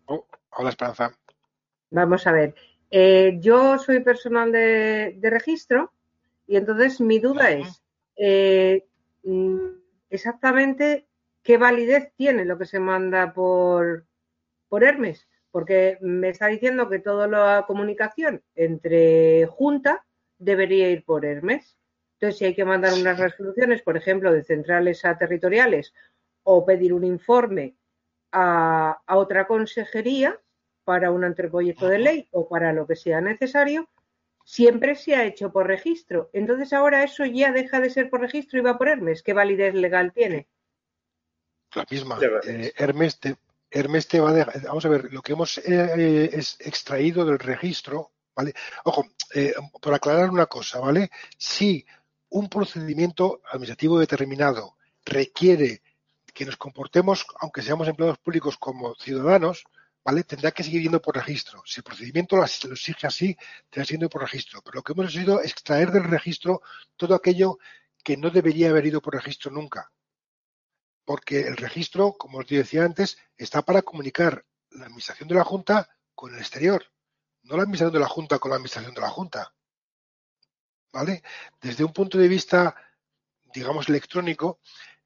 [0.05, 1.17] Oh, hola, Esperanza.
[1.89, 2.55] Vamos a ver.
[2.89, 5.93] Eh, yo soy personal de, registro
[6.45, 7.81] y entonces mi duda es
[8.17, 8.85] eh,
[9.23, 9.67] mm,
[10.09, 11.07] exactamente
[11.41, 14.05] qué validez tiene lo que se manda por,
[14.67, 20.05] por Hermes, porque me está diciendo que toda la comunicación entre junta
[20.37, 21.77] debería ir por Hermes.
[22.13, 25.93] Entonces, si hay que mandar unas resoluciones, por ejemplo, de centrales a territoriales
[26.43, 27.75] o pedir un informe
[28.31, 30.39] a, otra consejería
[30.83, 33.89] para un anteproyecto de ley o para lo que sea necesario,
[34.45, 36.29] siempre se ha hecho por registro.
[36.33, 39.21] Entonces ahora eso ya deja de ser por registro y va por Hermes.
[39.21, 40.47] ¿Qué validez legal tiene?
[41.75, 42.19] La misma.
[42.47, 43.35] Eh, Hermes, te,
[43.71, 47.25] Hermes te va a dejar, vamos a ver, lo que hemos eh, eh, es extraído
[47.25, 48.53] del registro, ¿vale?
[48.83, 49.07] Ojo,
[49.81, 51.09] por aclarar una cosa, ¿vale?
[51.37, 51.85] Si
[52.29, 54.75] un procedimiento administrativo determinado
[55.05, 55.81] requiere
[56.33, 59.65] que nos comportemos, aunque seamos empleados públicos como ciudadanos,
[60.03, 60.23] ¿vale?
[60.23, 61.61] Tendrá que seguir yendo por registro.
[61.65, 63.37] Si el procedimiento lo exige así,
[63.69, 64.61] tendrá que ir por registro.
[64.61, 66.61] Pero lo que hemos hecho es extraer del registro
[66.95, 67.57] todo aquello
[68.03, 69.91] que no debería haber ido por registro nunca.
[71.11, 75.89] Porque el registro, como os decía antes, está para comunicar la administración de la Junta
[76.15, 76.85] con el exterior,
[77.43, 79.53] no la administración de la Junta con la administración de la Junta.
[80.93, 81.21] ¿Vale?
[81.59, 82.73] Desde un punto de vista,
[83.53, 84.61] digamos, electrónico,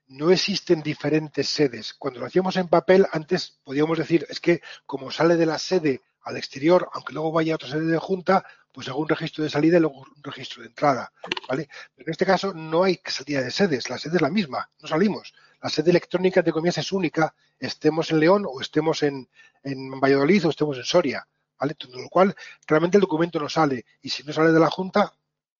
[0.06, 1.95] no existen diferentes sedes.
[1.95, 6.03] Cuando lo hacíamos en papel, antes podíamos decir, es que como sale de la sede
[6.22, 9.49] al exterior, aunque luego vaya a otra sede de junta, pues hago un registro de
[9.49, 11.11] salida y luego un registro de entrada,
[11.48, 11.68] ¿vale?
[11.95, 14.88] Pero en este caso no hay salida de sedes, la sede es la misma, no
[14.88, 15.34] salimos.
[15.66, 19.28] La sede electrónica de comillas es única, estemos en León o estemos en,
[19.64, 21.28] en Valladolid o estemos en Soria,
[21.60, 21.74] ¿vale?
[21.74, 22.36] Todo lo cual
[22.68, 25.12] realmente el documento no sale y si no sale de la junta,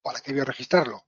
[0.04, 1.08] ¿para qué voy a registrarlo?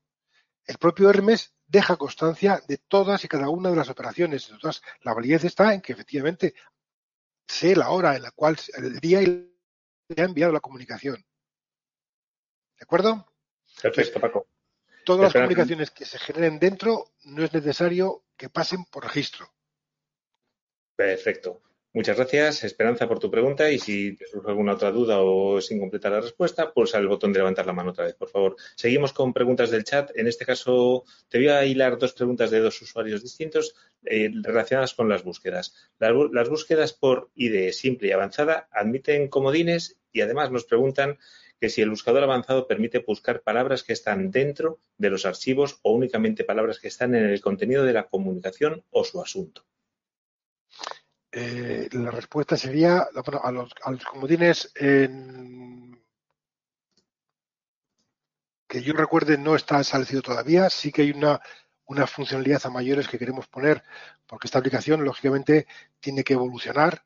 [0.66, 4.50] El propio Hermes deja constancia de todas y cada una de las operaciones.
[4.50, 6.56] Entonces, la validez está en que efectivamente
[7.48, 9.28] sé la hora en la cual, el día y
[10.08, 11.24] le ha enviado la comunicación.
[12.80, 13.28] ¿De acuerdo?
[13.80, 14.48] Perfecto, Paco.
[15.08, 19.48] Todas las comunicaciones que se generen dentro no es necesario que pasen por registro.
[20.98, 21.62] Perfecto.
[21.94, 23.72] Muchas gracias, Esperanza, por tu pregunta.
[23.72, 27.32] Y si te surge alguna otra duda o sin completar la respuesta, pulsa el botón
[27.32, 28.58] de levantar la mano otra vez, por favor.
[28.76, 30.12] Seguimos con preguntas del chat.
[30.14, 34.94] En este caso, te voy a hilar dos preguntas de dos usuarios distintos eh, relacionadas
[34.94, 35.74] con las búsquedas.
[36.00, 41.18] Las, las búsquedas por ID simple y avanzada admiten comodines y además nos preguntan
[41.60, 45.92] que si el buscador avanzado permite buscar palabras que están dentro de los archivos o
[45.94, 49.66] únicamente palabras que están en el contenido de la comunicación o su asunto.
[51.32, 53.08] Eh, la respuesta sería
[53.44, 53.74] a, los,
[54.06, 54.72] comodines
[58.68, 60.70] que yo recuerde no está establecido todavía.
[60.70, 61.40] Sí que hay una,
[61.86, 63.84] una funcionalidad a mayores que queremos poner
[64.26, 65.68] porque esta aplicación lógicamente
[66.00, 67.04] tiene que evolucionar,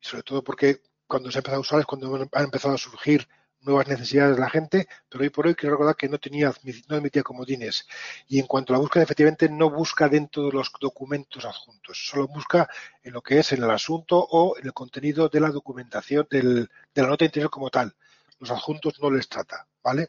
[0.00, 3.26] sobre todo porque cuando se ha empezado a usar es cuando han empezado a surgir
[3.60, 6.52] nuevas necesidades de la gente, pero hoy por hoy quiero recordar que no tenía,
[6.88, 7.86] no emitía comodines.
[8.28, 12.28] Y en cuanto a la búsqueda, efectivamente no busca dentro de los documentos adjuntos, solo
[12.28, 12.68] busca
[13.02, 16.68] en lo que es en el asunto o en el contenido de la documentación del,
[16.94, 17.94] de la nota interior como tal.
[18.38, 20.08] Los adjuntos no les trata, ¿vale?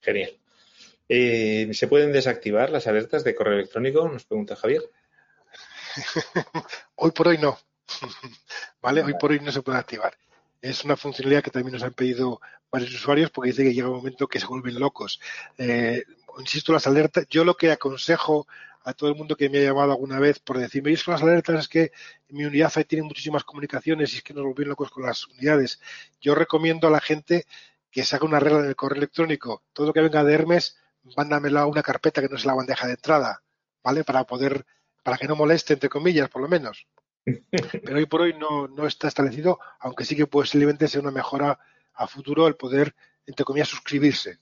[0.00, 0.30] Genial.
[1.08, 4.08] Eh, ¿Se pueden desactivar las alertas de correo electrónico?
[4.08, 4.82] Nos pregunta Javier.
[6.94, 7.58] hoy por hoy no.
[8.80, 9.02] ¿Vale?
[9.02, 10.16] Hoy por hoy no se puede activar
[10.62, 12.40] es una funcionalidad que también nos han pedido
[12.70, 15.20] varios usuarios porque dice que llega un momento que se vuelven locos.
[15.58, 16.04] Eh,
[16.38, 18.46] insisto, las alertas, yo lo que aconsejo
[18.84, 21.60] a todo el mundo que me ha llamado alguna vez por decirme, es las alertas
[21.60, 21.92] es que
[22.28, 25.80] mi unidad tiene muchísimas comunicaciones y es que nos volvemos locos con las unidades.
[26.20, 27.46] Yo recomiendo a la gente
[27.90, 29.62] que se haga una regla en el correo electrónico.
[29.72, 30.78] Todo lo que venga de Hermes,
[31.16, 33.42] mándamelo a una carpeta que no es la bandeja de entrada,
[33.82, 34.04] ¿vale?
[34.04, 34.64] Para poder,
[35.02, 36.86] para que no moleste, entre comillas, por lo menos.
[37.24, 41.58] Pero hoy por hoy no, no está establecido, aunque sí que posiblemente sea una mejora
[41.94, 42.94] a futuro el poder,
[43.26, 44.38] entre comillas, suscribirse.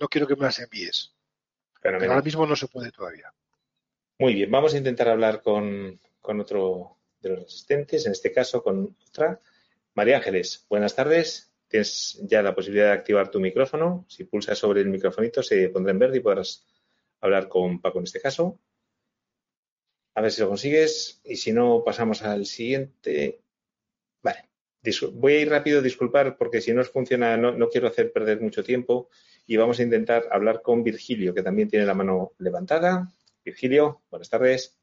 [0.00, 1.14] no quiero que me las envíes.
[1.82, 3.32] Pero ahora mismo no se puede todavía.
[4.18, 8.62] Muy bien, vamos a intentar hablar con, con otro de los asistentes, en este caso
[8.62, 9.40] con otra.
[9.94, 11.52] María Ángeles, buenas tardes.
[11.68, 14.06] Tienes ya la posibilidad de activar tu micrófono.
[14.08, 16.66] Si pulsas sobre el microfonito se pondrá en verde y podrás
[17.20, 18.58] hablar con Paco en este caso.
[20.18, 23.40] A ver si lo consigues y si no, pasamos al siguiente.
[24.20, 24.48] Vale.
[25.12, 29.10] Voy a ir rápido, disculpar, porque si no funciona, no, quiero hacer perder mucho tiempo
[29.46, 33.14] y vamos a intentar hablar con Virgilio, que también tiene la mano levantada.
[33.44, 34.76] Virgilio, buenas tardes.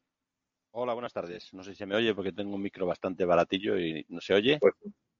[0.71, 1.53] Hola, buenas tardes.
[1.53, 4.35] No sé si se me oye porque tengo un micro bastante baratillo y no se
[4.35, 4.57] oye.
[4.61, 4.75] Pues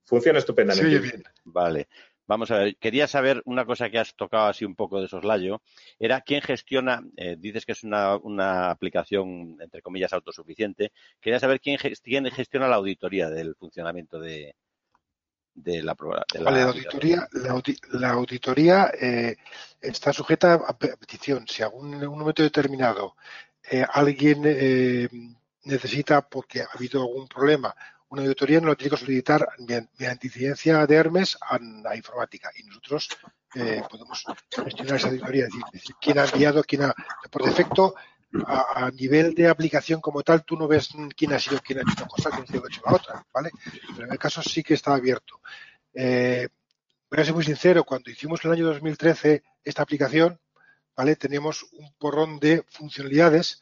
[0.06, 0.96] funciona estupendamente.
[0.96, 1.24] Oye bien.
[1.44, 1.90] Vale.
[2.28, 5.62] Vamos a ver, quería saber una cosa que has tocado así un poco de soslayo,
[6.00, 10.92] era quién gestiona, eh, dices que es una, una, aplicación, entre comillas, autosuficiente,
[11.22, 14.56] quería saber quién, gestiona la auditoría del funcionamiento de,
[15.54, 15.96] de la,
[16.34, 17.28] de la, vale, la auditoría,
[17.92, 19.36] la, auditoría eh,
[19.80, 21.48] está sujeta a petición.
[21.48, 23.16] Si algún, en un momento determinado
[23.72, 25.10] eh, alguien eh,
[25.64, 27.76] necesita, porque ha habido algún problema,
[28.16, 32.64] una auditoría no lo tiene que solicitar mediante incidencia de Hermes a la informática y
[32.64, 33.10] nosotros
[33.54, 36.96] eh, podemos gestionar esa auditoría, es decir, quién ha enviado, quién ha,
[37.30, 37.94] por defecto,
[38.48, 41.94] a, nivel de aplicación como tal, tú no ves quién ha sido quién ha hecho
[41.98, 43.50] una cosa, quién ha sido hecho la otra, ¿vale?
[43.94, 45.42] Pero en el caso sí que está abierto.
[45.94, 46.48] Eh,
[47.10, 50.40] voy a ser muy sincero, cuando hicimos en el año 2013 esta aplicación,
[50.96, 51.16] ¿vale?
[51.18, 53.62] Teníamos un porrón de funcionalidades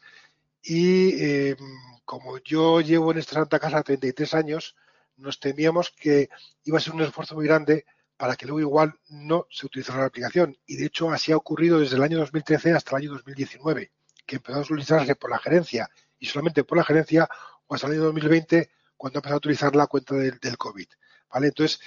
[0.64, 1.56] y eh,
[2.04, 4.76] como yo llevo en esta Santa Casa 33 años,
[5.16, 6.30] nos temíamos que
[6.64, 7.84] iba a ser un esfuerzo muy grande
[8.16, 10.56] para que luego igual no se utilizara la aplicación.
[10.66, 13.92] Y de hecho así ha ocurrido desde el año 2013 hasta el año 2019,
[14.24, 15.88] que empezó a utilizarse por la gerencia
[16.18, 17.28] y solamente por la gerencia,
[17.66, 20.86] o hasta el año 2020, cuando empezó a utilizar la cuenta del, del COVID.
[21.30, 21.48] ¿vale?
[21.48, 21.80] Entonces,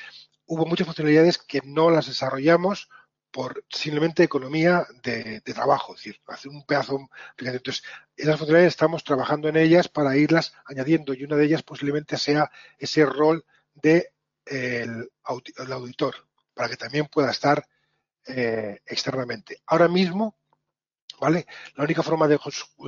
[0.45, 2.89] hubo muchas funcionalidades que no las desarrollamos
[3.31, 7.09] por simplemente economía de, trabajo, es decir, hacer un pedazo.
[7.37, 7.83] Entonces,
[8.15, 12.51] esas funcionalidades estamos trabajando en ellas para irlas añadiendo y una de ellas posiblemente sea
[12.77, 14.13] ese rol de
[14.45, 16.15] el, auditor,
[16.53, 17.67] para que también pueda estar
[18.25, 19.61] eh, externamente.
[19.65, 20.37] Ahora mismo,
[21.19, 21.47] ¿Vale?
[21.75, 22.39] La única forma de,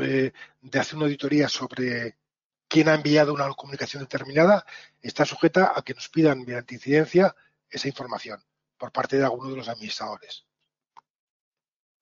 [0.03, 2.19] eh, de hacer una auditoría sobre
[2.67, 4.65] quién ha enviado una comunicación determinada
[5.01, 7.35] está sujeta a que nos pidan mediante incidencia
[7.71, 8.43] esa información
[8.79, 10.45] por parte de alguno de los administradores.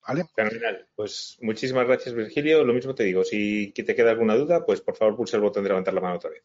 [0.07, 0.25] ¿Vale?
[0.33, 0.87] Fenomenal.
[0.95, 2.63] Pues muchísimas gracias, Virgilio.
[2.63, 5.63] Lo mismo te digo, si te queda alguna duda, pues por favor pulsa el botón
[5.63, 6.43] de levantar la mano otra vez.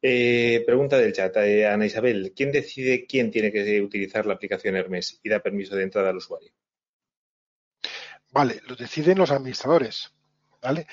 [0.00, 4.76] Eh, pregunta del chat, eh, Ana Isabel, ¿quién decide quién tiene que utilizar la aplicación
[4.76, 6.50] Hermes y da permiso de entrada al usuario?
[8.30, 10.12] Vale, lo deciden los administradores,
[10.60, 10.86] ¿vale?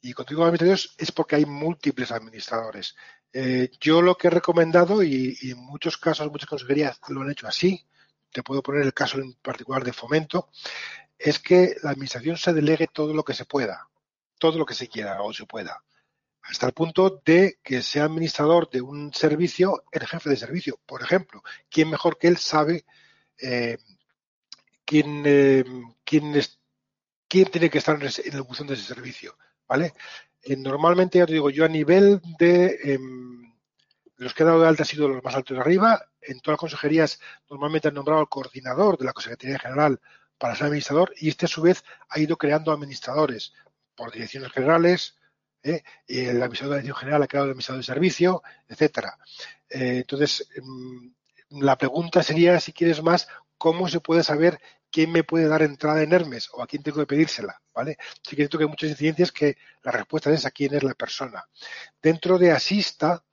[0.00, 2.94] Y cuando digo administradores es porque hay múltiples administradores.
[3.32, 7.30] Eh, yo lo que he recomendado, y, y, en muchos casos, muchas consejerías lo han
[7.30, 7.84] hecho así,
[8.32, 10.48] te puedo poner el caso en particular de fomento,
[11.18, 13.88] es que la administración se delegue todo lo que se pueda,
[14.38, 15.82] todo lo que se quiera o se pueda,
[16.48, 20.78] hasta el punto de que sea administrador de un servicio el jefe de servicio.
[20.86, 22.84] Por ejemplo, ¿quién mejor que él sabe
[23.40, 23.78] eh,
[24.84, 25.64] quién, eh,
[26.04, 26.60] quién, es,
[27.28, 29.36] quién tiene que estar en, la ejecución de ese servicio?
[29.66, 29.94] ¿Vale?
[30.42, 33.45] Eh, normalmente, ya te digo, yo a nivel de em,
[34.16, 36.06] los que he dado de alta ha sido los más altos de arriba.
[36.20, 37.20] En todas las consejerías
[37.50, 40.00] normalmente han nombrado al coordinador de la Consejería General
[40.38, 43.52] para ser administrador y este a su vez ha ido creando administradores
[43.94, 45.16] por direcciones generales,
[45.62, 45.82] ¿eh?
[46.06, 49.18] el administrador de la dirección general ha creado el administrador de servicio, etcétera.
[49.68, 51.08] Eh, entonces, mm,
[51.60, 54.60] la pregunta sería, si quieres más, ¿cómo se puede saber
[54.90, 57.60] quién me puede dar entrada en Hermes o a quién tengo que pedírsela?
[57.74, 57.96] ¿Vale?
[58.22, 61.44] Sí que que hay muchas incidencias que la respuesta es a quién es la persona.
[62.02, 63.24] Dentro de Asista,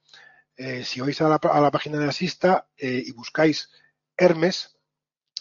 [0.57, 3.69] eh, si vais a la, página de Asista y buscáis
[4.17, 4.77] Hermes,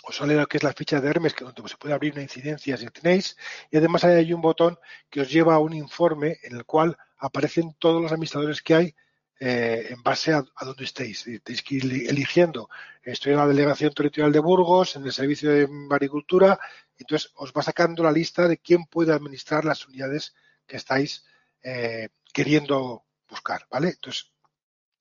[0.05, 2.23] os sale lo que es la ficha de Hermes, que donde se puede abrir una
[2.23, 3.37] incidencia si tenéis,
[3.71, 4.79] y además hay un botón
[5.09, 8.95] que os lleva a un informe en el cual aparecen todos los administradores que hay
[9.39, 11.25] eh, en base a, a, donde estéis.
[11.25, 12.69] Tenéis que ir eligiendo.
[13.03, 16.59] Estoy en la delegación territorial de Burgos, en el servicio de agricultura,
[16.99, 20.35] entonces os va sacando la lista de quién puede administrar las unidades
[20.67, 21.25] que estáis
[21.63, 23.91] eh, queriendo buscar, ¿vale?
[23.91, 24.32] Entonces,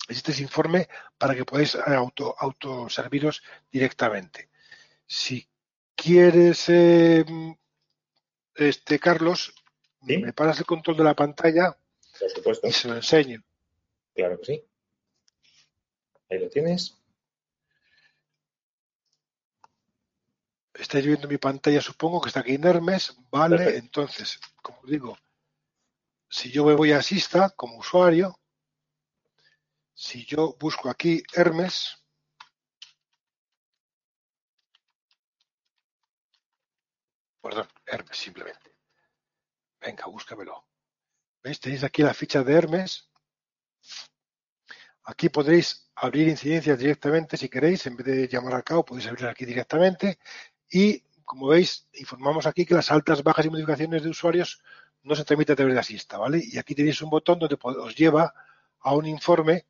[0.07, 0.87] existe ese informe
[1.17, 4.49] para que podáis auto, autoserviros directamente.
[5.05, 5.47] Si
[5.95, 7.25] quieres, eh,
[8.55, 9.53] este Carlos,
[10.05, 10.17] ¿Sí?
[10.17, 11.77] me paras el control de la pantalla
[12.19, 12.67] Por supuesto.
[12.67, 13.43] y se lo enseño.
[14.15, 14.65] Claro que sí.
[16.29, 16.97] Ahí lo tienes.
[20.73, 23.57] Estáis viendo mi pantalla, supongo que está aquí en Hermes, ¿vale?
[23.57, 23.79] Perfecto.
[23.79, 25.17] Entonces, como digo,
[26.29, 28.39] si yo me voy a Asista como usuario,
[30.01, 32.03] si yo busco aquí Hermes,
[37.39, 38.75] perdón, Hermes simplemente.
[39.79, 40.65] Venga, búscamelo.
[41.43, 41.59] ¿Veis?
[41.59, 43.11] Tenéis aquí la ficha de Hermes.
[45.03, 49.27] Aquí podréis abrir incidencias directamente si queréis, en vez de llamar al cabo, podéis abrir
[49.27, 50.17] aquí directamente.
[50.67, 54.63] Y, como veis, informamos aquí que las altas, bajas y modificaciones de usuarios
[55.03, 56.41] no se tramita a través de Asista, ¿vale?
[56.43, 58.33] Y aquí tenéis un botón donde os lleva
[58.79, 59.67] a un informe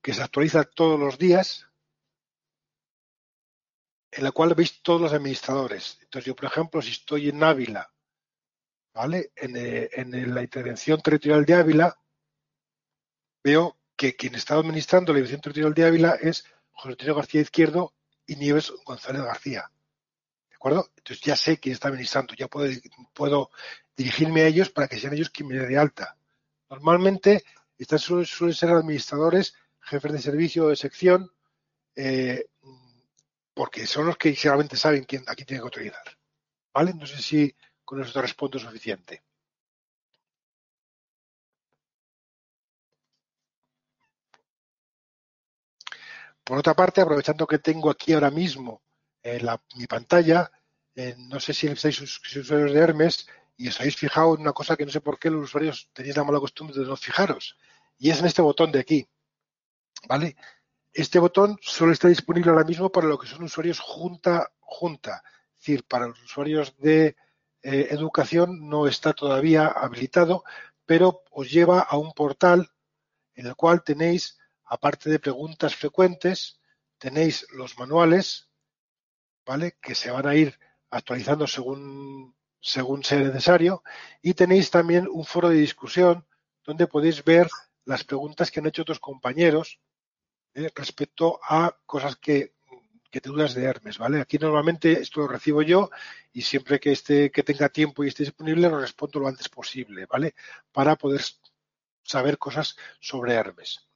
[0.00, 1.66] que se actualiza todos los días,
[4.10, 5.98] en la cual veis todos los administradores.
[6.02, 7.90] Entonces, yo, por ejemplo, si estoy en Ávila,
[8.92, 9.32] ¿vale?
[9.36, 11.98] En, eh, en la intervención territorial de Ávila,
[13.42, 17.94] veo que quien está administrando la dirección territorial de Ávila es José Antonio García Izquierdo
[18.26, 19.70] y Nieves González García.
[20.50, 20.90] ¿De acuerdo?
[20.96, 22.70] Entonces ya sé quién está administrando, ya puedo,
[23.12, 23.50] puedo
[23.96, 26.16] dirigirme a ellos para que sean ellos quien me dé de alta.
[26.68, 27.44] Normalmente
[27.98, 31.30] suelen, suelen ser administradores, jefes de servicio de sección,
[31.96, 32.46] eh,
[33.54, 36.18] porque son los que realmente saben quién, a quién tiene que autorizar.
[36.72, 36.94] ¿Vale?
[36.94, 37.54] No sé si
[37.84, 39.22] con eso te respondo suficiente.
[46.44, 48.82] Por otra parte, aprovechando que tengo aquí ahora mismo
[49.22, 50.50] eh, la, mi pantalla,
[50.94, 53.26] eh, no sé si estáis usuarios de Hermes
[53.56, 56.16] y os habéis fijado en una cosa que no sé por qué los usuarios tenéis
[56.16, 57.56] la mala costumbre de no fijaros,
[57.98, 59.08] y es en este botón de aquí.
[60.08, 60.36] ¿Vale?
[60.92, 65.22] Este botón solo está disponible ahora mismo para lo que son usuarios junta junta,
[65.52, 67.16] es decir, para los usuarios de
[67.62, 70.44] eh, educación no está todavía habilitado,
[70.86, 72.70] pero os lleva a un portal
[73.34, 76.60] en el cual tenéis aparte de preguntas frecuentes,
[76.98, 78.48] tenéis los manuales,
[79.44, 79.76] ¿vale?
[79.80, 80.58] Que se van a ir
[80.90, 83.82] actualizando según, según sea necesario.
[84.22, 86.26] Y tenéis también un foro de discusión
[86.64, 87.48] donde podéis ver
[87.84, 89.80] las preguntas que han hecho otros compañeros
[90.54, 90.70] ¿eh?
[90.74, 92.54] respecto a cosas que,
[93.10, 94.20] que te dudas de Hermes, ¿vale?
[94.20, 95.90] Aquí normalmente esto lo recibo yo
[96.32, 100.06] y siempre que esté, que tenga tiempo y esté disponible lo respondo lo antes posible,
[100.06, 100.34] ¿vale?
[100.72, 101.22] Para poder
[102.02, 103.86] saber cosas sobre Hermes.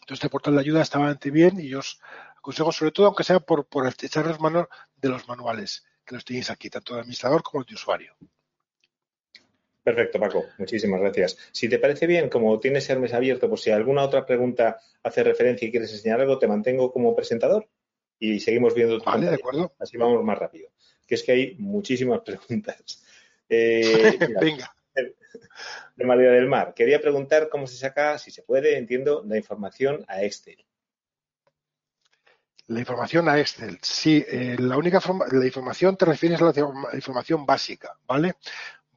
[0.00, 2.00] Entonces, este portal de ayuda está bastante bien y os
[2.36, 4.66] aconsejo, sobre todo, aunque sea por, por echar las manos
[4.96, 8.16] de los manuales, que los tenéis aquí, tanto el administrador como de usuario.
[9.88, 10.44] Perfecto, Paco.
[10.58, 11.38] Muchísimas gracias.
[11.50, 15.66] Si te parece bien, como tienes Hermes abierto, por si alguna otra pregunta hace referencia
[15.66, 17.66] y quieres enseñar algo, te mantengo como presentador
[18.18, 19.72] y seguimos viendo tu Vale, de acuerdo.
[19.78, 20.68] Así vamos más rápido.
[21.06, 23.02] Que es que hay muchísimas preguntas.
[23.48, 24.70] Eh, Venga.
[25.96, 26.74] De María del Mar.
[26.74, 30.66] Quería preguntar cómo se saca, si se puede, entiendo, la información a Excel.
[32.66, 33.78] La información a Excel.
[33.80, 38.34] Sí, eh, la única forma, la información te refieres a la información básica, ¿vale?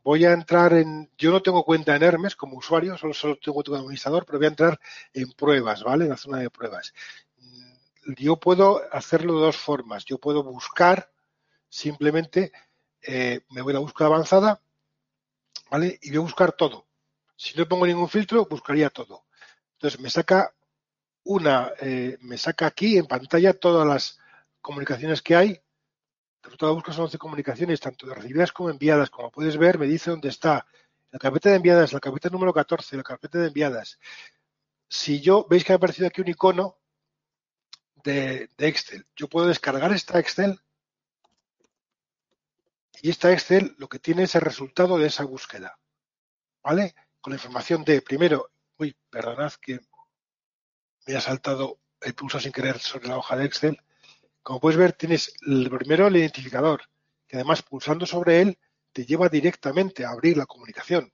[0.03, 3.64] Voy a entrar en, yo no tengo cuenta en Hermes como usuario, solo, solo tengo
[3.64, 4.80] tu administrador, pero voy a entrar
[5.14, 6.06] en pruebas, ¿vale?
[6.06, 6.94] En la zona de pruebas.
[8.18, 10.06] Yo puedo hacerlo de dos formas.
[10.06, 11.11] Yo puedo buscar
[11.69, 12.52] simplemente,
[13.02, 14.61] eh, me voy a la búsqueda avanzada,
[15.69, 15.99] ¿vale?
[16.02, 16.88] Y voy a buscar todo.
[17.36, 19.26] Si no pongo ningún filtro, buscaría todo.
[19.73, 20.53] Entonces me saca
[21.23, 24.19] una, eh, me saca aquí en pantalla todas las
[24.61, 25.61] comunicaciones que hay
[26.43, 29.09] resultado de búsqueda son 11 comunicaciones, tanto de recibidas como enviadas.
[29.09, 30.65] Como puedes ver, me dice dónde está
[31.11, 33.99] la carpeta de enviadas, la carpeta número 14, la carpeta de enviadas.
[34.88, 36.77] Si yo, veis que ha aparecido aquí un icono
[38.03, 40.59] de, Excel, yo puedo descargar esta Excel
[43.01, 45.77] y esta Excel lo que tiene es el resultado de esa búsqueda.
[46.63, 46.95] ¿Vale?
[47.19, 49.80] Con la información de, primero, uy, perdonad que
[51.07, 53.81] me ha saltado el pulso sin querer sobre la hoja de Excel.
[54.43, 56.81] Como puedes ver, tienes el, primero el identificador,
[57.27, 58.59] que además pulsando sobre él
[58.91, 61.11] te lleva directamente a abrir la comunicación.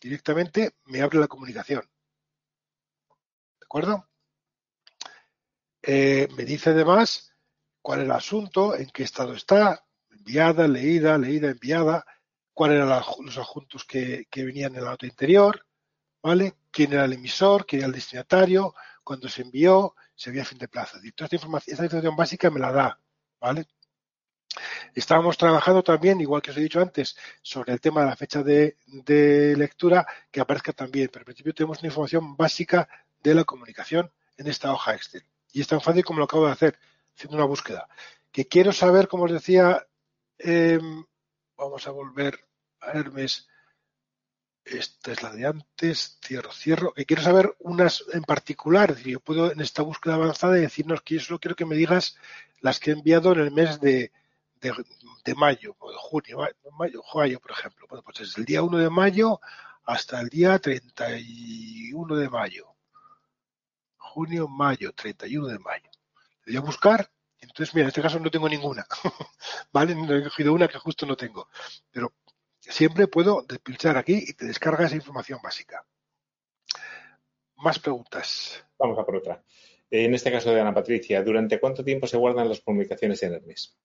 [0.00, 1.82] Directamente me abre la comunicación.
[3.58, 4.08] ¿De acuerdo?
[5.82, 7.32] Eh, me dice además
[7.80, 12.04] cuál es el asunto, en qué estado está, enviada, leída, leída, enviada,
[12.52, 15.64] cuáles eran los adjuntos que, que, venían en la nota interior,
[16.22, 16.56] ¿vale?
[16.70, 20.68] Quién era el emisor, quién era el destinatario, cuándo se envió, se a fin de
[20.68, 20.98] plazo.
[21.02, 23.00] Y toda esta información, esta información básica me la da,
[23.40, 23.66] ¿vale?
[24.92, 28.42] Estábamos trabajando también, igual que os he dicho antes, sobre el tema de la fecha
[28.42, 28.76] de,
[29.56, 31.08] lectura, que aparezca también.
[31.12, 32.88] Pero al principio tenemos una información básica
[33.22, 35.22] de la comunicación en esta hoja Excel.
[35.52, 36.78] Y es tan fácil como lo acabo de hacer,
[37.14, 37.88] haciendo una búsqueda.
[38.32, 39.86] Que quiero saber, como os decía,
[40.38, 41.04] em,
[41.56, 42.40] vamos a volver
[42.80, 43.48] a Hermes
[44.70, 46.92] esta es la de antes, cierro, cierro.
[46.96, 48.96] Y quiero saber unas en particular.
[48.96, 52.16] yo puedo en esta búsqueda avanzada decirnos que yo solo quiero que me digas
[52.60, 54.12] las que he enviado en el mes de,
[54.60, 56.38] de, mayo, o de junio,
[56.78, 57.86] mayo, mayo, por ejemplo.
[57.88, 59.40] Bueno, pues desde el día 1 de mayo
[59.84, 62.74] hasta el día 31 de mayo.
[63.96, 65.90] Junio, mayo, 31 de mayo.
[66.44, 67.10] Le voy a buscar.
[67.40, 68.84] Entonces, mira, en este caso no tengo ninguna.
[69.72, 69.94] ¿Vale?
[69.94, 71.48] No he cogido una que justo no tengo.
[71.90, 72.12] Pero
[72.68, 75.84] siempre puedo despilchar aquí y te descarga esa información básica.
[77.56, 78.64] Más preguntas.
[78.78, 79.42] Vamos a por otra.
[79.90, 83.76] En este caso de Ana Patricia, ¿durante cuánto tiempo se guardan las comunicaciones en Hermes?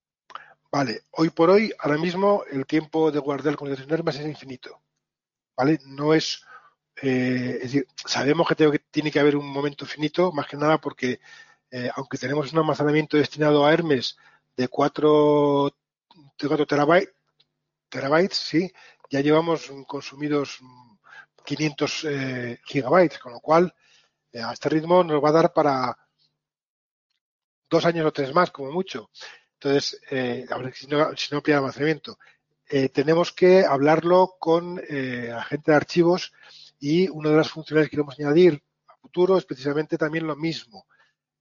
[0.72, 4.82] Vale, hoy por hoy, ahora mismo, el tiempo de guardar comunicaciones en Hermes es infinito.
[5.56, 5.80] ¿Vale?
[5.86, 6.44] No es.
[7.02, 11.20] Eh, es decir, sabemos que tiene que haber un momento finito, más que nada porque,
[11.72, 14.18] eh, aunque tenemos un almacenamiento destinado a Hermes
[14.56, 15.76] de 4,
[16.38, 17.14] de 4 terabytes,
[17.94, 18.74] terabytes, sí,
[19.10, 20.60] ya llevamos consumidos
[21.46, 23.74] 500 eh, gigabytes, con lo cual
[24.32, 25.96] eh, a este ritmo nos va a dar para
[27.70, 29.12] dos años o tres más, como mucho.
[29.54, 32.18] Entonces, eh, si no, si no pide almacenamiento,
[32.92, 36.34] tenemos que hablarlo con agente de archivos
[36.80, 40.88] y una de las funciones que queremos añadir a futuro es precisamente también lo mismo,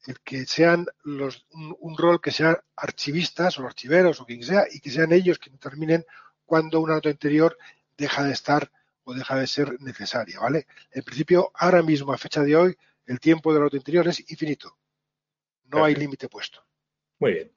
[0.07, 4.81] el que sean los, un, rol que sea archivistas o archiveros o quien sea y
[4.81, 6.05] que sean ellos quienes determinen
[6.53, 7.57] cuando una nota interior
[7.97, 8.71] deja de estar
[9.05, 10.67] o deja de ser necesaria, ¿vale?
[10.91, 12.77] En principio, ahora mismo, a fecha de hoy,
[13.07, 14.77] el tiempo de la nota interior es infinito.
[15.65, 16.63] No hay límite puesto.
[17.21, 17.53] Muy bien.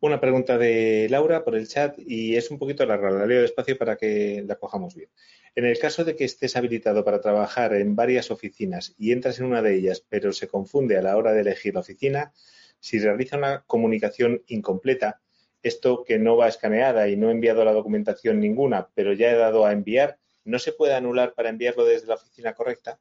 [0.00, 3.78] Una pregunta de Laura por el chat y es un poquito larga, la leo despacio
[3.78, 5.10] para que la cojamos bien.
[5.54, 9.44] En el caso de que estés habilitado para trabajar en varias oficinas y entras en
[9.44, 12.32] una de ellas, pero se confunde a la hora de elegir la oficina,
[12.80, 15.20] si realiza una comunicación incompleta,
[15.62, 19.36] esto que no va escaneada y no he enviado la documentación ninguna, pero ya he
[19.36, 22.98] dado a enviar, ¿no se puede anular para enviarlo desde la oficina correcta?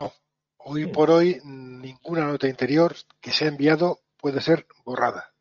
[0.00, 0.12] No.
[0.58, 5.33] Hoy por hoy ninguna nota interior que se ha enviado puede ser borrada.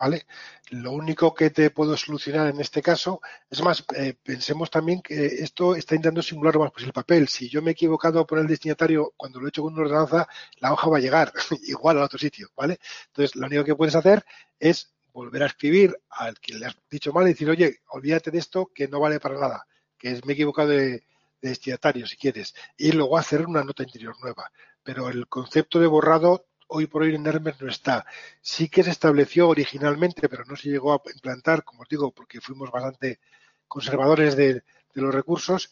[0.00, 0.26] ¿Vale?
[0.70, 3.20] Lo único que te puedo solucionar en este caso,
[3.50, 7.28] es más, eh, pensemos también que esto está intentando simular más pues el papel.
[7.28, 10.26] Si yo me he equivocado por el destinatario cuando lo he hecho con una ordenanza,
[10.58, 11.32] la hoja va a llegar
[11.68, 12.80] igual a otro sitio, ¿vale?
[13.08, 14.24] Entonces, lo único que puedes hacer
[14.58, 18.38] es volver a escribir al que le has dicho mal y decir, oye, olvídate de
[18.38, 19.66] esto que no vale para nada,
[19.98, 21.04] que es, me he equivocado de
[21.42, 24.50] destinatario, si quieres, y luego hacer una nota interior nueva.
[24.82, 28.06] Pero el concepto de borrado hoy por hoy en Hermes no está.
[28.40, 32.40] Sí que se estableció originalmente, pero no se llegó a implantar, como os digo, porque
[32.40, 33.20] fuimos bastante
[33.68, 34.62] conservadores de,
[34.94, 35.70] los recursos,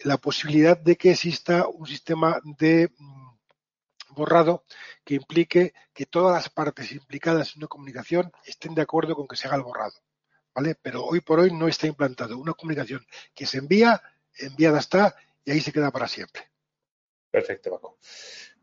[0.00, 3.28] la posibilidad de que exista un sistema de mm,
[4.10, 4.64] borrado
[5.04, 9.36] que implique que todas las partes implicadas en una comunicación estén de acuerdo con que
[9.36, 9.94] se haga el borrado.
[10.54, 10.76] ¿Vale?
[10.80, 12.38] Pero hoy por hoy no está implantado.
[12.38, 13.04] Una comunicación
[13.34, 14.00] que se envía,
[14.38, 16.50] enviada está y ahí se queda para siempre.
[17.30, 17.98] Perfecto, Paco.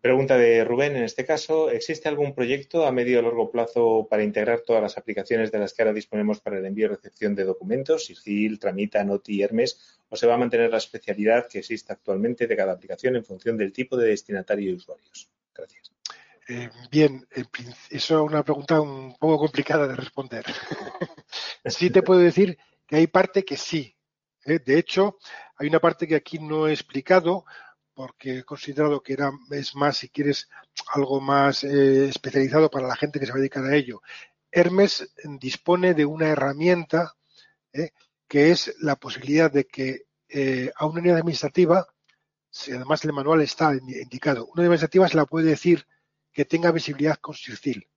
[0.02, 4.24] Pregunta de Rubén, en este caso, ¿existe algún proyecto a medio o largo plazo para
[4.24, 7.44] integrar todas las aplicaciones de las que ahora disponemos para el envío y recepción de
[7.44, 12.48] documentos, SIGIL, Tramita, Noti, Hermes, o se va a mantener la especialidad que existe actualmente
[12.48, 15.30] de cada aplicación en función del tipo de destinatario y usuarios?
[15.54, 15.92] Gracias.
[16.50, 17.46] Eh, bien, eso
[17.92, 20.44] es una pregunta un poco complicada de responder.
[21.66, 22.58] sí te puedo decir
[22.88, 23.96] que hay parte que sí.
[24.46, 24.58] ¿eh?
[24.58, 25.20] De hecho,
[25.58, 27.46] hay una parte que aquí no he explicado
[28.02, 30.50] porque he considerado que era, es más, si quieres,
[30.88, 34.02] algo más eh, especializado para la gente que se va a dedicar a ello.
[34.52, 37.14] Hermes dispone de una herramienta
[37.72, 37.92] eh,
[38.28, 41.86] que es la posibilidad de que eh, a una unidad administrativa,
[42.50, 45.86] si además el manual está indicado, una unidad administrativa se la puede decir
[46.34, 47.88] que tenga visibilidad con SIRCIL.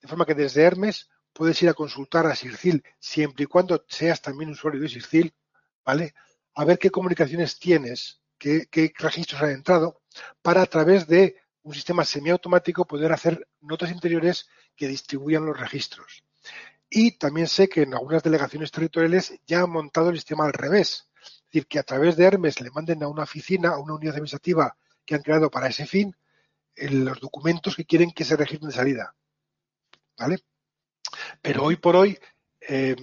[0.00, 4.20] De forma que desde Hermes puedes ir a consultar a SIRCIL siempre y cuando seas
[4.20, 5.32] también usuario de SIRCIL,
[5.84, 6.14] ¿vale?
[6.54, 10.02] A ver qué comunicaciones tienes qué, registros han entrado,
[10.42, 16.24] para a través de un sistema semiautomático poder hacer notas interiores que distribuyan los registros.
[16.90, 21.08] Y también sé que en algunas delegaciones territoriales ya han montado el sistema al revés.
[21.22, 24.14] Es decir, que a través de Hermes le manden a una oficina, a una unidad
[24.14, 26.14] administrativa que han creado para ese fin,
[26.76, 29.14] los documentos que quieren que se registren de salida.
[30.18, 30.40] ¿Vale?
[31.40, 32.18] Pero hoy por hoy,
[32.60, 32.96] eh,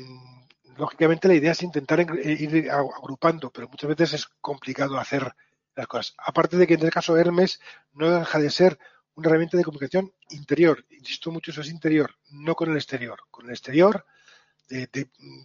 [0.80, 5.36] lógicamente la idea es intentar ir agrupando, pero muchas veces es complicado hacer
[5.76, 6.16] las cosas.
[6.18, 7.60] Aparte de que en el caso de Hermes
[7.92, 8.80] no deja de ser
[9.16, 10.86] una herramienta de comunicación interior.
[10.90, 13.20] Insisto mucho, eso es interior, no con el exterior.
[13.30, 14.06] Con el exterior,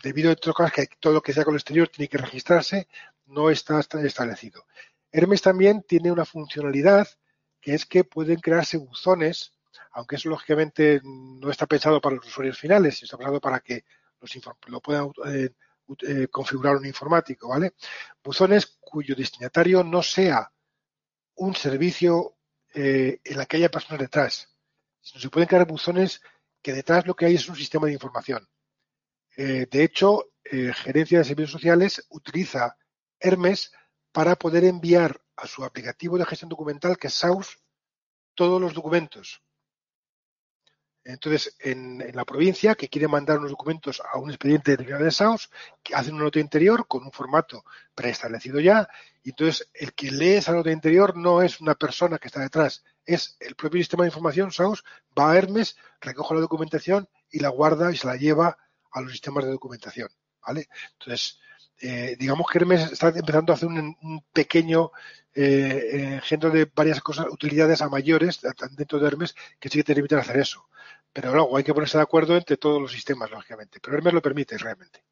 [0.03, 2.87] debido a otras cosas que todo lo que sea con el exterior tiene que registrarse,
[3.27, 4.65] no está establecido.
[5.11, 7.09] Hermes también tiene una funcionalidad
[7.61, 9.53] que es que pueden crearse buzones,
[9.93, 13.85] aunque eso lógicamente no está pensado para los usuarios finales, está pensado para que
[14.67, 15.51] lo pueda eh,
[16.03, 17.75] eh, configurar un informático, ¿vale?
[18.23, 20.51] Buzones cuyo destinatario no sea
[21.37, 22.37] un servicio
[22.73, 24.49] eh, en la que haya personas detrás,
[25.01, 26.21] sino se pueden crear buzones
[26.63, 28.47] que detrás lo que hay es un sistema de información.
[29.37, 32.77] de hecho, Gerencia de Servicios Sociales utiliza
[33.19, 33.73] Hermes
[34.13, 37.59] para poder enviar a su aplicativo de gestión documental, que es SAUS,
[38.35, 39.44] todos los documentos
[41.05, 45.51] entonces, en, la provincia que quiere mandar unos documentos a un expediente determinado de SAOS,
[45.83, 47.65] que hacen una nota interior con un formato
[47.95, 48.89] preestablecido ya,
[49.23, 52.85] y entonces el que lee esa nota interior no es una persona que está detrás,
[53.05, 54.83] es el propio sistema de información SAOS,
[55.19, 58.57] va a Hermes, recoge la documentación y la guarda y se la lleva
[58.91, 60.09] a los sistemas de documentación.
[60.47, 60.69] ¿vale?
[60.93, 61.39] Entonces,
[61.87, 64.91] eh, digamos que Hermes está empezando a hacer un, pequeño
[65.35, 68.41] eh, engendro de varias cosas, utilidades a mayores
[68.71, 70.67] dentro de Hermes que sí que te permiten hacer eso.
[71.13, 73.81] Pero luego hay que ponerse de acuerdo entre todos los sistemas, lógicamente.
[73.83, 75.05] Pero Hermes lo permite realmente.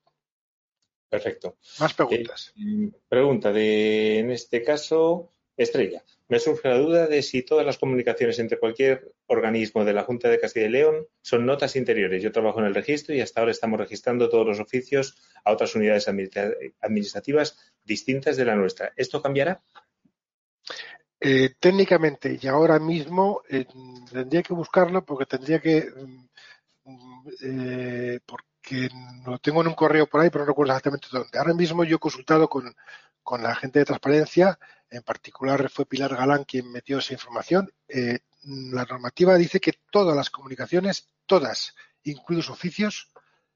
[1.11, 1.59] Perfecto.
[1.79, 2.55] Más preguntas.
[2.57, 6.03] Eh, pregunta de, en este caso, Estrella.
[6.33, 10.31] Me surge la duda de si todas las comunicaciones entre cualquier organismo de la Junta
[10.31, 12.23] de Castilla y León son notas interiores.
[12.23, 15.15] Yo trabajo en el registro y hasta ahora estamos registrando todos los oficios
[15.45, 18.95] a otras unidades administrativas distintas de la nuestra.
[18.97, 19.63] ¿Esto cambiará?
[21.21, 23.67] Eh, técnicamente y ahora mismo eh,
[24.11, 28.89] tendría que buscarlo porque tendría que mm, eh, porque
[29.27, 31.39] lo tengo en un correo por ahí pero no recuerdo exactamente dónde.
[31.39, 32.75] Ahora mismo yo he consultado con,
[33.23, 34.59] con la gente de transparencia,
[34.93, 37.73] en particular fue Pilar Galán quien metió esa información.
[38.45, 41.75] la normativa dice que todas las comunicaciones, todas,
[42.05, 43.09] incluidos oficios,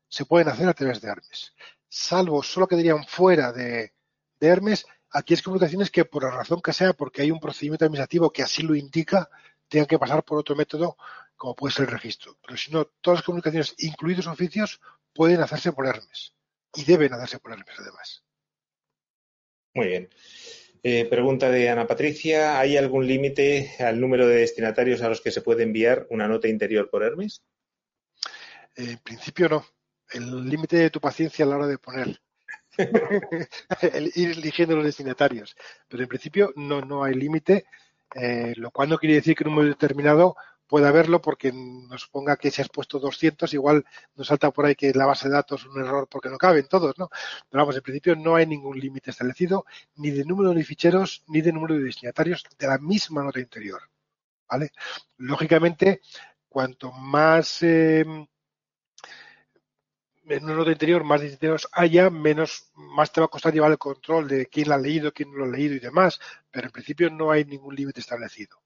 [0.08, 1.54] se pueden hacer a través de Hermes,
[1.88, 3.92] salvo solo que dirían fuera de,
[4.38, 4.86] de Hermes
[5.16, 8.42] Aquí es comunicaciones que por la razón que sea, porque hay un procedimiento administrativo que
[8.42, 9.30] así lo indica,
[9.66, 10.98] tengan que pasar por otro método
[11.36, 12.36] como puede ser el registro.
[12.42, 14.78] Pero si no, todas las comunicaciones, incluidos oficios,
[15.14, 16.34] pueden hacerse por Hermes
[16.74, 18.24] y deben hacerse por Hermes además.
[19.72, 20.10] Muy bien.
[20.82, 22.58] Eh, pregunta de Ana Patricia.
[22.58, 26.48] ¿Hay algún límite al número de destinatarios a los que se puede enviar una nota
[26.48, 27.42] interior por Hermes?
[28.76, 29.66] en principio no.
[30.12, 32.20] El límite de tu paciencia a la hora de poner
[33.92, 35.56] el ir eligiendo los destinatarios.
[35.88, 37.64] Pero en principio no, no hay límite,
[38.14, 40.36] eh, lo cual no quiere decir que en un momento determinado
[40.66, 43.84] pueda haberlo porque nos ponga que si has puesto 200, igual
[44.14, 46.66] nos salta por ahí que la base de datos es un error porque no caben
[46.68, 47.08] todos, ¿no?
[47.48, 49.64] Pero vamos, en principio no hay ningún límite establecido
[49.96, 53.82] ni de número de ficheros ni de número de destinatarios de la misma nota interior.
[54.48, 54.70] ¿vale?
[55.18, 56.00] Lógicamente,
[56.48, 58.04] cuanto más eh,
[60.28, 61.22] en un nodo interior más
[61.72, 65.12] haya, menos más te va a costar llevar el control de quién lo ha leído,
[65.12, 66.18] quién no lo ha leído y demás,
[66.50, 68.58] pero en principio no hay ningún límite establecido.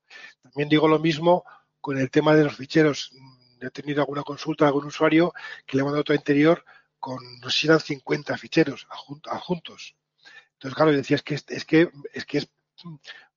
[0.43, 1.45] También digo lo mismo
[1.81, 3.13] con el tema de los ficheros.
[3.61, 5.33] He tenido alguna consulta de algún usuario
[5.67, 6.65] que le ha mandado otro interior
[6.99, 9.97] con, no sé si eran 50 ficheros adjuntos.
[10.55, 12.51] Entonces, claro, decía, es que es, que, es que es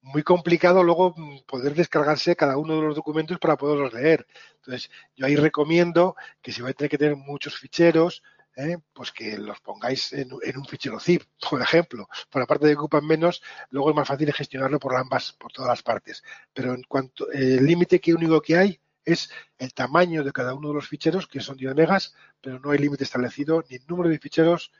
[0.01, 1.15] muy complicado luego
[1.47, 4.27] poder descargarse cada uno de los documentos para poderlos leer.
[4.55, 8.23] Entonces, yo ahí recomiendo que si vais a tener que tener muchos ficheros,
[8.55, 8.77] ¿eh?
[8.93, 12.07] pues que los pongáis en, un fichero zip, por ejemplo.
[12.29, 15.51] Por la parte de que ocupan menos, luego es más fácil gestionarlo por ambas, por
[15.51, 16.23] todas las partes.
[16.53, 20.69] Pero en cuanto el límite que único que hay es el tamaño de cada uno
[20.69, 24.09] de los ficheros, que son 10 megas, pero no hay límite establecido ni el número
[24.09, 24.71] de ficheros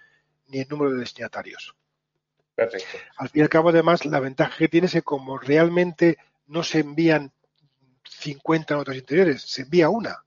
[0.48, 1.76] ni el número de destinatarios.
[2.56, 2.98] Perfecto.
[3.18, 6.18] Al fin y al cabo, además, la ventaja que tiene es que como realmente
[6.48, 7.32] no se envían
[8.08, 10.24] 50 notas interiores, se envía una.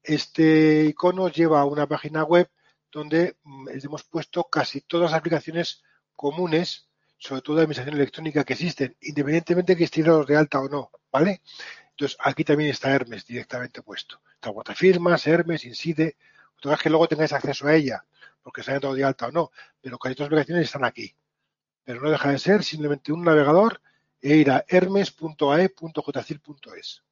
[0.03, 2.51] Este icono lleva a una página web
[2.91, 5.85] donde mm, hemos puesto casi todas las aplicaciones
[6.17, 6.89] comunes
[7.19, 10.91] sobre todo de administración electrónica que existen, independientemente de que estén de alta o no,
[11.13, 11.41] ¿vale?
[11.91, 14.21] Entonces, aquí también está Hermes directamente puesto.
[14.35, 16.17] Está firmas, Hermes, Inside,
[16.57, 18.05] otra vez que luego tengáis acceso a ella,
[18.43, 21.15] porque se hayan dado de alta o no, pero casi todas las aplicaciones están aquí.
[21.85, 23.81] Pero no deja de ser simplemente un navegador
[24.21, 27.05] e ir a hermes.ae.jcil.es.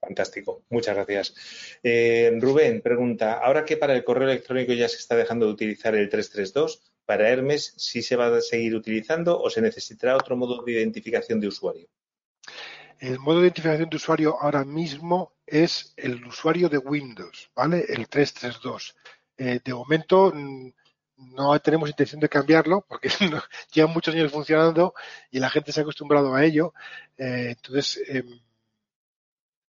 [0.00, 1.34] Fantástico, muchas gracias.
[1.82, 5.94] Eh, Rubén pregunta, ahora que para el correo electrónico ya se está dejando de utilizar
[5.96, 10.62] el 332, para Hermes sí se va a seguir utilizando o se necesitará otro modo
[10.62, 11.88] de identificación de usuario?
[13.00, 17.84] El modo de identificación de usuario ahora mismo es el usuario de Windows, ¿vale?
[17.88, 18.96] El 332.
[19.36, 20.70] Eh, de momento mm,
[21.16, 23.08] no tenemos intención de cambiarlo porque
[23.72, 24.94] llevan muchos años funcionando
[25.30, 26.74] y la gente se ha acostumbrado a ello.
[27.16, 28.40] Eh, entonces, em,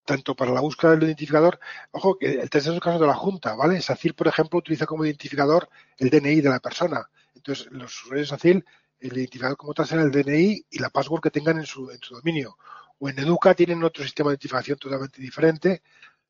[0.10, 1.60] tanto para la búsqueda del identificador,
[1.91, 3.80] ojo, que el 332 es el caso de la Junta, ¿vale?
[3.80, 5.69] SACIR, por ejemplo, utiliza como identificador
[5.99, 7.07] el DNI de la persona.
[7.36, 8.65] Entonces, los usuarios de SACIL,
[8.99, 11.99] el identificador como tal será el DNI y la password que tengan en su, en
[12.02, 12.57] su dominio.
[12.98, 15.84] O en Educa tienen otro sistema de identificación totalmente diferente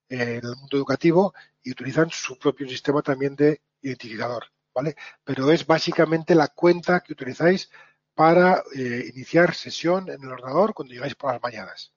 [0.10, 1.34] eh, en el mundo educativo
[1.64, 4.44] y utilizan su propio sistema también de identificador,
[4.76, 4.98] ¿vale?
[5.24, 7.70] Pero es básicamente la cuenta que utilizáis
[8.14, 11.94] para eh, iniciar sesión en el ordenador cuando llegáis por las mañanas.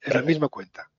[0.00, 0.90] Es la misma cuenta.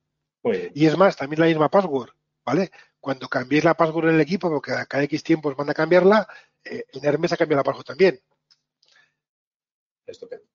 [0.74, 2.12] Y es más, también la misma password,
[2.46, 2.72] ¿vale?
[3.00, 6.28] Cuando cambiéis la password en el equipo, porque cada X tiempo os manda a cambiarla,
[6.64, 8.20] eh, en Hermes ha cambiado la password también.
[10.06, 10.46] Estupendo.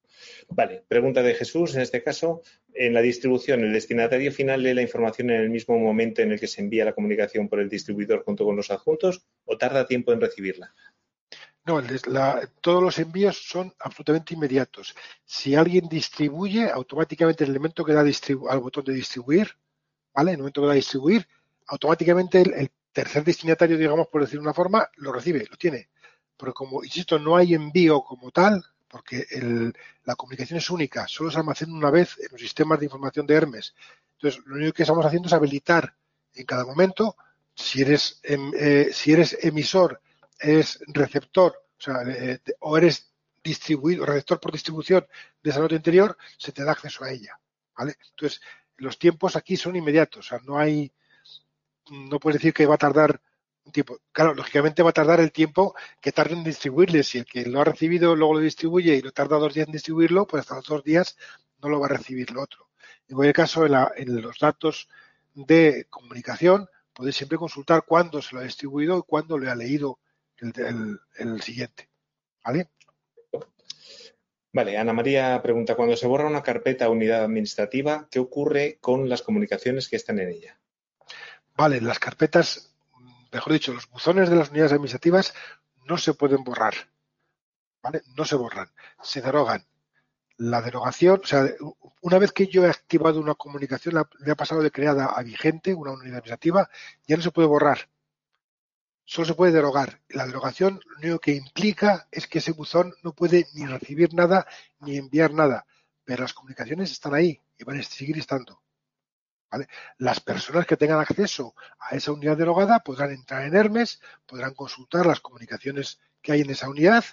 [0.49, 4.83] Vale, pregunta de Jesús, en este caso, en la distribución, ¿el destinatario final lee la
[4.83, 8.25] información en el mismo momento en el que se envía la comunicación por el distribuidor
[8.25, 10.75] junto con los adjuntos o tarda tiempo en recibirla?
[11.67, 11.83] No,
[12.61, 14.95] todos los envíos son absolutamente inmediatos.
[15.25, 19.51] Si alguien distribuye, automáticamente el elemento que da al botón de distribuir,
[20.15, 20.33] ¿vale?
[20.33, 21.27] El momento que da distribuir,
[21.67, 25.91] automáticamente el, tercer destinatario, digamos, por decir una forma, lo recibe, lo tiene.
[26.35, 29.27] Pero como, insisto, no hay envío como tal, porque
[30.05, 33.35] la comunicación es única, solo se almacena una vez en los sistemas de información de
[33.35, 33.75] Hermes.
[34.13, 35.95] Entonces, lo único que estamos haciendo es habilitar
[36.33, 37.17] en cada momento,
[37.55, 40.01] si eres, em, eh, si eres emisor,
[40.39, 45.07] eres receptor, o, sea, eh, o eres distribuido, receptor por distribución
[45.43, 47.39] de esa nota interior, se te da acceso a ella.
[47.77, 47.97] ¿vale?
[48.11, 48.41] Entonces,
[48.77, 50.93] los tiempos aquí son inmediatos, o sea, no hay,
[51.91, 53.21] no puedes decir que va a tardar
[53.65, 53.99] un tiempo.
[54.13, 57.03] Claro, lógicamente va a tardar el tiempo que tarde en distribuirle.
[57.03, 59.73] Si el que lo ha recibido luego lo distribuye y lo tarda dos días en
[59.73, 61.17] distribuirlo, pues hasta los dos días
[61.63, 62.69] no lo va a recibir lo otro.
[63.09, 64.89] En cualquier caso, en, los datos
[65.35, 69.99] de comunicación, podéis siempre consultar cuándo se lo ha distribuido y cuándo le ha leído
[70.39, 71.89] el, el siguiente.
[72.45, 72.69] ¿Vale?
[74.57, 79.07] Vale, Ana María pregunta, cuando se borra una carpeta o unidad administrativa, ¿qué ocurre con
[79.07, 80.59] las comunicaciones que están en ella?
[81.55, 82.75] Vale, las carpetas,
[83.31, 85.35] mejor dicho, los buzones de las unidades administrativas
[85.85, 86.75] no se pueden borrar.
[87.83, 88.01] ¿Vale?
[88.17, 88.71] No se borran,
[89.03, 89.63] se derogan.
[90.39, 91.47] La derogación, o sea,
[92.01, 95.75] una vez que yo he activado una comunicación, le ha pasado de creada a vigente,
[95.75, 96.71] una unidad administrativa,
[97.07, 97.91] ya no se puede borrar
[99.07, 100.03] solo se puede derogar.
[100.09, 104.47] La derogación lo único que implica es que ese buzón no puede ni recibir nada
[104.81, 105.65] ni enviar nada,
[106.05, 108.61] pero las comunicaciones están ahí y van a seguir estando.
[109.99, 115.07] Las personas que tengan acceso a esa unidad derogada podrán entrar en Hermes, podrán consultar
[115.07, 117.05] las comunicaciones que hay en esa unidad,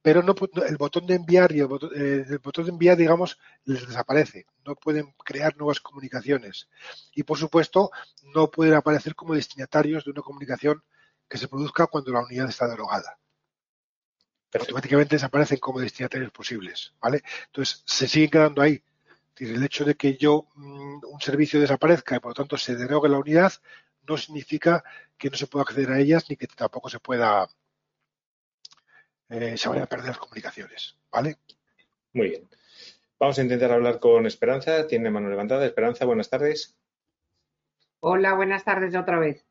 [0.00, 0.34] pero no,
[0.66, 4.46] el botón de enviar y el botón, eh, el botón de enviar, digamos, les desaparece.
[4.64, 6.68] No pueden crear nuevas comunicaciones.
[7.14, 7.90] Y, por supuesto,
[8.34, 10.82] no pueden aparecer como destinatarios de una comunicación
[11.28, 13.18] que se produzca cuando la unidad está derogada.
[14.52, 17.22] Automáticamente desaparecen como destinatarios posibles, ¿vale?
[17.46, 18.82] Entonces, se siguen quedando ahí.
[19.38, 23.08] el hecho de que yo mm, un servicio desaparezca y por lo tanto se derogue
[23.08, 23.52] la unidad
[24.06, 24.84] no significa
[25.16, 27.48] que no se pueda acceder a ellas ni que tampoco se pueda
[29.32, 31.38] eh, se vayan a perder las comunicaciones, ¿vale?
[32.12, 32.48] Muy bien.
[33.18, 34.86] Vamos a intentar hablar con Esperanza.
[34.86, 35.64] Tiene mano levantada.
[35.64, 36.76] Esperanza, buenas tardes.
[38.00, 39.46] Hola, buenas tardes otra vez.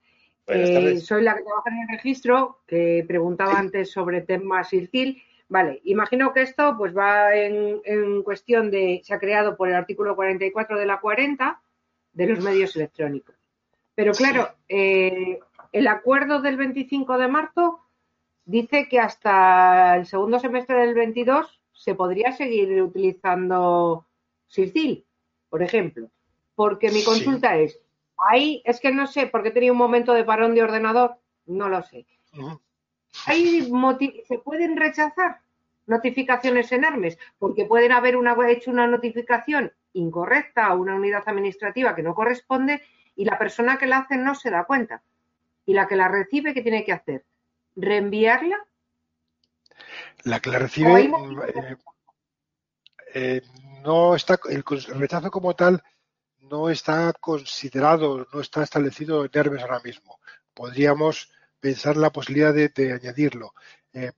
[0.54, 5.22] Eh, soy la que trabaja en el registro, que preguntaba antes sobre temas IRCIL.
[5.50, 10.16] Vale, imagino que esto pues va en, cuestión de, se ha creado por el artículo
[10.16, 11.62] 44 de la 40
[12.14, 13.36] de los medios electrónicos.
[13.96, 15.40] Pero claro, eh,
[15.72, 17.80] el acuerdo del 25 de marzo
[18.46, 24.06] dice que hasta el segundo semestre del 22 se podría seguir utilizando
[24.48, 25.06] SIRCIL,
[25.50, 26.10] por ejemplo.
[26.56, 27.80] Porque mi consulta es,
[28.30, 31.82] Ahí es que no sé, porque tenía un momento de parón de ordenador, no lo
[31.82, 32.06] sé.
[33.12, 35.42] ¿Se pueden rechazar
[35.88, 37.18] notificaciones en Hermes?
[37.40, 42.82] Porque pueden haber una, hecho una notificación incorrecta a una unidad administrativa que no corresponde
[43.16, 45.02] y la persona que la hace no se da cuenta.
[45.66, 47.26] Y la que la recibe, ¿qué tiene que hacer?
[47.76, 48.58] ¿Reenviarla?
[50.24, 51.78] La que la recibe eh,
[53.14, 53.42] eh,
[53.84, 55.84] no está, el rechazo como tal
[56.52, 60.20] no está considerado, no está establecido en Hermes ahora mismo.
[60.54, 63.54] Podríamos pensar la posibilidad de, añadirlo.
[63.94, 64.12] Eh,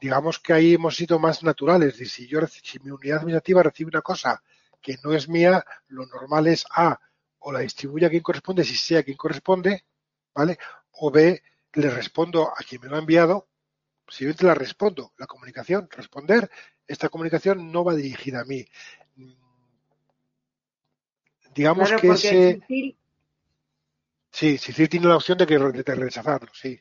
[0.00, 1.96] digamos que ahí hemos sido más naturales.
[1.96, 4.40] Si, yo, si mi unidad administrativa recibe una cosa
[4.80, 6.98] que no es mía, lo normal es A,
[7.40, 9.84] o la distribuye a quien corresponde, si sea quien corresponde,
[10.32, 10.58] ¿vale?
[10.92, 11.42] O B,
[11.72, 13.48] le respondo a quien me lo ha enviado,
[14.08, 16.50] simplemente la respondo, la comunicación, responder,
[16.86, 18.64] esta comunicación no va dirigida a mí.
[21.60, 22.62] Digamos que ese...
[24.32, 26.80] Sí, Sicil tiene la opción de, que, de rechazarlo, sí.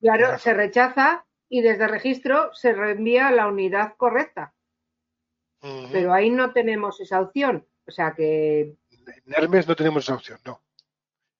[0.00, 4.52] Claro, se rechaza y desde registro se reenvía a la unidad correcta.
[5.92, 7.68] Pero ahí no tenemos esa opción.
[7.86, 8.74] O sea que.
[8.90, 10.60] En Hermes no tenemos esa opción, no.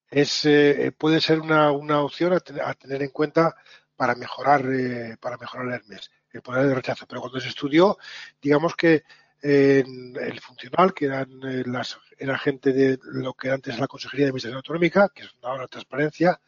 [0.09, 3.57] Es, eh, puede ser una, una opción a, tener en cuenta
[3.97, 7.05] para mejorar, eh, para mejorar Hermes, el poder de rechazo.
[7.09, 7.99] Pero cuando se estudió,
[8.41, 9.03] digamos que
[9.43, 13.89] en el funcional, que eran eh, las, era gente de lo que antes era la
[13.89, 16.41] Consejería de Administración Autonómica, que es ahora transparencia,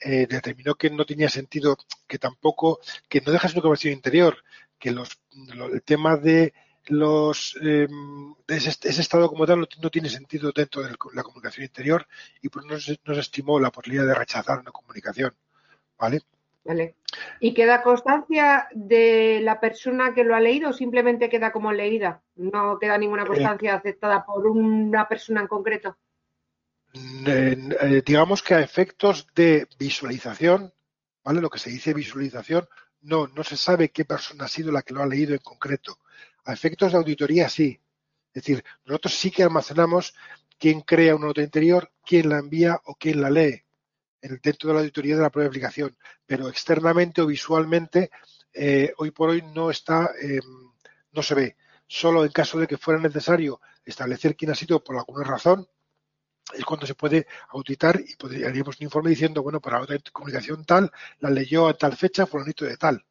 [0.00, 1.76] eh, determinó que no tenía sentido,
[2.06, 4.36] que tampoco, que no dejas una conversión interior,
[4.78, 5.20] que los,
[5.72, 6.52] el tema de
[6.88, 12.06] los em, de ese, estado como tal no, tiene sentido dentro de la comunicación interior
[12.42, 15.34] y pues no se, no se estimó la posibilidad de rechazar una comunicación,
[15.98, 16.20] ¿vale?
[16.66, 16.96] Vale.
[17.38, 22.22] ¿Y queda constancia de la persona que lo ha leído o simplemente queda como leída?
[22.34, 23.26] ¿No queda ninguna eh.
[23.26, 25.96] constancia aceptada por una persona en concreto?
[27.26, 30.72] Eh, digamos que a efectos de visualización,
[31.22, 31.40] ¿vale?
[31.40, 32.66] Lo que se dice visualización,
[33.02, 35.98] no, no se sabe qué persona ha sido la que lo ha leído en concreto.
[36.44, 37.80] A efectos de auditoría, sí.
[38.34, 40.14] Es decir, nosotros sí que almacenamos
[40.58, 43.65] quién crea una nota interior, quién la envía o quién la lee
[44.20, 48.10] dentro de la auditoría de la propia aplicación, pero externamente o visualmente
[48.52, 50.40] eh, hoy por hoy no está, em,
[51.12, 51.56] no se ve.
[51.86, 55.68] Solo en caso de que fuera necesario establecer quién ha sido por alguna razón,
[56.54, 60.90] es cuando se puede auditar y podríamos un informe diciendo, bueno, para otra comunicación tal,
[61.20, 63.04] la leyó a tal fecha, fulanito de tal,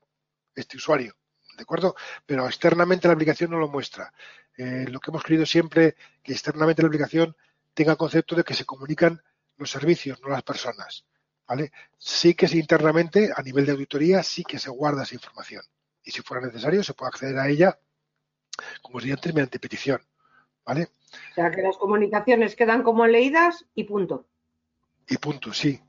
[0.55, 1.15] este usuario.
[1.55, 1.95] ¿De acuerdo?
[2.25, 4.11] Pero externamente la aplicación no lo muestra.
[4.57, 7.35] Eh, lo que hemos querido siempre que externamente la aplicación
[7.73, 9.21] tenga concepto de que se comunican
[9.57, 11.05] los servicios, no las personas.
[11.47, 11.71] ¿vale?
[11.97, 15.63] Sí que internamente, a nivel de auditoría, sí que se guarda esa información.
[16.03, 17.79] Y si fuera necesario, se puede acceder a ella,
[18.81, 20.01] como os dije antes, mediante petición.
[20.65, 20.89] ¿Vale?
[21.31, 24.27] O sea, que las comunicaciones quedan como leídas y punto.
[25.07, 25.79] Y punto, sí.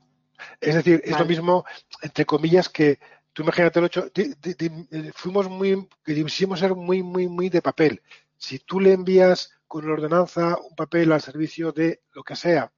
[0.61, 1.65] Es decir, es lo mismo,
[2.01, 2.99] entre comillas, que,
[3.33, 8.03] tú imagínate el 8, eh, fuimos muy, quisimos ser muy, muy, muy de papel.
[8.37, 12.71] Si tú le envías con una ordenanza un papel al servicio de lo que sea,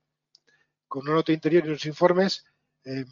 [0.89, 2.43] con una nota interior y unos informes,
[2.83, 3.05] eh,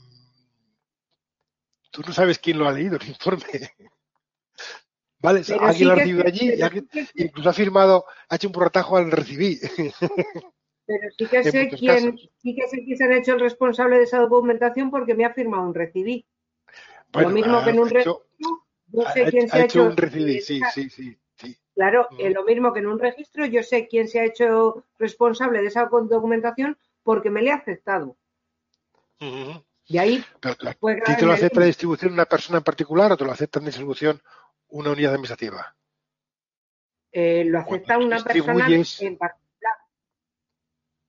[1.91, 3.43] tú no sabes quién lo ha leído el informe.
[5.19, 6.53] Vale, alguien lo ha recibido allí
[7.15, 9.59] y incluso ha firmado, ha hecho un porratajo al recibir.
[10.85, 14.03] Pero sí que sé quién, sí que sé quién se ha hecho el responsable de
[14.03, 16.25] esa documentación porque me ha firmado un recibí.
[17.13, 18.27] lo mismo que en un registro,
[18.87, 21.17] yo sé quién se ha hecho, un recibí, sí, sí, sí,
[21.73, 22.33] Claro, mm.
[22.33, 25.85] lo mismo que en un registro, yo sé quién se ha hecho responsable de esa
[25.85, 26.77] documentación
[27.07, 28.17] porque me le ha aceptado.
[29.85, 30.21] Y ahí.
[30.41, 34.21] Te lo acepta la distribución una persona en particular o te lo acepta en distribución
[34.67, 35.73] una unidad administrativa?
[37.13, 39.73] Eh, lo acepta una persona en particular.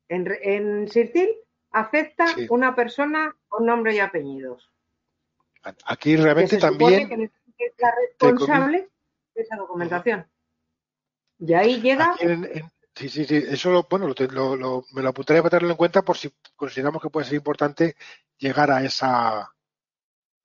[0.09, 1.31] En, en Sirtil
[1.73, 4.71] acepta una persona con nombre y apellidos.
[5.85, 7.09] Aquí realmente también.
[7.09, 8.89] Que es la responsable
[9.35, 10.29] de esa documentación.
[11.41, 12.15] Y ahí llega.
[12.99, 13.37] Sí, sí, sí.
[13.37, 17.11] Eso lo, bueno, lo, me lo apuntaré para tenerlo en cuenta por si consideramos que
[17.11, 17.97] puede ser importante
[18.39, 19.51] llegar a esa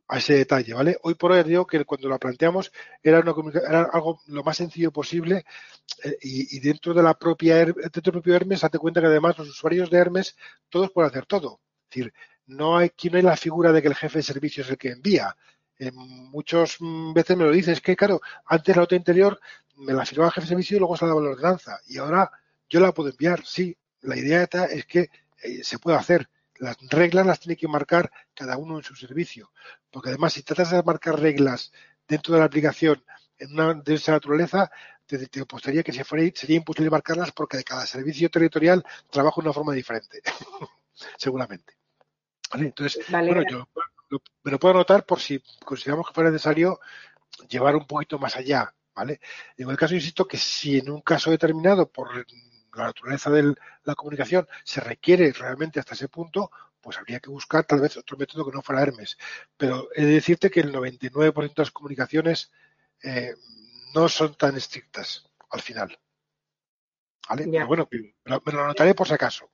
[0.07, 0.97] a ese detalle, ¿vale?
[1.03, 2.71] Hoy por hoy digo que cuando lo planteamos
[3.01, 3.33] era, una,
[3.67, 5.45] era algo lo más sencillo posible
[6.03, 9.49] eh, y, dentro de la propia dentro del propio Hermes, date cuenta que además los
[9.49, 10.35] usuarios de Hermes
[10.69, 11.61] todos pueden hacer todo.
[11.89, 12.13] Es decir,
[12.47, 14.77] no hay, aquí no hay la figura de que el jefe de servicio es el
[14.77, 15.35] que envía.
[15.79, 19.39] Eh, muchas mm, veces me lo dices, es que claro, antes la nota interior
[19.77, 21.97] me la firmaba el jefe de servicio y luego se la daba la ordenanza y
[21.97, 22.29] ahora
[22.73, 23.45] yo la puedo enviar.
[23.45, 25.11] Sí, la idea es que
[25.43, 29.51] eh, se puede hacer las reglas las tiene que marcar cada uno en su servicio.
[29.91, 31.71] Porque además, si tratas de marcar reglas
[32.07, 33.03] dentro de la aplicación
[33.37, 34.71] en una de esa naturaleza,
[35.05, 39.47] te, te que si fuera, sería imposible marcarlas porque de cada servicio territorial trabaja de
[39.47, 40.21] una forma diferente.
[41.17, 41.75] Seguramente.
[42.53, 43.67] Entonces, bueno, yo
[44.43, 46.79] me lo puedo anotar por si consideramos que fuera necesario
[47.47, 48.73] llevar un poquito más allá.
[48.95, 49.19] ¿Vale?
[49.57, 52.25] En el caso, insisto, que si en un caso determinado, por
[52.75, 56.51] la naturaleza de la comunicación se requiere realmente hasta ese punto,
[56.81, 59.17] pues habría que buscar tal vez otro método que no fuera Hermes.
[59.57, 62.51] Pero he de decirte que el 99% de las comunicaciones
[63.01, 63.33] eh,
[63.93, 65.97] no son tan estrictas al final.
[67.29, 67.47] ¿Vale?
[67.49, 69.49] Pero bueno, me lo anotaré por si acaso.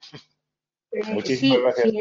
[0.92, 1.94] Eh, Muchísimas gracias.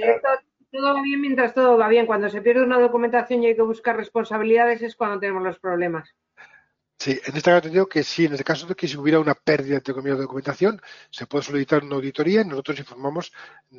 [0.72, 2.06] todo va bien mientras todo va bien.
[2.06, 6.14] Cuando se pierde una documentación y hay que buscar responsabilidades es cuando tenemos los problemas.
[6.98, 9.34] Sí, en este caso digo que sí, en el caso de que si hubiera una
[9.34, 13.32] pérdida entre comillas de documentación, se puede solicitar una auditoría y nosotros informamos,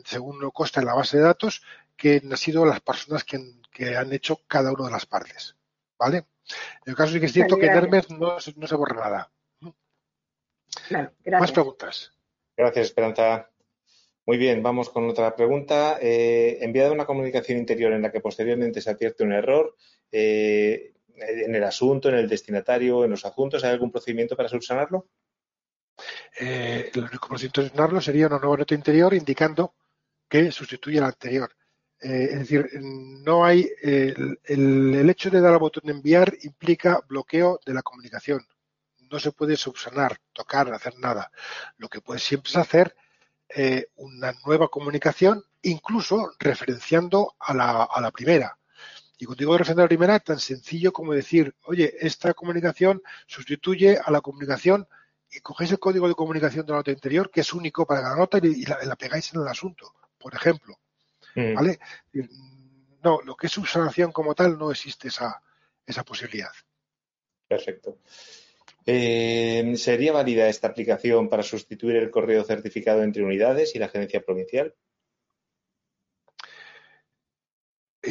[0.06, 1.62] según lo consta en la base de datos,
[1.98, 3.38] que han sido las personas que,
[3.98, 5.58] han hecho cada una de las partes.
[5.98, 6.18] ¿Vale?
[6.86, 9.32] En el caso de que es cierto que en Hermes no, se borra nada.
[11.40, 12.14] Más preguntas.
[12.56, 13.50] Gracias, Esperanza.
[14.26, 15.98] Muy bien, vamos con otra pregunta.
[16.02, 19.76] Eh, enviada una comunicación interior en la que posteriormente se advierte un error,
[20.12, 23.64] eh, en el asunto, en el destinatario, en los adjuntos?
[23.64, 25.08] ¿Hay algún procedimiento para subsanarlo?
[26.40, 29.76] Eh, el único procedimiento de subsanarlo sería una nueva nota interior indicando
[30.28, 31.52] que sustituye la anterior.
[32.02, 37.60] Eh, es decir, no hay el, hecho de dar al botón de enviar implica bloqueo
[37.66, 38.46] de la comunicación.
[39.12, 41.32] No se puede subsanar, tocar, hacer nada.
[41.78, 42.96] Lo que puede siempre es hacer
[43.50, 48.59] eh, una nueva comunicación, incluso referenciando a la, a la primera.
[49.22, 54.00] Y cuando digo referencia a la primera, tan sencillo como decir, oye, esta comunicación sustituye
[54.02, 54.88] a la comunicación
[55.30, 58.16] y cogéis el código de comunicación de la nota interior, que es único para cada
[58.16, 60.80] nota, y la, pegáis en el asunto, por ejemplo.
[61.36, 61.54] Mm.
[61.54, 61.80] ¿Vale?
[63.04, 65.44] No, lo que es subsanación como tal no existe esa,
[65.86, 66.52] esa posibilidad.
[67.46, 68.00] Perfecto.
[68.86, 74.22] Eh, ¿Sería válida esta aplicación para sustituir el correo certificado entre unidades y la agencia
[74.22, 74.74] provincial?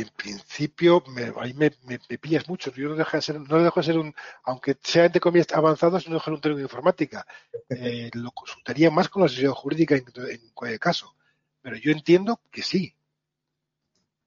[0.01, 1.71] En principio me, ahí me,
[2.19, 2.73] pillas mucho.
[2.73, 4.15] Yo no dejo de ser, no dejo de ser un,
[4.45, 7.27] aunque sea entre comillas avanzado, no dejo de un técnico de informática.
[7.69, 10.05] Eh, lo consultaría más con la sociedad jurídica en,
[10.55, 11.15] cualquier caso.
[11.61, 12.95] Pero yo entiendo que sí.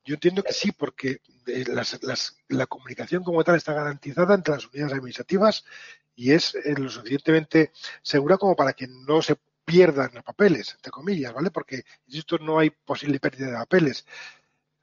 [0.03, 1.65] Yo entiendo que sí, porque eh,
[2.49, 5.64] la comunicación como tal está garantizada entre las unidades administrativas
[6.15, 7.72] y es eh, lo suficientemente
[8.02, 11.52] segura como para que no se pierdan los papeles, entre comillas, ¿vale?
[11.52, 14.06] Porque, insisto, no hay posible pérdida de papeles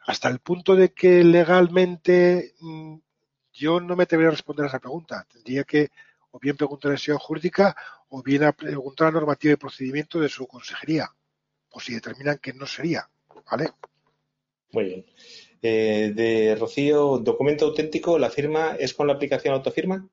[0.09, 2.97] hasta el punto de que legalmente mm,
[3.52, 5.26] yo no me atrevería a responder a esa pregunta.
[5.30, 5.90] Tendría que
[6.30, 7.76] o bien preguntar a la jurídica
[8.09, 11.10] o bien a preguntar a la normativa y procedimiento de su consejería,
[11.68, 13.06] o si determinan que no sería.
[13.51, 13.68] ¿Vale?
[14.72, 15.06] Muy bien.
[15.60, 20.09] Eh, de Rocío, documento auténtico, ¿la firma es con la aplicación autofirma?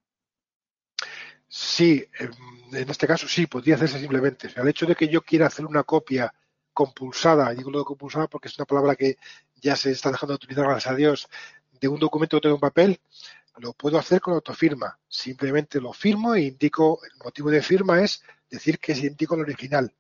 [1.47, 2.05] Sí,
[2.73, 4.49] en este caso sí, podría hacerse simplemente.
[4.53, 6.33] el hecho de que yo quiera hacer una copia
[6.75, 9.15] compulsada, digo lo de compulsada porque es una palabra que
[9.65, 11.27] ya se está dejando de utilizar, gracias a Dios,
[11.71, 13.01] de un documento que tengo en papel,
[13.57, 14.99] lo puedo hacer con autofirma.
[15.07, 19.41] Simplemente lo firmo e indico, el motivo de firma es decir que es idéntico al
[19.41, 19.91] original.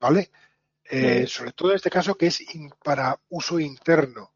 [0.00, 0.32] ¿Vale?
[0.84, 2.44] Eh, sobre todo en este caso que es
[2.82, 4.34] para uso interno.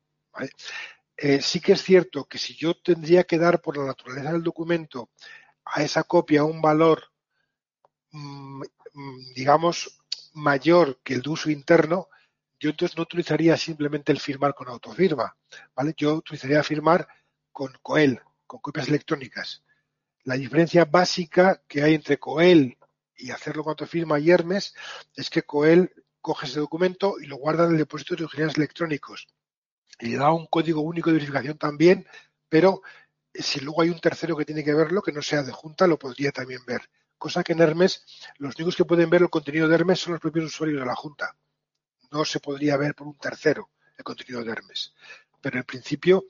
[1.16, 4.44] Eh, sí que es cierto que si yo tendría que dar por la naturaleza del
[4.44, 5.10] documento
[5.64, 7.10] a esa copia un valor,
[8.12, 8.62] mm,
[8.92, 9.98] mm, digamos,
[10.34, 12.08] mayor que el de uso interno,
[12.66, 15.36] yo entonces no utilizaría simplemente el firmar con autofirma,
[15.76, 15.94] ¿vale?
[15.96, 17.06] Yo utilizaría firmar
[17.52, 19.62] con COEL, con copias electrónicas.
[20.24, 22.76] La diferencia básica que hay entre COEL
[23.14, 24.74] y hacerlo con autofirma y Hermes
[25.14, 29.28] es que COEL coge ese documento y lo guarda en el depósito de originales electrónicos.
[30.00, 32.04] Y le da un código único de verificación también,
[32.48, 32.82] pero
[33.32, 36.00] si luego hay un tercero que tiene que verlo, que no sea de junta, lo
[36.00, 36.80] podría también ver.
[37.16, 38.04] Cosa que en Hermes,
[38.38, 40.96] los únicos que pueden ver el contenido de Hermes son los propios usuarios de la
[40.96, 41.36] junta.
[42.16, 43.68] No se podría ver por un tercero
[43.98, 44.94] el contenido de Hermes.
[45.42, 46.24] Pero en principio,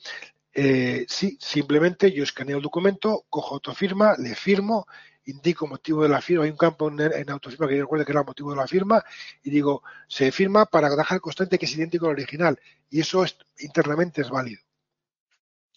[0.52, 4.86] eh, sí, simplemente yo escaneo el documento, cojo autofirma, le firmo,
[5.26, 8.24] indico motivo de la firma, hay un campo en, autofirma que yo recuerdo que era
[8.24, 9.04] motivo de la firma,
[9.44, 12.58] y digo, se firma para dejar constante que es idéntico al original,
[12.90, 13.24] y eso
[13.60, 14.60] internamente es válido.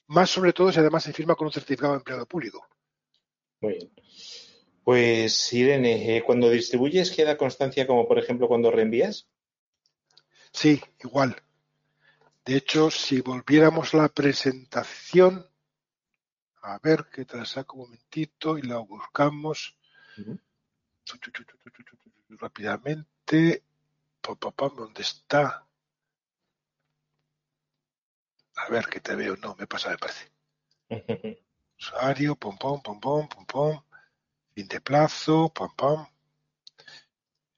[0.07, 2.67] Más sobre todo si además se firma con un certificado de empleado público.
[3.61, 3.91] Muy bien.
[4.83, 9.27] Pues Irene, eh, cuando distribuyes queda constancia como por ejemplo cuando reenvías.
[10.59, 11.41] Sí, igual.
[12.43, 15.49] De hecho, si volviéramos la presentación,
[16.63, 19.77] a ver que te la saco un momentito y la buscamos
[22.27, 23.63] rápidamente.
[24.21, 25.65] ¿Dónde está?
[28.57, 29.37] A ver que te veo.
[29.37, 30.29] No, me pasa, me parece.
[31.79, 33.83] Usuario, pom, pom, pom, pom, pom, pom.
[34.53, 36.05] Fin de plazo, pam, pam.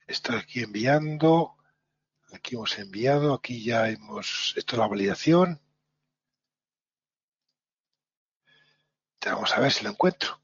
[0.05, 1.57] Estoy aquí enviando.
[2.33, 5.59] Aquí hemos enviado, aquí ya hemos, esto es la validación.
[9.25, 10.39] Vamos a ver si lo encuentro.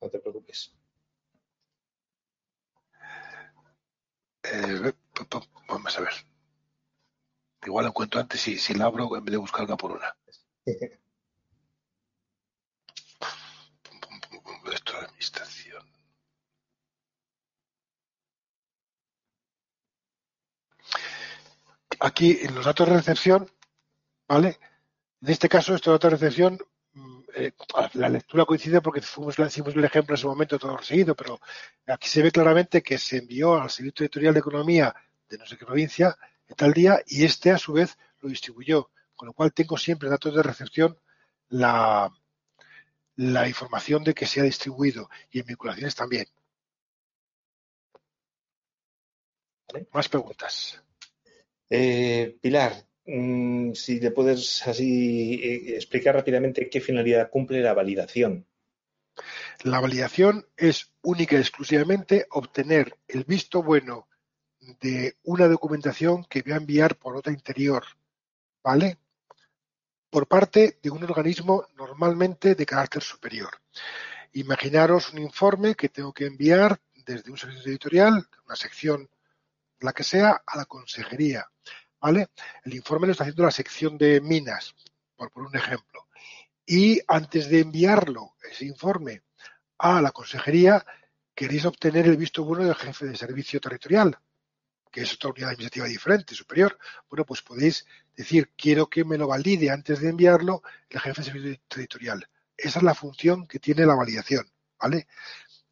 [0.00, 0.72] No te preocupes.
[4.42, 4.92] Eh,
[5.68, 6.12] vamos a ver.
[7.64, 10.16] Igual lo encuentro antes si, si la abro en vez de buscar una por una.
[14.72, 15.82] Esto de administración.
[22.00, 23.50] Aquí en los datos de recepción,
[24.28, 24.58] ¿vale?
[25.20, 26.58] En este caso, estos datos de recepción,
[26.92, 27.52] mm, eh,
[27.94, 31.40] la lectura coincide porque fuimos, hicimos el ejemplo en ese momento todo seguido, pero
[31.86, 34.94] aquí se ve claramente que se envió al Servicio Editorial de Economía
[35.28, 36.16] de no sé qué provincia
[36.46, 40.08] en tal día y este a su vez lo distribuyó, con lo cual tengo siempre
[40.08, 40.98] datos de recepción
[41.48, 42.10] la,
[43.16, 46.26] la información de que se ha distribuido y en vinculaciones también.
[49.92, 50.82] Más preguntas.
[51.70, 58.46] Eh, Pilar, mm, si te puedes así eh, explicar rápidamente qué finalidad cumple la validación.
[59.64, 64.08] La validación es única y exclusivamente obtener el visto bueno
[64.80, 67.84] de una documentación que voy a enviar por otra interior,
[68.62, 68.98] ¿vale?
[70.10, 73.50] Por parte de un organismo normalmente de carácter superior.
[74.32, 79.08] Imaginaros un informe que tengo que enviar desde un servicio editorial, una sección,
[79.80, 81.46] la que sea, a la consejería,
[82.00, 82.28] ¿vale?
[82.64, 84.74] El informe lo está haciendo la sección de minas,
[85.16, 86.08] por poner un ejemplo.
[86.66, 89.22] Y antes de enviarlo, ese informe,
[89.78, 90.84] a la consejería,
[91.34, 94.18] queréis obtener el visto bueno del jefe de servicio territorial,
[94.90, 96.78] que es otra unidad administrativa diferente, superior,
[97.08, 97.86] bueno, pues podéis
[98.16, 102.28] decir, quiero que me lo valide antes de enviarlo el jefe de servicio territorial.
[102.56, 104.50] Esa es la función que tiene la validación,
[104.80, 105.06] ¿vale?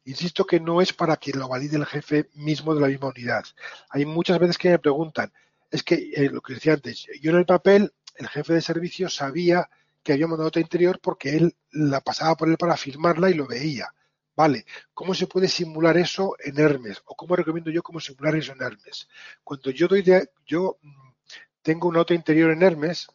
[0.07, 3.43] Insisto que no es para que lo valide el jefe mismo de la misma unidad.
[3.89, 5.33] Hay muchas veces que me preguntan,
[5.69, 9.09] es que eh, lo que decía antes, yo en el papel, el jefe de servicio
[9.09, 9.69] sabía
[10.01, 13.47] que había mandado nota interior porque él la pasaba por él para firmarla y lo
[13.47, 13.93] veía.
[14.33, 17.01] Vale, ¿cómo se puede simular eso en Hermes?
[17.03, 19.09] ¿O cómo recomiendo yo cómo simular eso en Hermes?
[19.43, 21.09] Cuando yo doy de, yo mm,
[21.61, 23.07] tengo una nota interior en Hermes,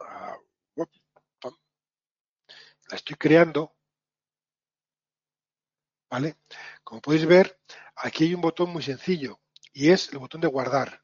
[0.00, 0.34] ah,
[1.44, 3.74] la estoy creando,
[6.10, 6.36] ¿vale?
[6.82, 7.58] Como podéis ver,
[7.96, 9.40] aquí hay un botón muy sencillo
[9.72, 11.02] y es el botón de guardar.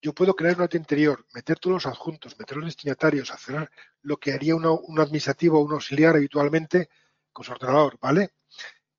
[0.00, 3.70] Yo puedo crear una nota interior, meter todos los adjuntos, meter los destinatarios, hacer
[4.02, 6.88] lo que haría un administrativo o un auxiliar habitualmente
[7.32, 8.34] con su ordenador, ¿vale?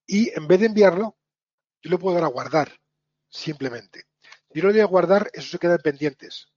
[0.07, 1.17] Y en vez de enviarlo,
[1.81, 2.79] yo lo puedo dar a guardar,
[3.29, 4.05] simplemente.
[4.49, 6.47] Si yo lo doy a guardar, eso se queda en pendientes.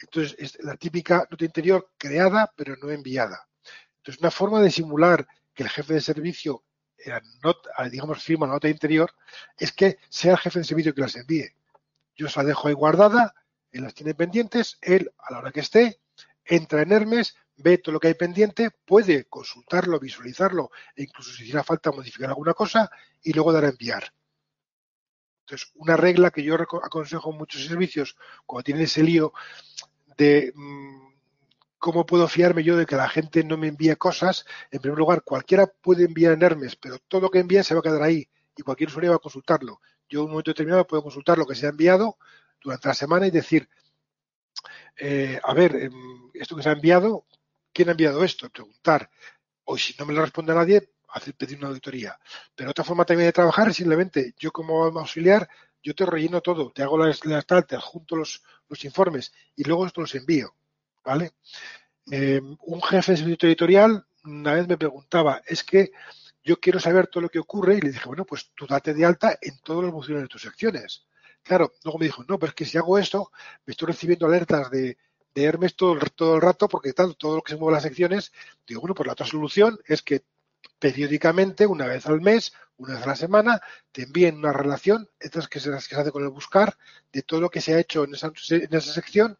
[0.00, 3.48] Entonces, es la típica nota interior creada, pero no enviada.
[3.96, 6.64] Entonces, una forma de simular que el jefe de servicio,
[7.04, 7.20] eh,
[7.90, 9.14] digamos, firma la nota interior,
[9.56, 11.54] es que sea el jefe de servicio que las envíe.
[12.16, 13.34] Yo se la dejo ahí guardada,
[13.70, 16.00] él las tiene pendientes, él a la hora que esté,
[16.44, 21.42] entra en Hermes, ve todo lo que hay pendiente, puede consultarlo, visualizarlo e incluso si
[21.42, 22.90] hiciera falta modificar alguna cosa
[23.22, 24.12] y luego dar a enviar.
[25.40, 28.16] Entonces, una regla que yo aconsejo en muchos servicios
[28.46, 29.32] cuando tienen ese lío
[30.16, 31.07] de mm,
[31.78, 35.22] cómo puedo fiarme yo de que la gente no me envíe cosas, en primer lugar,
[35.22, 38.28] cualquiera puede enviar en Hermes, pero todo lo que envíe se va a quedar ahí
[38.56, 39.80] y cualquier usuario va a consultarlo.
[40.08, 42.18] Yo en un momento determinado puedo consultar lo que se ha enviado
[42.60, 43.68] durante la semana y decir,
[44.96, 47.26] eh, a ver, em, esto que se ha enviado,
[47.72, 48.50] ¿quién ha enviado esto?
[48.50, 49.10] Preguntar.
[49.64, 52.18] O si no me lo responde nadie, hacer pedir una auditoría.
[52.54, 55.48] Pero otra forma también de trabajar es simplemente, yo como auxiliar,
[55.82, 59.86] yo te relleno todo, te hago las, las te adjunto los, los informes y luego
[59.86, 60.54] esto los envío.
[61.08, 61.32] ¿Vale?
[62.10, 65.90] Em, un jefe de servicio editorial una vez me preguntaba, es que
[66.44, 69.06] yo quiero saber todo lo que ocurre y le dije, bueno, pues tú date de
[69.06, 71.06] alta en todos los funciones de tus secciones.
[71.42, 73.32] Claro, luego me dijo, no, pero es que si hago esto,
[73.64, 74.98] me estoy recibiendo alertas de,
[75.34, 78.32] Hermes todo el, todo el rato porque tal, todo lo que se mueve las secciones.
[78.66, 80.24] Digo, bueno, pues la otra solución es que
[80.78, 83.60] periódicamente, una vez al mes, una vez a la semana,
[83.92, 86.76] te envíen una relación, estas que se, que se hace con el buscar,
[87.12, 89.38] de todo lo que se ha hecho en esa, en esa sección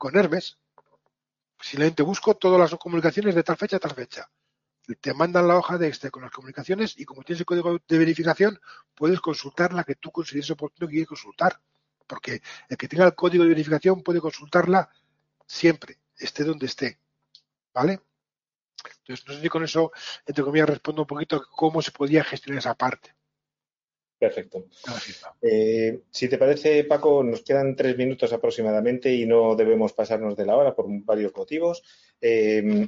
[0.00, 0.56] con Hermes.
[1.60, 4.30] Simplemente busco todas las comunicaciones de tal fecha a tal fecha
[4.96, 7.98] te mandan la hoja de este con las comunicaciones y como tienes el código de
[7.98, 8.60] verificación,
[8.94, 11.60] puedes consultar la que tú consideres oportuno que quieres consultar.
[12.06, 14.90] Porque el que tenga el código de verificación puede consultarla
[15.46, 16.98] siempre, esté donde esté.
[17.72, 18.00] ¿Vale?
[18.98, 19.92] Entonces, no sé si con eso,
[20.26, 23.14] entre comillas, respondo un poquito a cómo se podía gestionar esa parte.
[24.20, 24.66] Perfecto.
[25.40, 30.44] Eh, si te parece, Paco, nos quedan tres minutos aproximadamente y no debemos pasarnos de
[30.44, 31.82] la hora por varios motivos.
[32.20, 32.86] Eh,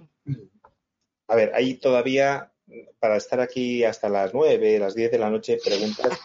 [1.28, 2.52] a ver, hay todavía,
[2.98, 6.20] para estar aquí hasta las nueve, las diez de la noche, preguntas.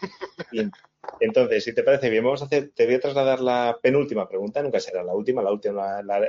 [1.22, 4.62] Entonces, si te parece bien, vamos a hacer, te voy a trasladar la penúltima pregunta,
[4.62, 6.20] nunca será la última, la última la,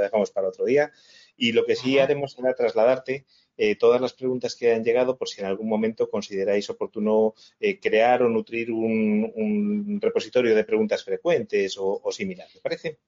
[0.00, 0.92] dejamos para otro día.
[1.36, 3.24] Y lo que sí haremos será trasladarte
[3.62, 7.78] eh, todas las preguntas que han llegado por si en algún momento consideráis oportuno eh,
[7.78, 12.48] crear o nutrir un, repositorio de preguntas frecuentes o, similar.
[12.50, 12.98] ¿Te parece?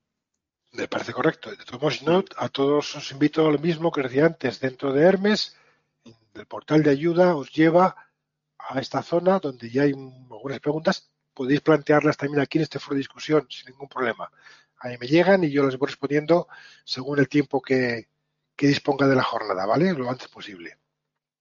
[0.72, 1.48] Me parece correcto.
[1.50, 4.60] De todos modos, a todos os invito a lo mismo que decía antes.
[4.60, 5.56] Dentro de Hermes,
[6.34, 7.96] el portal de ayuda os lleva
[8.58, 9.94] a esta zona donde ya hay
[10.30, 11.10] algunas preguntas.
[11.32, 14.30] Podéis plantearlas también aquí en este foro de discusión sin ningún problema.
[14.80, 16.46] Ahí me llegan y yo las voy respondiendo
[16.84, 18.11] según el tiempo que,
[18.56, 19.92] que disponga de la jornada, ¿vale?
[19.92, 20.78] Lo antes posible.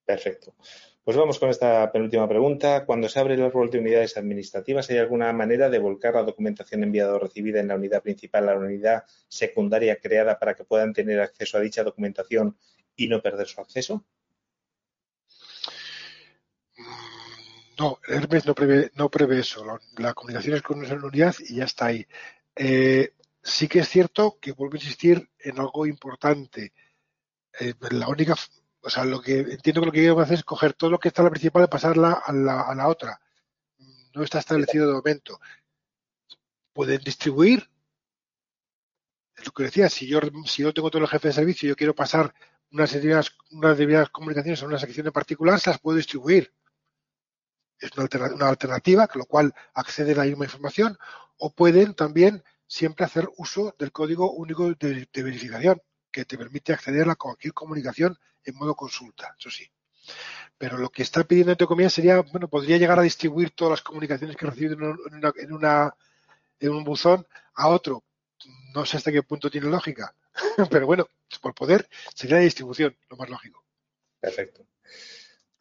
[0.05, 0.55] Perfecto.
[1.03, 2.85] Pues vamos con esta penúltima pregunta.
[2.85, 6.83] Cuando se abre el árbol de unidades administrativas, ¿hay alguna manera de volcar la documentación
[6.83, 10.93] enviada o recibida en la unidad principal a la unidad secundaria creada para que puedan
[10.93, 12.55] tener acceso a dicha documentación
[12.95, 14.05] y no perder su acceso?
[17.79, 19.65] No, Hermes no prevé, no prevé eso.
[19.97, 22.05] La comunicación es con una unidad y ya está ahí.
[22.55, 26.73] Eh, sí que es cierto que vuelvo a insistir en algo importante.
[27.59, 28.35] Eh, la única
[28.83, 31.09] o sea, lo que entiendo que lo que quiero hacer es coger todo lo que
[31.09, 33.21] está en la principal y pasarla a la, a la otra.
[34.13, 35.39] No está establecido de momento.
[36.73, 37.69] Pueden distribuir.
[39.35, 41.69] Es lo que decía, si yo, si yo tengo todo el jefe de servicio y
[41.69, 42.33] yo quiero pasar
[42.71, 46.53] unas determinadas, unas comunicaciones a una sección en particular, se las puedo distribuir.
[47.79, 50.97] Es una, alternativa, una alternativa, con lo cual acceden a la misma información,
[51.37, 55.81] o pueden también siempre hacer uso del código único de verificación
[56.11, 59.69] que te permite acceder a cualquier comunicación en modo consulta, eso sí.
[60.57, 63.81] Pero lo que está pidiendo entre comillas sería, bueno, podría llegar a distribuir todas las
[63.81, 64.83] comunicaciones que recibe en,
[65.37, 65.95] en, una,
[66.59, 67.25] en un buzón
[67.55, 68.03] a otro.
[68.73, 70.15] No sé hasta qué punto tiene lógica,
[70.69, 71.07] pero bueno,
[71.41, 73.63] por poder sería la distribución, lo más lógico.
[74.19, 74.65] Perfecto.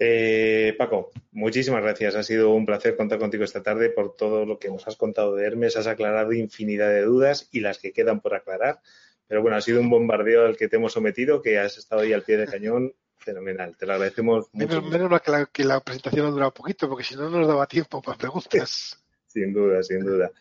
[0.03, 2.15] Eh, Paco, muchísimas gracias.
[2.15, 5.37] Ha sido un placer contar contigo esta tarde por todo lo que nos has contado
[5.37, 5.77] de Hermes.
[5.77, 8.81] Has aclarado infinidad de dudas y las que quedan por aclarar.
[9.31, 12.13] Pero bueno, ha sido un bombardeo al que te hemos sometido, que has estado ahí
[12.13, 12.93] al pie del cañón.
[13.17, 14.83] Fenomenal, te lo agradecemos mucho.
[14.83, 17.47] Menos, mal que la, que la presentación ha durado poquito, porque si no, no nos
[17.47, 19.01] daba tiempo para preguntas.
[19.29, 20.33] sin duda, sin duda.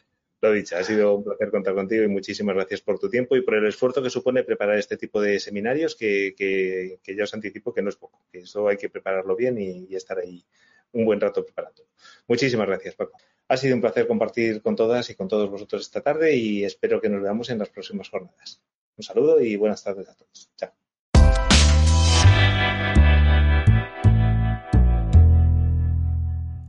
[0.41, 3.43] Lo dicho, ha sido un placer contar contigo y muchísimas gracias por tu tiempo y
[3.43, 7.71] por el esfuerzo que supone preparar este tipo de seminarios que, que, ya os anticipo
[7.71, 10.43] que no es poco, que eso hay que prepararlo bien y, y estar ahí
[10.93, 11.83] un buen rato preparando.
[12.27, 13.19] Muchísimas gracias, Paco.
[13.49, 16.99] Ha sido un placer compartir con todas y con todos vosotros esta tarde y espero
[16.99, 18.63] que nos veamos en las próximas jornadas.
[18.99, 20.51] Un saludo y buenas tardes a todos.
[20.57, 20.73] Chao.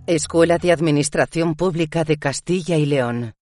[0.06, 3.34] Escuela de Administración Pública de Castilla y León.